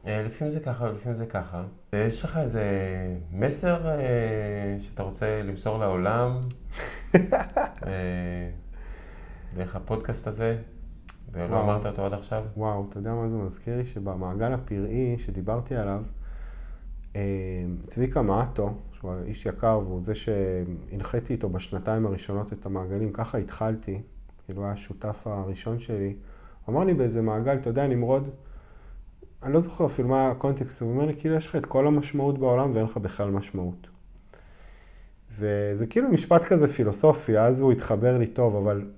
[0.07, 1.65] אה, לפעמים זה ככה, לפעמים זה ככה.
[1.93, 2.65] יש לך איזה
[3.33, 6.41] מסר אה, שאתה רוצה למסור לעולם,
[7.87, 8.51] אה,
[9.55, 10.57] דרך הפודקאסט הזה,
[11.33, 12.45] ולא אמרת אותו עד עכשיו?
[12.57, 13.87] וואו, אתה יודע מה זה מזכיר לי?
[13.87, 16.05] שבמעגל הפראי שדיברתי עליו,
[17.87, 24.03] צביקה מעטו, שהוא איש יקר והוא זה שהנחיתי איתו בשנתיים הראשונות את המעגלים, ככה התחלתי,
[24.45, 26.17] כאילו היה השותף הראשון שלי.
[26.65, 28.29] הוא אמר לי באיזה מעגל, אתה יודע, נמרוד,
[29.43, 32.39] אני לא זוכר אפילו מה הקונטקסט, הוא אומר לי, כאילו יש לך את כל המשמעות
[32.39, 33.87] בעולם ואין לך בכלל משמעות.
[35.31, 38.91] וזה כאילו משפט כזה פילוסופי, אז הוא התחבר לי טוב, אבל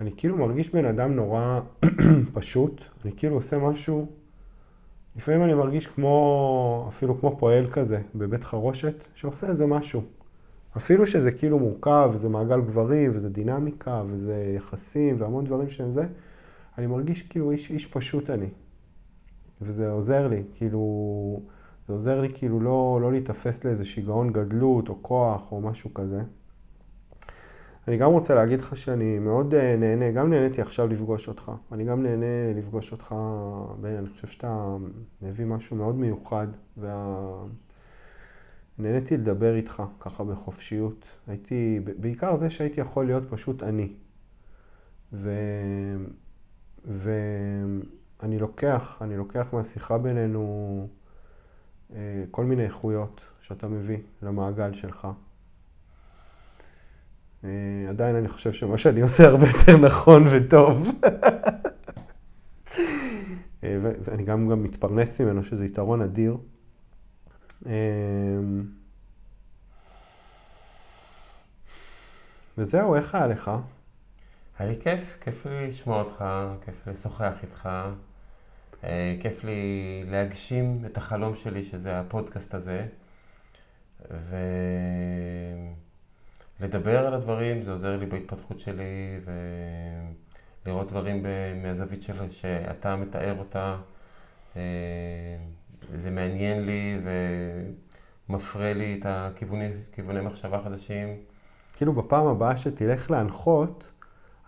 [0.00, 1.60] אני כאילו מרגיש בן אדם נורא
[2.34, 4.06] פשוט, אני כאילו עושה משהו
[5.16, 10.02] לפעמים אני מרגיש כמו, אפילו כמו פועל כזה, בבית חרושת, שעושה איזה משהו.
[10.76, 16.06] אפילו שזה כאילו מורכב, וזה מעגל גברי, וזה דינמיקה, וזה יחסים, והמון דברים שהם זה,
[16.78, 18.48] אני מרגיש כאילו איש, איש פשוט אני.
[19.62, 21.42] וזה עוזר לי, כאילו,
[21.88, 26.22] זה עוזר לי כאילו לא, לא להיתפס לאיזה שיגעון גדלות, או כוח, או משהו כזה.
[27.90, 31.52] אני גם רוצה להגיד לך שאני מאוד אה, נהנה, גם נהניתי עכשיו לפגוש אותך.
[31.72, 33.14] אני גם נהנה לפגוש אותך,
[33.84, 34.76] אני חושב שאתה
[35.22, 36.46] מביא משהו מאוד מיוחד,
[36.76, 37.44] וה...
[38.78, 41.04] נהניתי לדבר איתך ככה בחופשיות.
[41.26, 43.92] הייתי, בעיקר זה שהייתי יכול להיות פשוט אני.
[45.12, 45.30] ו...
[46.84, 50.88] ואני לוקח, אני לוקח מהשיחה בינינו
[51.94, 55.08] אה, כל מיני איכויות שאתה מביא למעגל שלך.
[57.44, 57.50] אה,
[57.88, 60.90] עדיין אני חושב שמה שאני עושה הרבה יותר נכון וטוב.
[63.64, 66.36] אה, ואני גם, גם מתפרנס ממנו, שזה יתרון אדיר.
[67.66, 67.72] אה,
[72.58, 73.50] וזהו, איך היה לך?
[74.58, 76.24] היה לי כיף, כיף לי לשמוע אותך,
[76.64, 77.68] כיף לשוחח איתך,
[79.20, 82.86] כיף לי להגשים את החלום שלי, שזה הפודקאסט הזה.
[84.10, 84.36] ו...
[86.60, 89.20] לדבר על הדברים, זה עוזר לי בהתפתחות שלי,
[90.66, 91.26] ולראות דברים
[91.62, 93.76] מהזווית של, שאתה מתאר אותה.
[94.56, 94.62] אה,
[95.94, 96.98] זה מעניין לי
[98.28, 101.08] ומפרה לי את הכיווני מחשבה חדשים.
[101.76, 103.92] כאילו בפעם הבאה שתלך להנחות,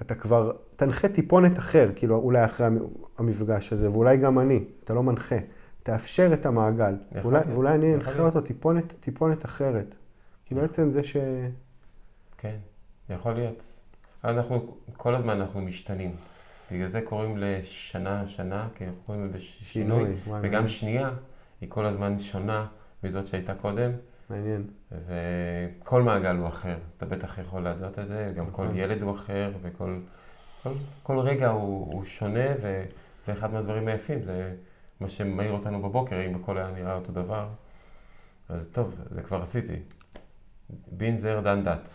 [0.03, 2.67] אתה כבר תנחה טיפונת אחר, כאילו אולי אחרי
[3.19, 5.37] המפגש הזה, ואולי גם אני, אתה לא מנחה.
[5.83, 6.95] תאפשר את המעגל.
[7.13, 9.95] ואולי, ואולי אני אנחה אותו טיפונת, טיפונת אחרת.
[10.47, 11.17] כאילו עצם זה ש...
[12.43, 12.57] כן,
[13.11, 13.63] יכול להיות.
[14.25, 16.17] אנחנו, כל הזמן אנחנו משתנים.
[16.73, 21.11] בגלל זה קוראים לשנה שנה, כי אנחנו קוראים לזה שינוי, וגם שנייה
[21.61, 22.67] היא כל הזמן שונה
[23.05, 23.91] מזאת שהייתה קודם.
[24.31, 24.67] מעניין.
[24.93, 28.77] וכל מעגל הוא אחר, אתה בטח יכול לדעת את זה, גם כל נכון.
[28.77, 30.01] ילד הוא אחר, וכל
[30.63, 34.55] כל, כל רגע הוא, הוא שונה, וזה אחד מהדברים היפים, זה
[35.01, 37.49] מה שמאיר אותנו בבוקר, אם הכל היה נראה אותו דבר.
[38.49, 39.77] אז טוב, זה כבר עשיתי.
[40.93, 41.95] בין זר דן דת.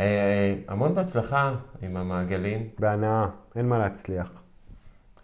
[0.00, 2.68] אה, אה, המון בהצלחה עם המעגלים.
[2.78, 4.42] בהנאה, אין מה להצליח.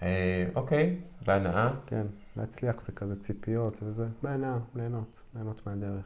[0.02, 0.96] אה, אוקיי,
[1.26, 1.70] בהנאה.
[1.86, 2.06] כן.
[2.36, 6.04] להצליח זה כזה ציפיות וזה, בעינה, ליהנות, ליהנות מהדרך.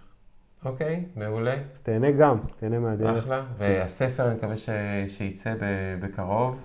[0.65, 1.57] אוקיי, מעולה.
[1.73, 3.25] אז תהנה גם, תהנה מהדרך.
[3.25, 3.45] אחלה.
[3.59, 4.69] והספר, אני מקווה ש...
[5.09, 5.55] שיצא
[6.01, 6.61] בקרוב,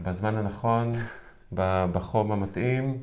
[0.00, 0.92] בזמן הנכון,
[1.92, 3.02] בחום המתאים.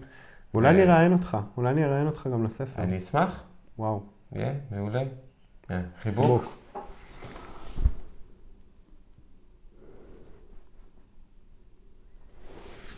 [0.54, 2.84] אולי אני אראיין אותך, אולי אני אראיין אותך גם לספר.
[2.84, 3.44] אני אשמח.
[3.78, 4.04] וואו.
[4.32, 5.04] יהיה, מעולה.
[6.02, 6.61] חיבוק.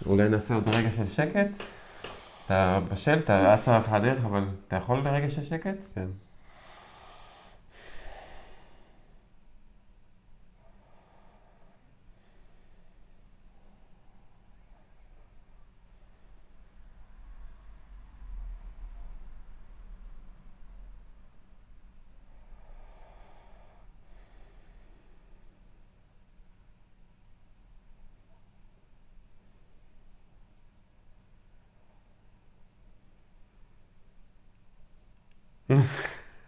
[0.06, 1.64] אולי נעשה עוד רגע של שקט?
[2.46, 5.78] אתה בשל, אתה אצה לך הדרך, אבל אתה יכול לרגע של שקט?
[5.96, 6.08] כן.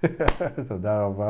[0.67, 1.23] תודה רבה.